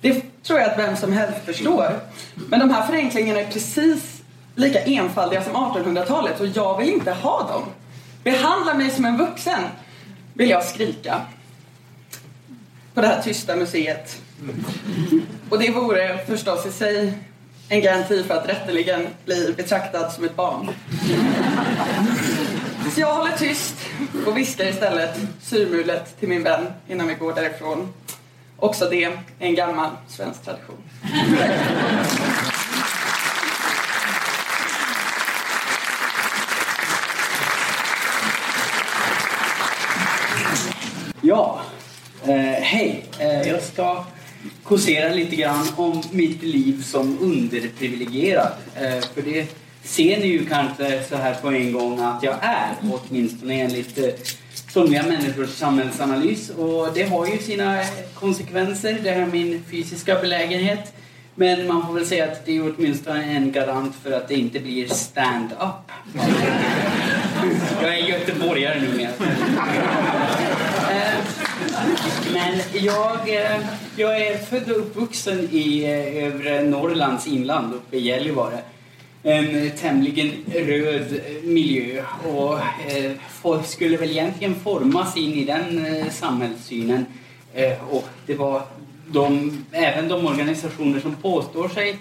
Det 0.00 0.42
tror 0.42 0.60
jag 0.60 0.70
att 0.70 0.78
vem 0.78 0.96
som 0.96 1.12
helst 1.12 1.44
förstår. 1.44 2.00
Men 2.34 2.60
de 2.60 2.70
här 2.70 2.86
förenklingarna 2.86 3.40
är 3.40 3.46
precis 3.46 4.22
lika 4.54 4.80
enfaldiga 4.80 5.42
som 5.42 5.52
1800-talet 5.52 6.40
och 6.40 6.46
jag 6.46 6.78
vill 6.78 6.88
inte 6.88 7.12
ha 7.12 7.48
dem. 7.52 7.62
Behandla 8.24 8.74
mig 8.74 8.90
som 8.90 9.04
en 9.04 9.16
vuxen, 9.16 9.60
vill 10.34 10.50
jag 10.50 10.64
skrika. 10.64 11.20
På 12.94 13.00
det 13.00 13.06
här 13.06 13.22
tysta 13.22 13.56
museet. 13.56 14.22
Och 15.50 15.58
det 15.58 15.70
vore 15.70 16.18
förstås 16.26 16.66
i 16.66 16.72
sig 16.72 17.12
en 17.68 17.80
garanti 17.80 18.22
för 18.22 18.34
att 18.34 18.48
rätteligen 18.48 19.06
bli 19.24 19.54
betraktad 19.56 20.12
som 20.12 20.24
ett 20.24 20.36
barn. 20.36 20.70
Så 22.94 23.00
jag 23.00 23.14
håller 23.14 23.36
tyst 23.36 23.74
och 24.26 24.36
viskar 24.36 24.64
istället 24.64 25.18
surmulet 25.42 26.20
till 26.20 26.28
min 26.28 26.42
vän 26.42 26.66
innan 26.88 27.08
vi 27.08 27.14
går 27.14 27.34
därifrån. 27.34 27.92
Också 28.56 28.88
det 28.90 29.04
är 29.04 29.18
en 29.38 29.54
gammal 29.54 29.90
svensk 30.08 30.44
tradition. 30.44 30.76
Ja, 41.20 41.60
eh, 42.26 42.62
hej. 42.62 43.04
Eh, 43.18 43.48
jag 43.48 43.62
ska 43.62 44.04
kåsera 44.62 45.14
lite 45.14 45.36
grann 45.36 45.66
om 45.76 46.02
mitt 46.10 46.42
liv 46.42 46.82
som 46.82 47.18
underprivilegierad. 47.20 48.52
Eh, 48.74 49.00
för 49.14 49.22
det 49.22 49.46
ser 49.82 50.20
ni 50.20 50.26
ju 50.26 50.46
kanske 50.46 51.02
så 51.08 51.16
här 51.16 51.34
på 51.34 51.48
en 51.48 51.72
gång 51.72 52.00
att 52.00 52.22
jag 52.22 52.34
är, 52.40 52.74
åtminstone 52.82 53.60
enligt 53.60 53.98
eh, 53.98 54.04
somliga 54.68 55.02
människors 55.02 55.50
samhällsanalys 55.50 56.50
och 56.50 56.88
det 56.94 57.02
har 57.02 57.26
ju 57.26 57.38
sina 57.38 57.82
konsekvenser, 58.14 58.98
det 59.02 59.10
här 59.10 59.26
min 59.26 59.62
fysiska 59.70 60.20
belägenhet. 60.20 60.92
Men 61.38 61.66
man 61.66 61.86
får 61.86 61.94
väl 61.94 62.06
säga 62.06 62.24
att 62.24 62.46
det 62.46 62.56
är 62.56 62.74
åtminstone 62.76 63.24
en 63.24 63.52
garant 63.52 63.94
för 64.02 64.12
att 64.12 64.28
det 64.28 64.34
inte 64.34 64.60
blir 64.60 64.88
stand-up. 64.88 65.92
Jag 67.82 67.98
är 67.98 68.08
göteborgare 68.08 68.80
numera. 68.80 69.10
Men 72.32 72.60
jag, 72.72 73.28
eh, 73.28 73.60
jag 73.96 74.26
är 74.26 74.38
född 74.38 74.70
och 74.70 74.78
uppvuxen 74.78 75.48
i 75.52 75.84
eh, 75.84 76.24
övre 76.24 76.62
Norrlands 76.62 77.26
inland 77.26 77.74
uppe 77.74 77.96
i 77.96 78.00
Gällivare 78.00 78.58
en 79.22 79.70
tämligen 79.70 80.32
röd 80.54 81.12
eh, 81.12 81.42
miljö 81.42 82.02
och 82.24 82.58
folk 83.42 83.66
skulle 83.66 83.96
väl 83.96 84.10
egentligen 84.10 84.54
formas 84.54 85.16
in 85.16 85.32
i 85.34 85.44
den 85.44 85.86
samhällssynen. 86.10 87.06
Och 87.90 88.08
det 88.26 88.34
var 88.34 88.62
de, 89.06 89.64
även 89.72 90.08
de 90.08 90.26
organisationer 90.26 91.00
som 91.00 91.14
påstår 91.14 91.68
sig 91.68 91.98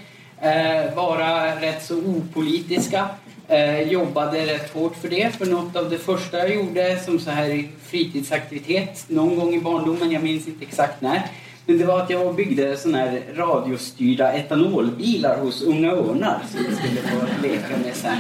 vara 0.95 1.61
rätt 1.61 1.85
så 1.85 1.97
opolitiska 1.97 3.09
eh, 3.47 3.81
jobbade 3.81 4.45
rätt 4.45 4.73
hårt 4.73 4.95
för 4.95 5.09
det. 5.09 5.35
För 5.35 5.45
något 5.45 5.75
av 5.75 5.89
det 5.89 5.97
första 5.97 6.37
jag 6.37 6.55
gjorde 6.55 6.99
som 6.99 7.19
så 7.19 7.29
här 7.29 7.67
fritidsaktivitet 7.83 9.05
någon 9.07 9.35
gång 9.35 9.53
i 9.53 9.59
barndomen, 9.59 10.11
jag 10.11 10.23
minns 10.23 10.47
inte 10.47 10.65
exakt 10.65 11.01
när, 11.01 11.21
men 11.65 11.77
det 11.77 11.85
var 11.85 12.01
att 12.01 12.09
jag 12.09 12.35
byggde 12.35 12.77
sådana 12.77 12.97
här 12.97 13.21
radiostyrda 13.35 14.33
etanolbilar 14.33 15.39
hos 15.39 15.61
Unga 15.61 15.91
Örnar 15.91 16.41
som 16.51 16.65
vi 16.69 16.75
skulle 16.75 17.01
få 17.01 17.47
leka 17.47 17.77
med 17.83 17.95
sen. 17.95 18.17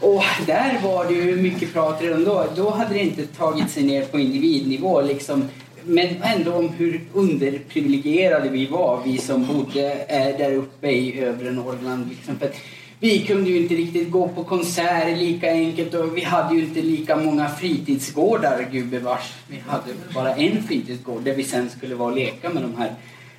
Och 0.00 0.24
där 0.46 0.80
var 0.82 1.04
det 1.04 1.14
ju 1.14 1.36
mycket 1.36 1.72
prat 1.72 2.02
redan 2.02 2.24
då. 2.24 2.46
Då 2.56 2.70
hade 2.70 2.94
det 2.94 3.00
inte 3.00 3.26
tagit 3.26 3.70
sig 3.70 3.82
ner 3.82 4.04
på 4.04 4.18
individnivå. 4.18 5.00
Liksom 5.00 5.48
men 5.84 6.22
ändå 6.22 6.54
om 6.54 6.68
hur 6.68 7.00
underprivilegierade 7.12 8.48
vi 8.48 8.66
var, 8.66 9.02
vi 9.04 9.18
som 9.18 9.46
bodde 9.46 9.92
eh, 9.92 10.38
där 10.38 10.54
uppe 10.54 10.90
i 10.90 11.20
övre 11.20 11.50
Norrland. 11.50 12.08
Liksom. 12.08 12.38
För 12.38 12.50
vi 13.02 13.26
kunde 13.26 13.50
ju 13.50 13.56
inte 13.56 13.74
riktigt 13.74 14.10
gå 14.10 14.28
på 14.28 14.44
konserter 14.44 15.16
lika 15.16 15.50
enkelt 15.50 15.94
och 15.94 16.16
vi 16.16 16.24
hade 16.24 16.54
ju 16.54 16.64
inte 16.64 16.82
lika 16.82 17.16
många 17.16 17.48
fritidsgårdar, 17.48 18.66
gubevars. 18.72 19.32
Vi 19.48 19.62
hade 19.66 19.92
bara 20.14 20.34
en 20.34 20.62
fritidsgård 20.62 21.22
där 21.22 21.34
vi 21.34 21.44
sen 21.44 21.70
skulle 21.70 21.94
vara 21.94 22.10
och 22.10 22.16
leka 22.16 22.50
med 22.50 22.62
de 22.62 22.76
här 22.76 22.94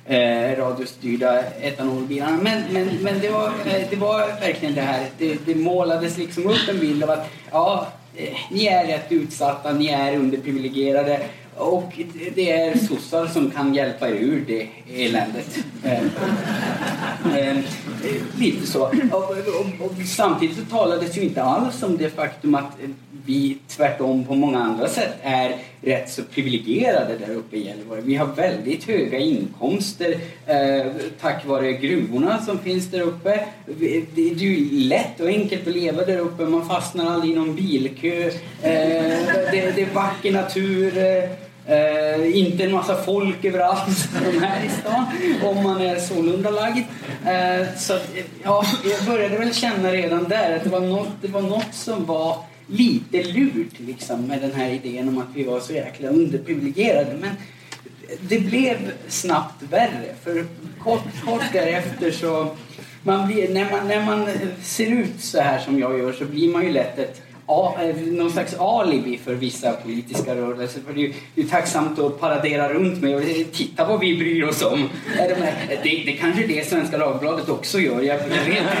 eh, 0.06 0.58
radiostyrda 0.58 1.42
etanolbilarna. 1.60 2.38
Men, 2.42 2.62
men, 2.72 2.88
men 3.02 3.20
det, 3.20 3.28
var, 3.28 3.46
eh, 3.46 3.88
det 3.90 3.96
var 3.96 4.40
verkligen 4.40 4.74
det 4.74 4.80
här, 4.80 5.06
det, 5.18 5.46
det 5.46 5.54
målades 5.54 6.18
liksom 6.18 6.46
upp 6.46 6.68
en 6.68 6.80
bild 6.80 7.04
av 7.04 7.10
att 7.10 7.30
ja, 7.50 7.86
eh, 8.16 8.36
ni 8.50 8.66
är 8.66 8.86
rätt 8.86 9.12
utsatta, 9.12 9.72
ni 9.72 9.88
är 9.88 10.16
underprivilegierade 10.16 11.20
och 11.56 12.00
det 12.34 12.50
är 12.50 12.78
sossar 12.78 13.26
som 13.26 13.50
kan 13.50 13.74
hjälpa 13.74 14.08
er 14.08 14.14
ur 14.14 14.44
det 14.46 14.68
eländet. 15.04 15.58
Eh, 15.84 16.02
Eh, 17.36 17.56
lite 18.38 18.66
så. 18.66 18.82
Och, 19.12 19.30
och, 19.30 19.86
och, 19.86 19.92
samtidigt 20.06 20.56
så 20.56 20.64
talades 20.64 21.16
ju 21.16 21.22
inte 21.22 21.42
alls 21.42 21.82
om 21.82 21.96
det 21.96 22.10
faktum 22.10 22.54
att 22.54 22.82
eh, 22.82 22.88
vi 23.26 23.58
tvärtom 23.68 24.24
på 24.24 24.34
många 24.34 24.58
andra 24.58 24.88
sätt 24.88 25.14
är 25.22 25.56
rätt 25.80 26.10
så 26.10 26.22
privilegierade 26.22 27.18
där 27.18 27.34
uppe 27.34 27.56
i 27.56 27.66
Gällivare. 27.66 28.00
Vi 28.00 28.14
har 28.14 28.26
väldigt 28.26 28.84
höga 28.84 29.18
inkomster 29.18 30.18
eh, 30.46 30.92
tack 31.20 31.46
vare 31.46 31.72
gruvorna 31.72 32.42
som 32.42 32.58
finns 32.58 32.90
där 32.90 33.00
uppe. 33.00 33.46
Det 34.14 34.30
är 34.30 34.34
ju 34.34 34.70
lätt 34.70 35.20
och 35.20 35.28
enkelt 35.28 35.66
att 35.68 35.74
leva 35.74 36.04
där 36.04 36.18
uppe. 36.18 36.44
Man 36.44 36.68
fastnar 36.68 37.14
aldrig 37.14 37.32
i 37.32 37.34
någon 37.34 37.54
bilkö. 37.54 38.26
Eh, 38.26 38.32
det, 39.50 39.72
det, 39.76 39.82
är 39.82 39.94
vacker 39.94 40.32
natur. 40.32 40.98
Eh, 40.98 41.30
Eh, 41.66 42.38
inte 42.38 42.64
en 42.64 42.72
massa 42.72 43.02
folk 43.02 43.44
överallt 43.44 43.98
som 43.98 44.42
här 44.42 44.64
i 44.64 44.68
stan 44.68 45.04
om 45.44 45.62
man 45.62 45.80
är 45.80 45.98
sålunda 45.98 46.50
lagd. 46.50 46.84
Eh, 47.26 47.76
så 47.76 47.94
att, 47.94 48.10
ja, 48.42 48.64
jag 48.84 49.06
började 49.06 49.38
väl 49.38 49.54
känna 49.54 49.92
redan 49.92 50.28
där 50.28 50.56
att 50.56 50.64
det 50.64 50.70
var 50.70 50.80
något, 50.80 51.08
det 51.22 51.28
var 51.28 51.42
något 51.42 51.74
som 51.74 52.04
var 52.04 52.38
lite 52.66 53.22
lurt 53.22 53.78
liksom, 53.78 54.26
med 54.26 54.40
den 54.40 54.52
här 54.52 54.70
idén 54.70 55.08
om 55.08 55.18
att 55.18 55.28
vi 55.34 55.44
var 55.44 55.60
så 55.60 55.72
jäkla 55.72 56.08
underprivilegierade. 56.08 57.16
Men 57.20 57.30
det 58.20 58.38
blev 58.38 58.76
snabbt 59.08 59.62
värre 59.70 60.14
för 60.24 60.44
kort, 60.82 61.24
kort 61.24 61.52
därefter 61.52 62.10
så 62.10 62.50
man 63.02 63.26
blir, 63.26 63.54
när, 63.54 63.70
man, 63.70 63.88
när 63.88 64.06
man 64.06 64.28
ser 64.62 64.86
ut 64.86 65.20
så 65.20 65.40
här 65.40 65.58
som 65.58 65.78
jag 65.78 65.98
gör 65.98 66.12
så 66.12 66.24
blir 66.24 66.52
man 66.52 66.64
ju 66.64 66.72
lätt 66.72 66.98
ett 66.98 67.22
någon 67.46 68.30
slags 68.30 68.54
alibi 68.54 69.18
för 69.18 69.34
vissa 69.34 69.72
politiska 69.72 70.34
rörelser. 70.34 70.80
För 70.86 70.92
det 70.92 71.06
är 71.06 71.12
ju 71.34 71.48
tacksamt 71.48 71.98
att 71.98 72.20
paradera 72.20 72.72
runt 72.72 73.02
med 73.02 73.16
och 73.16 73.22
titta 73.52 73.84
vad 73.84 74.00
vi 74.00 74.16
bryr 74.16 74.44
oss 74.44 74.62
om. 74.62 74.88
Det, 75.82 76.02
det 76.06 76.12
kanske 76.20 76.46
det 76.46 76.68
Svenska 76.68 76.98
Dagbladet 76.98 77.48
också 77.48 77.78
gör, 77.78 78.02
jag, 78.02 78.20
jag 78.20 78.44
vet 78.44 78.48
inte. 78.48 78.76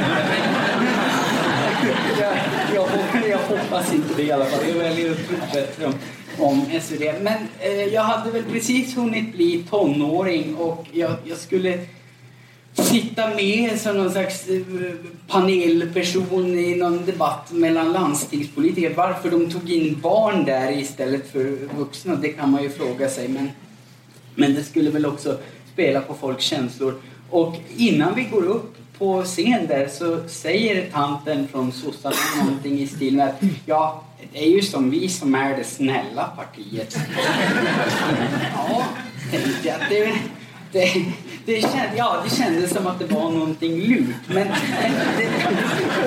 Jag, 2.20 2.36
jag, 2.74 2.86
jag, 3.30 3.38
hoppas 3.38 3.94
inte 3.94 4.14
det 4.16 4.22
i 4.22 4.32
alla 4.32 4.44
fall. 4.44 4.68
Jag 4.68 4.74
väljer 4.74 5.10
att 5.10 5.28
tro 5.28 5.36
bättre 5.52 5.86
om, 5.86 5.94
om 6.38 6.80
SvD. 6.80 7.02
Men 7.20 7.48
eh, 7.60 7.84
jag 7.84 8.02
hade 8.02 8.30
väl 8.30 8.44
precis 8.44 8.96
hunnit 8.96 9.32
bli 9.32 9.64
tonåring 9.70 10.56
och 10.56 10.86
jag, 10.92 11.12
jag 11.24 11.38
skulle 11.38 11.78
sitta 12.82 13.34
med 13.34 13.80
som 13.80 13.96
någon 13.96 14.10
slags 14.10 14.48
eh, 14.48 14.62
panelperson 15.28 16.58
i 16.58 16.76
någon 16.76 17.04
debatt 17.06 17.52
mellan 17.52 17.92
landstingspolitiker. 17.92 18.94
Varför 18.94 19.30
de 19.30 19.50
tog 19.50 19.70
in 19.70 20.00
barn 20.00 20.44
där 20.44 20.72
istället 20.72 21.32
för 21.32 21.58
vuxna, 21.78 22.14
det 22.14 22.28
kan 22.28 22.50
man 22.50 22.62
ju 22.62 22.70
fråga 22.70 23.08
sig. 23.08 23.28
Men, 23.28 23.50
men 24.34 24.54
det 24.54 24.64
skulle 24.64 24.90
väl 24.90 25.06
också 25.06 25.38
spela 25.72 26.00
på 26.00 26.14
folks 26.14 26.44
känslor. 26.44 26.94
Och 27.30 27.56
innan 27.76 28.14
vi 28.14 28.22
går 28.22 28.44
upp 28.46 28.76
på 28.98 29.22
scen 29.22 29.66
där 29.66 29.88
så 29.88 30.28
säger 30.28 30.90
tanten 30.90 31.48
från 31.48 31.72
sossarna 31.72 32.44
någonting 32.44 32.80
i 32.80 32.86
stil 32.86 33.16
med 33.16 33.28
att 33.28 33.42
ja, 33.66 34.04
det 34.32 34.44
är 34.44 34.50
ju 34.50 34.62
som 34.62 34.90
vi 34.90 35.08
som 35.08 35.34
är 35.34 35.56
det 35.56 35.64
snälla 35.64 36.24
partiet. 36.36 36.96
ja, 38.54 38.84
tänkte 39.30 39.68
jag. 39.68 39.78
Det, 39.90 40.14
det, 40.72 41.04
det, 41.46 41.60
känd, 41.60 41.90
ja, 41.96 42.24
det 42.24 42.36
kändes 42.36 42.70
som 42.70 42.86
att 42.86 42.98
det 42.98 43.04
var 43.04 43.30
någonting 43.30 43.80
lurt. 43.80 44.14
Men 44.28 44.48
det, 45.18 45.28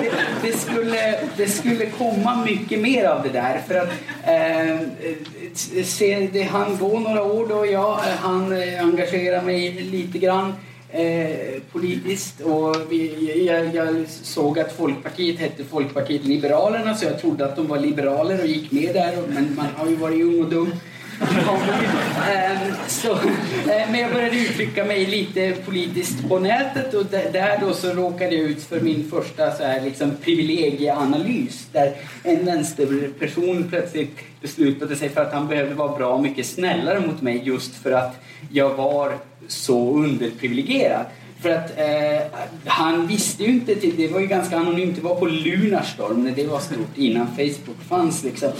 det, 0.00 0.10
det, 0.42 0.58
skulle, 0.58 1.20
det 1.36 1.46
skulle 1.46 1.86
komma 1.86 2.44
mycket 2.44 2.80
mer 2.80 3.04
av 3.04 3.22
det 3.22 3.28
där. 3.28 3.62
För 3.68 3.74
att 3.74 3.92
eh, 4.24 5.84
se, 5.84 6.28
det 6.32 6.42
han 6.42 6.76
gå 6.76 6.98
några 6.98 7.22
år 7.22 7.46
då 7.48 7.66
jag 7.66 7.98
han 8.20 8.52
engagerar 8.80 9.42
mig 9.42 9.70
lite 9.70 10.18
grann. 10.18 10.52
Eh, 10.90 11.62
politiskt 11.72 12.40
och 12.40 12.76
vi, 12.90 13.46
jag, 13.46 13.74
jag, 13.74 14.04
såg 14.08 14.58
att 14.58 14.72
Folkpartiet 14.72 15.40
hette 15.40 15.64
Folkpartiet 15.64 16.24
Liberalerna 16.24 16.94
så 16.94 17.04
jag 17.04 17.20
trodde 17.20 17.44
att 17.44 17.56
de 17.56 17.66
var 17.66 17.78
liberaler 17.78 18.40
och 18.40 18.46
gick 18.46 18.72
med 18.72 18.94
där 18.94 19.22
men 19.28 19.54
man 19.56 19.66
har 19.76 19.88
ju 19.88 19.96
varit 19.96 20.24
ung 20.24 20.44
och 20.44 20.50
dum. 20.50 20.72
Ehm, 21.20 22.74
så, 22.88 23.12
eh, 23.12 23.90
men 23.90 24.00
jag 24.00 24.12
började 24.12 24.36
uttrycka 24.36 24.84
mig 24.84 25.06
lite 25.06 25.54
politiskt 25.64 26.28
på 26.28 26.38
nätet 26.38 26.94
och 26.94 27.06
där 27.06 27.58
då 27.60 27.72
så 27.72 27.92
råkade 27.92 28.34
jag 28.34 28.44
ut 28.44 28.62
för 28.62 28.80
min 28.80 29.10
första 29.10 29.52
så 29.52 29.64
här 29.64 29.80
liksom 29.80 30.10
privilegieanalys 30.24 31.66
där 31.72 31.92
en 32.22 32.44
vänsterperson 32.44 33.66
plötsligt 33.70 34.18
beslutade 34.40 34.96
sig 34.96 35.08
för 35.08 35.20
att 35.20 35.32
han 35.32 35.48
behövde 35.48 35.74
vara 35.74 35.96
bra 35.96 36.18
mycket 36.18 36.46
snällare 36.46 37.00
mot 37.00 37.22
mig 37.22 37.42
just 37.44 37.74
för 37.74 37.92
att 37.92 38.16
jag 38.50 38.74
var 38.74 39.12
så 39.48 39.94
underprivilegierad. 39.94 41.06
För 41.42 41.50
att 41.50 41.78
eh, 41.78 42.40
han 42.64 43.06
visste 43.06 43.42
ju 43.42 43.48
inte, 43.48 43.74
det 43.74 44.08
var 44.08 44.20
ju 44.20 44.26
ganska 44.26 44.56
anonymt, 44.56 44.96
det 44.96 45.02
var 45.02 45.14
på 45.14 45.26
Lunarstorm 45.26 46.24
när 46.24 46.32
det 46.32 46.46
var 46.46 46.60
stort 46.60 46.96
innan 46.96 47.26
Facebook 47.26 47.82
fanns 47.88 48.24
liksom. 48.24 48.50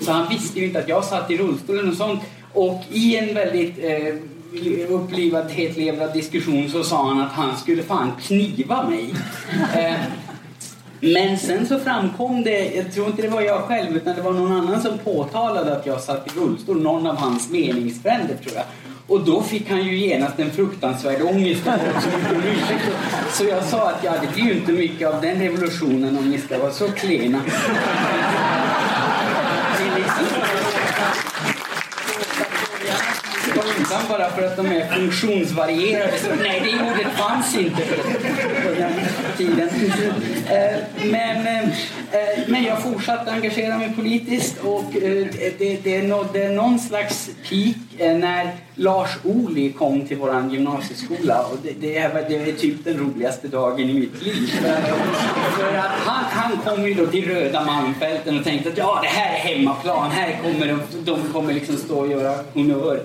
Så 0.00 0.12
han 0.12 0.28
visste 0.28 0.60
ju 0.60 0.66
inte 0.66 0.78
att 0.78 0.88
jag 0.88 1.04
satt 1.04 1.30
i 1.30 1.36
rullstolen 1.36 1.88
och 1.88 1.96
sånt. 1.96 2.20
Och 2.52 2.82
i 2.90 3.16
en 3.16 3.34
väldigt 3.34 3.78
eh, 3.78 4.14
upplivad, 4.88 5.50
hetlevrad 5.50 6.12
diskussion 6.12 6.68
så 6.70 6.84
sa 6.84 7.08
han 7.08 7.20
att 7.20 7.32
han 7.32 7.56
skulle 7.56 7.82
fan 7.82 8.12
kniva 8.20 8.88
mig. 8.88 9.14
Eh, 9.74 10.00
men 11.00 11.38
sen 11.38 11.66
så 11.66 11.78
framkom 11.78 12.42
det, 12.42 12.74
jag 12.74 12.92
tror 12.92 13.06
inte 13.06 13.22
det 13.22 13.28
var 13.28 13.40
jag 13.40 13.62
själv 13.62 13.96
utan 13.96 14.16
det 14.16 14.22
var 14.22 14.32
någon 14.32 14.52
annan 14.52 14.82
som 14.82 14.98
påtalade 14.98 15.76
att 15.76 15.86
jag 15.86 16.00
satt 16.00 16.26
i 16.26 16.40
rullstol, 16.40 16.82
någon 16.82 17.06
av 17.06 17.16
hans 17.16 17.50
meningsfränder 17.50 18.34
tror 18.34 18.54
jag. 18.54 18.64
Och 19.06 19.24
då 19.24 19.42
fick 19.42 19.70
han 19.70 19.84
ju 19.84 19.98
genast 19.98 20.38
en 20.38 20.50
fruktansvärd 20.50 21.22
ångest 21.22 21.62
Så 23.32 23.44
jag 23.44 23.64
sa 23.64 23.90
att 23.90 24.04
ja, 24.04 24.12
det 24.22 24.34
blir 24.34 24.44
ju 24.44 24.52
inte 24.52 24.72
mycket 24.72 25.08
av 25.08 25.20
den 25.20 25.40
revolutionen 25.40 26.18
om 26.18 26.30
ni 26.30 26.38
ska 26.38 26.58
vara 26.58 26.70
så 26.70 26.88
klena. 26.88 27.40
Undan 33.90 34.08
bara 34.08 34.30
för 34.30 34.42
att 34.42 34.56
de 34.56 34.66
är 34.66 34.92
funktionsvarierade. 34.92 36.18
Så, 36.18 36.34
nej, 36.42 36.60
det 36.64 36.90
ordet 36.90 37.12
fanns 37.12 37.56
inte. 37.56 37.82
tiden. 39.36 39.68
Eh, 40.50 40.78
men, 41.10 41.46
eh, 41.46 41.62
eh, 41.62 42.38
men 42.48 42.64
jag 42.64 42.82
fortsatte 42.82 43.30
engagera 43.30 43.78
mig 43.78 43.92
politiskt 43.96 44.58
och 44.64 44.84
det, 45.58 45.84
det 45.84 46.02
nådde 46.02 46.48
någon 46.48 46.78
slags 46.78 47.30
peak 47.48 48.16
när 48.20 48.50
Lars 48.78 49.10
Ohly 49.24 49.72
kom 49.72 50.06
till 50.06 50.16
vår 50.16 50.48
gymnasieskola. 50.50 51.42
Och 51.42 51.56
det, 51.62 51.72
det, 51.80 51.98
är, 51.98 52.28
det 52.28 52.50
är 52.50 52.52
typ 52.52 52.84
den 52.84 52.98
roligaste 52.98 53.48
dagen 53.48 53.90
i 53.90 53.94
mitt 53.94 54.22
liv. 54.22 54.46
För 55.56 55.74
att 55.74 55.90
han, 55.90 56.24
han 56.24 56.56
kom 56.56 56.86
ju 56.86 56.94
då 56.94 57.06
till 57.06 57.28
Röda 57.28 57.64
Malmfälten 57.64 58.38
och 58.38 58.44
tänkte 58.44 58.68
att 58.68 58.78
ja, 58.78 58.98
det 59.02 59.08
här 59.08 59.34
är 59.34 59.38
hemmaplan. 59.38 60.10
Här 60.10 60.40
kommer 60.42 60.66
de, 60.66 60.80
de 61.04 61.32
kommer 61.32 61.52
liksom 61.52 61.76
stå 61.76 61.98
och 61.98 62.10
göra 62.10 62.34
honnör. 62.54 63.00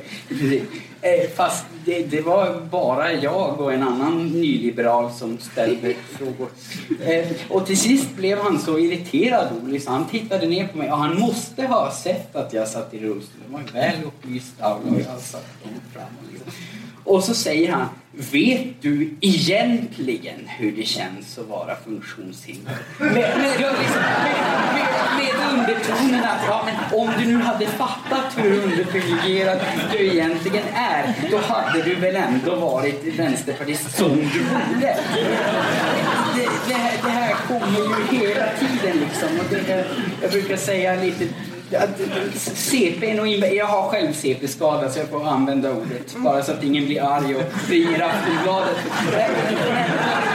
Eh, 1.03 1.29
fast 1.35 1.65
det, 1.85 2.03
det, 2.03 2.21
var 2.21 2.61
bara 2.71 3.13
jag 3.13 3.61
och 3.61 3.73
en 3.73 3.83
annan 3.83 4.27
nyliberal 4.27 5.11
som 5.11 5.37
ställde 5.37 5.93
frågor. 5.93 6.47
Eh, 7.05 7.27
och 7.49 7.65
till 7.65 7.77
sist 7.77 8.15
blev 8.15 8.37
han 8.37 8.59
så 8.59 8.79
irriterad, 8.79 9.47
Oli, 9.63 9.79
så 9.79 9.91
han 9.91 10.05
tittade 10.05 10.47
ner 10.47 10.67
på 10.67 10.77
mig 10.77 10.91
och 10.91 10.97
han 10.97 11.19
måste 11.19 11.65
ha 11.65 11.91
sett 11.91 12.35
att 12.35 12.53
jag 12.53 12.67
satt 12.67 12.93
i 12.93 12.99
rullstol. 12.99 13.41
Det 13.45 13.53
var 13.53 13.59
en 13.59 13.65
väl 13.73 14.03
upplyst 14.05 14.61
aula 14.61 14.91
och 14.91 14.99
jag 14.99 15.19
satt 15.19 15.45
Liksom. 16.31 16.51
Och 17.03 17.23
så 17.23 17.33
säger 17.33 17.71
han, 17.71 17.87
vet 18.11 18.81
du 18.81 19.13
egentligen 19.21 20.47
hur 20.47 20.71
det 20.71 20.83
känns 20.83 21.37
att 21.37 21.47
vara 21.47 21.75
funktionshindrad? 21.75 22.75
Med, 22.99 23.13
med, 23.13 23.37
med, 23.37 23.59
med, 25.17 25.33
undertonen 25.53 26.23
att 26.23 26.41
ja, 26.47 26.65
men 26.65 26.99
om 26.99 27.09
du 27.19 27.25
nu 27.25 27.37
hade 27.37 27.65
fattat 27.65 28.37
hur 28.37 28.63
underprivilegierad 28.63 29.59
du 29.91 30.07
egentligen 30.07 30.63
är, 30.75 31.15
då 31.31 31.37
hade 31.37 31.81
du 31.81 31.95
väl 31.95 32.15
ändå 32.15 32.55
varit 32.55 33.19
vänsterpartist 33.19 33.97
som 33.97 34.09
du 34.09 34.43
borde. 34.43 34.97
Det, 36.35 36.49
det, 36.67 36.73
här, 36.73 36.93
det 37.03 37.09
här 37.09 37.35
kommer 37.47 37.79
ju 37.79 38.17
hela 38.17 38.45
tiden 38.59 38.97
liksom. 38.99 39.29
Och 39.39 39.45
det, 39.49 39.85
jag 40.21 40.31
brukar 40.31 40.57
säga 40.57 41.01
lite 41.01 41.27
CP 42.35 43.19
och 43.19 43.27
Jag 43.27 43.65
har 43.65 43.89
själv 43.89 44.13
CP-skada 44.13 44.89
så 44.89 44.99
jag 44.99 45.07
får 45.07 45.27
använda 45.27 45.71
ordet 45.71 46.15
bara 46.15 46.43
så 46.43 46.51
att 46.51 46.63
ingen 46.63 46.85
blir 46.85 47.03
arg 47.03 47.35
och 47.35 47.69
ringer 47.69 48.01
Aftonbladet. 48.01 48.77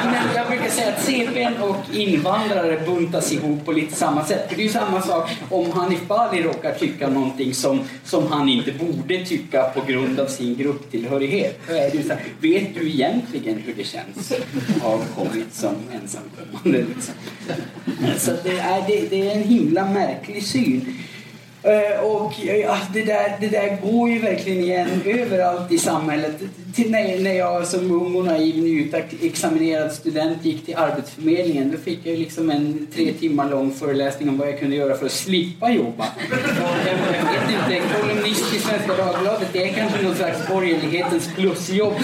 Men 0.05 0.35
jag 0.37 0.47
brukar 0.49 0.71
säga 0.71 0.89
att 0.89 1.05
CP 1.05 1.49
och 1.63 1.95
invandrare 1.95 2.81
buntas 2.87 3.33
ihop 3.33 3.65
på 3.65 3.73
lite 3.73 3.95
samma 3.95 4.25
sätt. 4.25 4.49
För 4.49 4.57
det 4.57 4.63
är 4.63 4.65
ju 4.65 4.73
samma 4.73 5.03
sak 5.03 5.31
om 5.51 5.73
Hanif 5.73 6.07
Bali 6.09 6.43
råkar 6.43 6.75
tycka 6.75 7.09
någonting 7.09 7.55
som, 7.55 7.81
som 8.05 8.27
han 8.27 8.49
inte 8.49 8.73
borde 8.73 9.25
tycka 9.25 9.63
på 9.63 9.81
grund 9.81 10.21
av 10.21 10.27
sin 10.27 10.57
grupptillhörighet. 10.57 11.61
Då 11.69 11.75
är 11.75 11.91
det 11.91 12.03
så 12.03 12.09
här, 12.09 12.23
vet 12.41 12.75
du 12.75 12.89
egentligen 12.89 13.63
hur 13.67 13.75
det 13.75 13.85
känns 13.85 14.33
att 14.33 14.83
ha 14.83 14.99
kommit 15.17 15.55
som 15.55 15.75
ensamkommande? 16.03 16.85
Liksom. 16.95 17.15
Så 18.19 18.31
det 18.43 18.59
är, 18.59 18.85
det, 18.87 19.11
det 19.11 19.31
är 19.31 19.37
en 19.37 19.43
himla 19.43 19.85
märklig 19.85 20.43
syn. 20.43 20.99
Eh, 21.63 22.05
och 22.05 22.47
eh, 22.47 22.73
alltså, 22.73 22.93
det, 22.93 23.03
där, 23.03 23.37
det 23.41 23.49
där 23.49 23.79
går 23.83 24.11
ju 24.11 24.19
verkligen 24.19 24.61
igen 24.61 25.03
överallt 25.05 25.73
i 25.73 25.79
samhället. 25.79 26.37
Till 26.75 26.91
när, 26.91 27.19
när 27.19 27.33
jag 27.33 27.67
som 27.67 27.91
ung 27.91 28.17
och 28.17 28.25
naiv 28.25 28.63
nyutexaminerad 28.63 29.93
student 29.93 30.45
gick 30.45 30.67
till 30.67 30.77
Arbetsförmedlingen 30.77 31.71
då 31.71 31.79
fick 31.79 32.07
jag 32.07 32.19
liksom 32.19 32.51
en 32.51 32.87
tre 32.95 33.13
timmar 33.13 33.51
lång 33.51 33.71
föreläsning 33.71 34.29
om 34.29 34.39
vad 34.39 34.49
jag 34.49 34.59
kunde 34.61 34.77
göra 34.77 34.97
för 34.97 35.07
att 35.07 35.13
slippa 35.13 35.71
jobba. 35.71 36.07
Jag, 36.87 37.31
vet 37.31 37.51
inte, 37.51 37.83
kolumnist 38.01 38.55
i 38.55 38.59
Svenska 38.59 38.97
Dagbladet 38.97 39.49
det 39.53 39.69
är 39.69 39.73
kanske 39.75 40.03
någon 40.03 40.15
slags 40.15 40.49
borgerlighetens 40.49 41.35
plusjobb. 41.35 41.95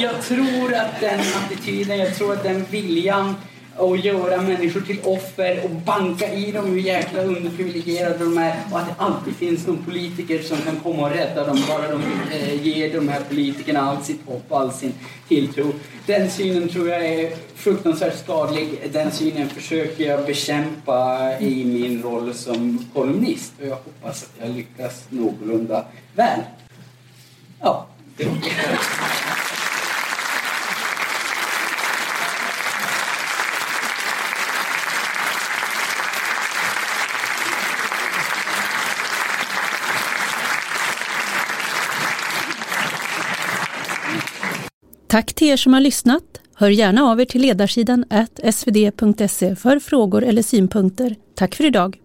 jag 0.00 0.17
tror 0.28 0.74
att 0.74 1.00
den 1.00 1.20
attityden, 1.20 1.98
jag 1.98 2.14
tror 2.14 2.32
att 2.32 2.42
den 2.42 2.64
viljan 2.70 3.34
att 3.78 4.04
göra 4.04 4.42
människor 4.42 4.80
till 4.80 5.00
offer 5.04 5.64
och 5.64 5.70
banka 5.70 6.32
i 6.32 6.52
dem 6.52 6.66
hur 6.66 6.80
jäkla 6.80 7.22
underprivilegierade 7.22 8.18
de 8.18 8.38
är 8.38 8.56
och 8.70 8.78
att 8.78 8.86
det 8.86 8.94
alltid 8.98 9.36
finns 9.36 9.66
någon 9.66 9.84
politiker 9.84 10.42
som 10.42 10.56
kan 10.58 10.76
komma 10.76 11.02
och 11.02 11.10
rädda 11.10 11.46
dem 11.46 11.58
bara 11.68 11.88
de 11.88 12.02
eh, 12.32 12.66
ger 12.66 12.92
de 12.92 13.08
här 13.08 13.20
politikerna 13.20 13.80
allt 13.80 14.04
sitt 14.04 14.26
hopp 14.26 14.44
och 14.48 14.60
all 14.60 14.72
sin 14.72 14.92
tilltro. 15.28 15.72
Den 16.06 16.30
synen 16.30 16.68
tror 16.68 16.88
jag 16.88 17.04
är 17.04 17.36
fruktansvärt 17.54 18.18
skadlig. 18.18 18.90
Den 18.92 19.12
synen 19.12 19.48
försöker 19.48 20.04
jag 20.04 20.26
bekämpa 20.26 21.32
i 21.40 21.64
min 21.64 22.02
roll 22.02 22.34
som 22.34 22.86
kolumnist 22.94 23.52
och 23.60 23.66
jag 23.66 23.76
hoppas 23.76 24.22
att 24.22 24.32
jag 24.40 24.56
lyckas 24.56 25.04
någorlunda 25.08 25.84
väl. 26.14 26.40
Ja, 27.60 27.86
det 28.16 28.24
var 28.24 28.34
Tack 45.08 45.34
till 45.34 45.48
er 45.48 45.56
som 45.56 45.72
har 45.72 45.80
lyssnat. 45.80 46.40
Hör 46.54 46.68
gärna 46.68 47.02
av 47.02 47.20
er 47.20 47.24
till 47.24 47.42
ledarsidan 47.42 48.04
svd.se 48.52 49.56
för 49.56 49.78
frågor 49.78 50.24
eller 50.24 50.42
synpunkter. 50.42 51.16
Tack 51.34 51.54
för 51.54 51.64
idag. 51.64 51.96